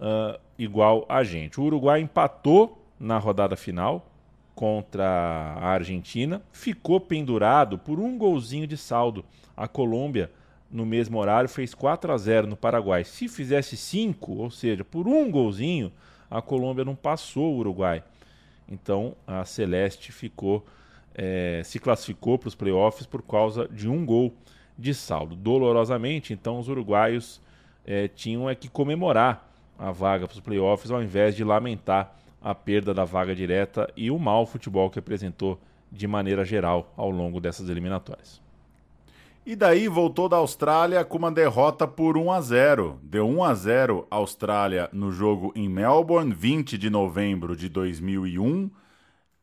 [0.00, 1.60] ah, igual a gente.
[1.60, 4.06] O Uruguai empatou na rodada final
[4.54, 9.24] contra a Argentina, ficou pendurado por um golzinho de saldo.
[9.56, 10.30] A Colômbia,
[10.72, 13.04] no mesmo horário, fez 4 a 0 no Paraguai.
[13.04, 15.92] Se fizesse 5, ou seja, por um golzinho,
[16.30, 18.02] a Colômbia não passou o Uruguai.
[18.68, 20.64] Então a Celeste ficou,
[21.14, 24.34] eh, se classificou para os playoffs por causa de um gol
[24.78, 25.36] de saldo.
[25.36, 27.40] Dolorosamente, então os uruguaios
[27.84, 32.54] eh, tinham é que comemorar a vaga para os playoffs ao invés de lamentar a
[32.54, 37.40] perda da vaga direta e o mau futebol que apresentou de maneira geral ao longo
[37.40, 38.41] dessas eliminatórias.
[39.44, 43.00] E daí voltou da Austrália com uma derrota por 1 a 0.
[43.02, 48.70] Deu 1 a 0 Austrália no jogo em Melbourne, 20 de novembro de 2001.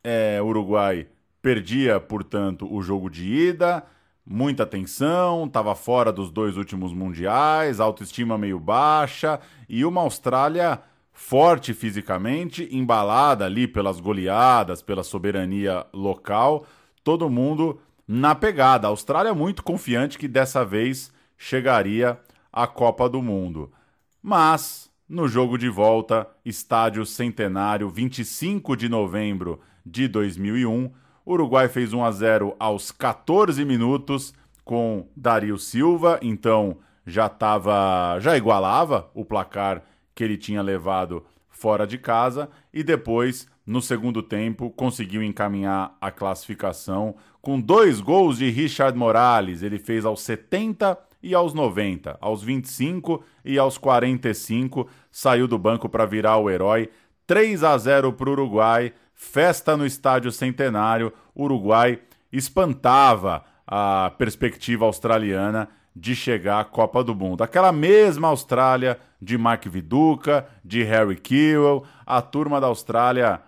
[0.02, 1.06] É, Uruguai
[1.42, 3.84] perdia, portanto, o jogo de ida.
[4.26, 10.80] Muita tensão, estava fora dos dois últimos mundiais, autoestima meio baixa e uma Austrália
[11.12, 16.66] forte fisicamente, embalada ali pelas goleadas, pela soberania local,
[17.04, 17.82] todo mundo
[18.12, 18.88] na pegada.
[18.88, 22.20] A Austrália muito confiante que dessa vez chegaria
[22.52, 23.72] à Copa do Mundo.
[24.20, 30.92] Mas no jogo de volta, estádio Centenário, 25 de novembro de 2001,
[31.24, 34.34] o Uruguai fez 1 a 0 aos 14 minutos
[34.66, 39.84] com Dario Silva, então já tava, já igualava o placar
[40.16, 46.10] que ele tinha levado fora de casa e depois no segundo tempo conseguiu encaminhar a
[46.10, 49.62] classificação com dois gols de Richard Morales.
[49.62, 55.88] Ele fez aos 70 e aos 90, aos 25 e aos 45, saiu do banco
[55.88, 56.90] para virar o herói.
[57.28, 61.14] 3 a 0 para o Uruguai, festa no Estádio Centenário.
[61.36, 62.00] O Uruguai
[62.32, 67.44] espantava a perspectiva australiana de chegar à Copa do Mundo.
[67.44, 73.42] Aquela mesma Austrália de Mark Viduca, de Harry Kewell, a turma da Austrália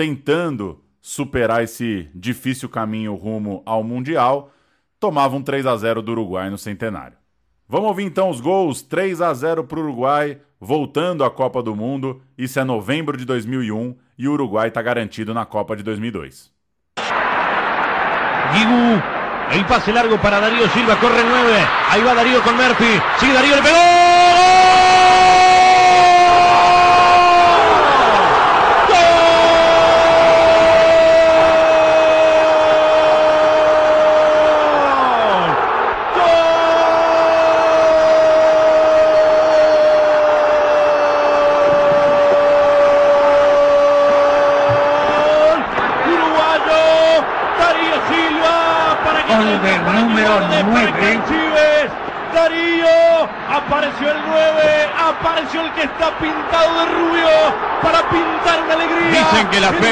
[0.00, 4.50] tentando superar esse difícil caminho rumo ao Mundial,
[4.98, 7.18] tomava um 3 a 0 do Uruguai no Centenário.
[7.68, 11.76] Vamos ouvir então os gols 3 a 0 para o Uruguai, voltando à Copa do
[11.76, 12.22] Mundo.
[12.38, 16.50] Isso é novembro de 2001 e o Uruguai está garantido na Copa de 2002.
[18.54, 19.02] Guigu,
[19.52, 21.52] el pase largo para Darío Silva, corre 9,
[21.90, 22.98] ahí va Darío con Murphy,
[23.34, 24.09] Darío, le pegó.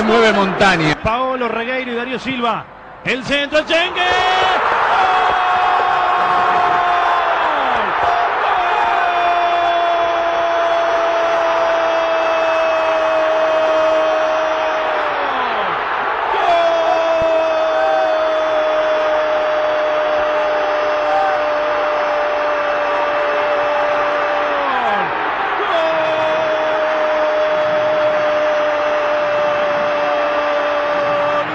[0.02, 0.96] Mueve montaña.
[1.02, 2.64] Paolo Regueiro y Darío Silva.
[3.04, 4.02] El centro, Chengue.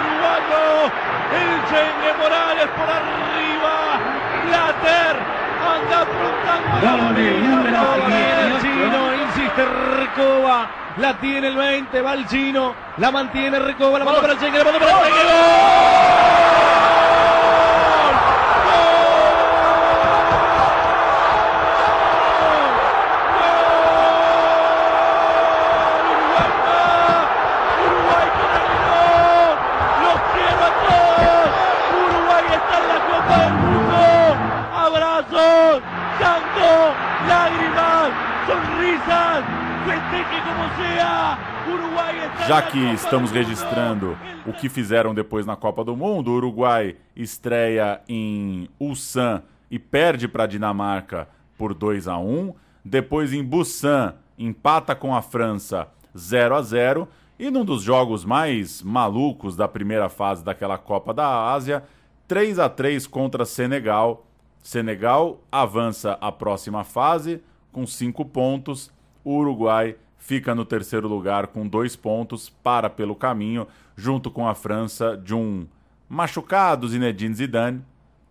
[0.04, 0.92] uruguayo,
[1.34, 3.76] el Chengue Morales por arriba,
[4.46, 5.16] Blatter
[5.64, 8.62] anda apuntando Gol del número la tiene el 18.
[8.62, 14.22] chino, insiste Recoba, la tiene el 20, va el chino, la mantiene Recoba, la manda
[14.22, 14.72] para el Chengue, la
[42.74, 44.18] que estamos registrando
[44.48, 50.28] o que fizeram depois na Copa do Mundo, o Uruguai estreia em Ulsan e perde
[50.28, 52.52] para a Dinamarca por 2 a 1.
[52.84, 55.88] Depois em Busan empata com a França
[56.18, 61.52] 0 a 0 e num dos jogos mais malucos da primeira fase daquela Copa da
[61.54, 61.84] Ásia,
[62.28, 64.26] 3 a 3 contra Senegal.
[64.64, 67.40] Senegal avança à próxima fase
[67.72, 68.92] com 5 pontos.
[69.24, 74.56] O Uruguai fica no terceiro lugar com dois pontos, para pelo caminho, junto com a
[74.56, 75.68] França de um
[76.08, 77.82] machucado Zinedine Zidane.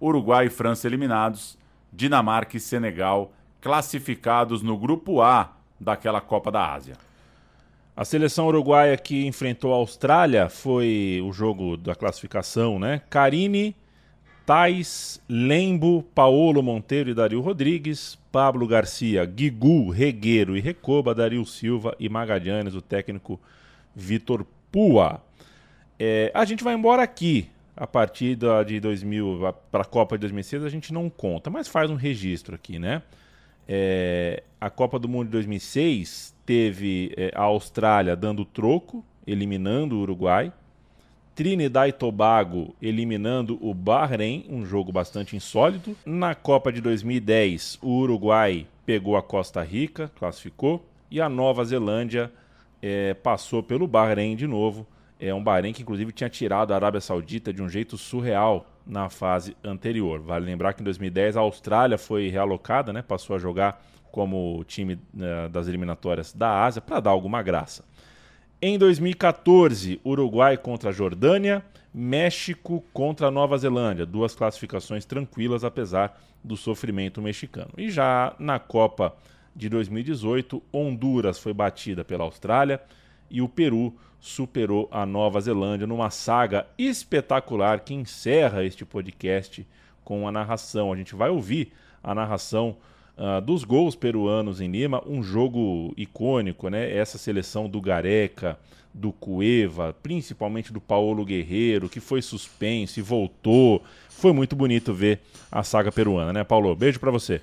[0.00, 1.56] Uruguai e França eliminados,
[1.92, 6.96] Dinamarca e Senegal classificados no grupo A daquela Copa da Ásia.
[7.94, 13.02] A seleção uruguaia que enfrentou a Austrália foi o jogo da classificação, né?
[13.10, 13.76] Carine,
[14.46, 21.94] Tais, Lembo, Paolo Monteiro e Dario Rodrigues, Pablo Garcia, Guigu, Regueiro e Recoba, Dario Silva
[22.00, 23.38] e Magalhães, o técnico
[23.94, 25.22] Vitor Pua.
[25.98, 27.48] É, a gente vai embora aqui.
[27.74, 31.68] A partir da, de 2000 para a Copa de 2006 a gente não conta, mas
[31.68, 33.02] faz um registro aqui, né?
[33.66, 40.00] É, a Copa do Mundo de 2006 teve é, a Austrália dando troco, eliminando o
[40.00, 40.52] Uruguai.
[41.34, 45.96] Trinidad e Tobago eliminando o Bahrein, um jogo bastante insólito.
[46.04, 52.30] Na Copa de 2010, o Uruguai pegou a Costa Rica, classificou, e a Nova Zelândia
[52.82, 54.86] é, passou pelo Bahrein de novo.
[55.18, 59.08] É um Bahrein que inclusive tinha tirado a Arábia Saudita de um jeito surreal na
[59.08, 60.20] fase anterior.
[60.20, 63.00] Vale lembrar que em 2010 a Austrália foi realocada, né?
[63.00, 67.84] passou a jogar como time né, das eliminatórias da Ásia para dar alguma graça.
[68.64, 76.22] Em 2014, Uruguai contra a Jordânia, México contra a Nova Zelândia, duas classificações tranquilas apesar
[76.44, 77.70] do sofrimento mexicano.
[77.76, 79.16] E já na Copa
[79.52, 82.80] de 2018, Honduras foi batida pela Austrália
[83.28, 89.66] e o Peru superou a Nova Zelândia numa saga espetacular que encerra este podcast
[90.04, 90.92] com a narração.
[90.92, 92.76] A gente vai ouvir a narração
[93.22, 96.92] uh, dos gols peruanos em Lima, um jogo icônico, né?
[96.92, 98.58] Essa seleção do Gareca,
[98.92, 103.82] do Cueva, principalmente do Paulo Guerreiro, que foi suspenso e voltou.
[104.08, 105.20] Foi muito bonito ver
[105.50, 106.74] a saga peruana, né, Paulo?
[106.74, 107.40] Beijo para você.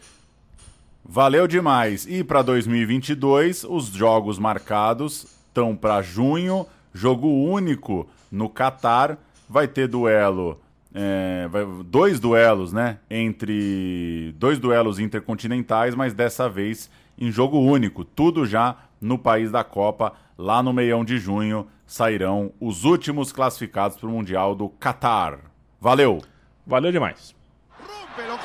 [1.04, 2.06] Valeu demais.
[2.06, 9.18] E para 2022, os jogos marcados estão para junho, jogo único no Catar.
[9.50, 10.60] Vai ter duelo,
[10.94, 11.48] é,
[11.86, 13.00] dois duelos, né?
[13.10, 18.04] Entre dois duelos intercontinentais, mas dessa vez em jogo único.
[18.04, 23.98] Tudo já no país da Copa, lá no meião de junho, sairão os últimos classificados
[23.98, 25.40] para o Mundial do Catar.
[25.80, 26.22] Valeu!
[26.66, 27.36] Valeu demais.
[27.72, 28.38] Rómpelo,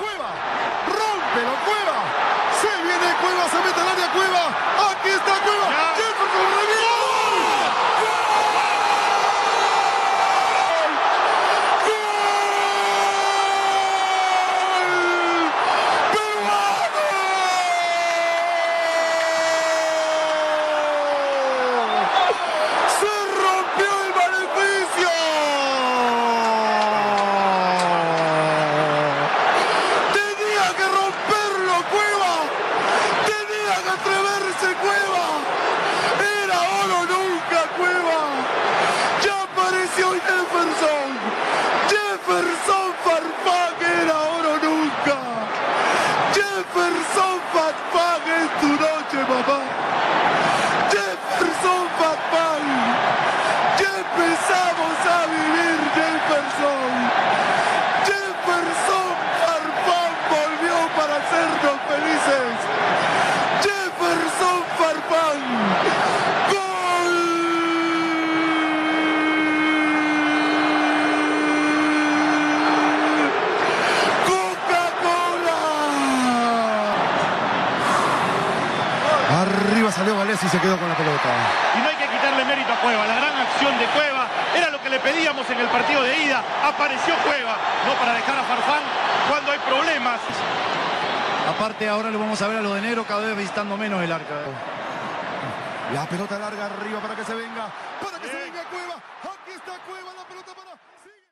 [61.88, 62.54] felices.
[63.62, 65.40] Jefferson Farfán.
[66.52, 67.14] ¡Gol!
[74.26, 75.60] Coca-Cola.
[79.40, 81.28] Arriba salió Vales y se quedó con la pelota.
[81.76, 83.06] Y no hay que quitarle mérito a Cueva.
[83.06, 86.42] La gran acción de Cueva era lo que le pedíamos en el partido de ida.
[86.64, 87.56] Apareció Cueva,
[87.86, 88.82] no para dejar a Farfán
[89.28, 90.20] cuando hay problemas.
[91.48, 94.10] Aparte ahora lo vamos a ver a los de negro cada vez visitando menos el
[94.10, 94.34] arca.
[95.92, 97.68] La pelota larga arriba para que se venga.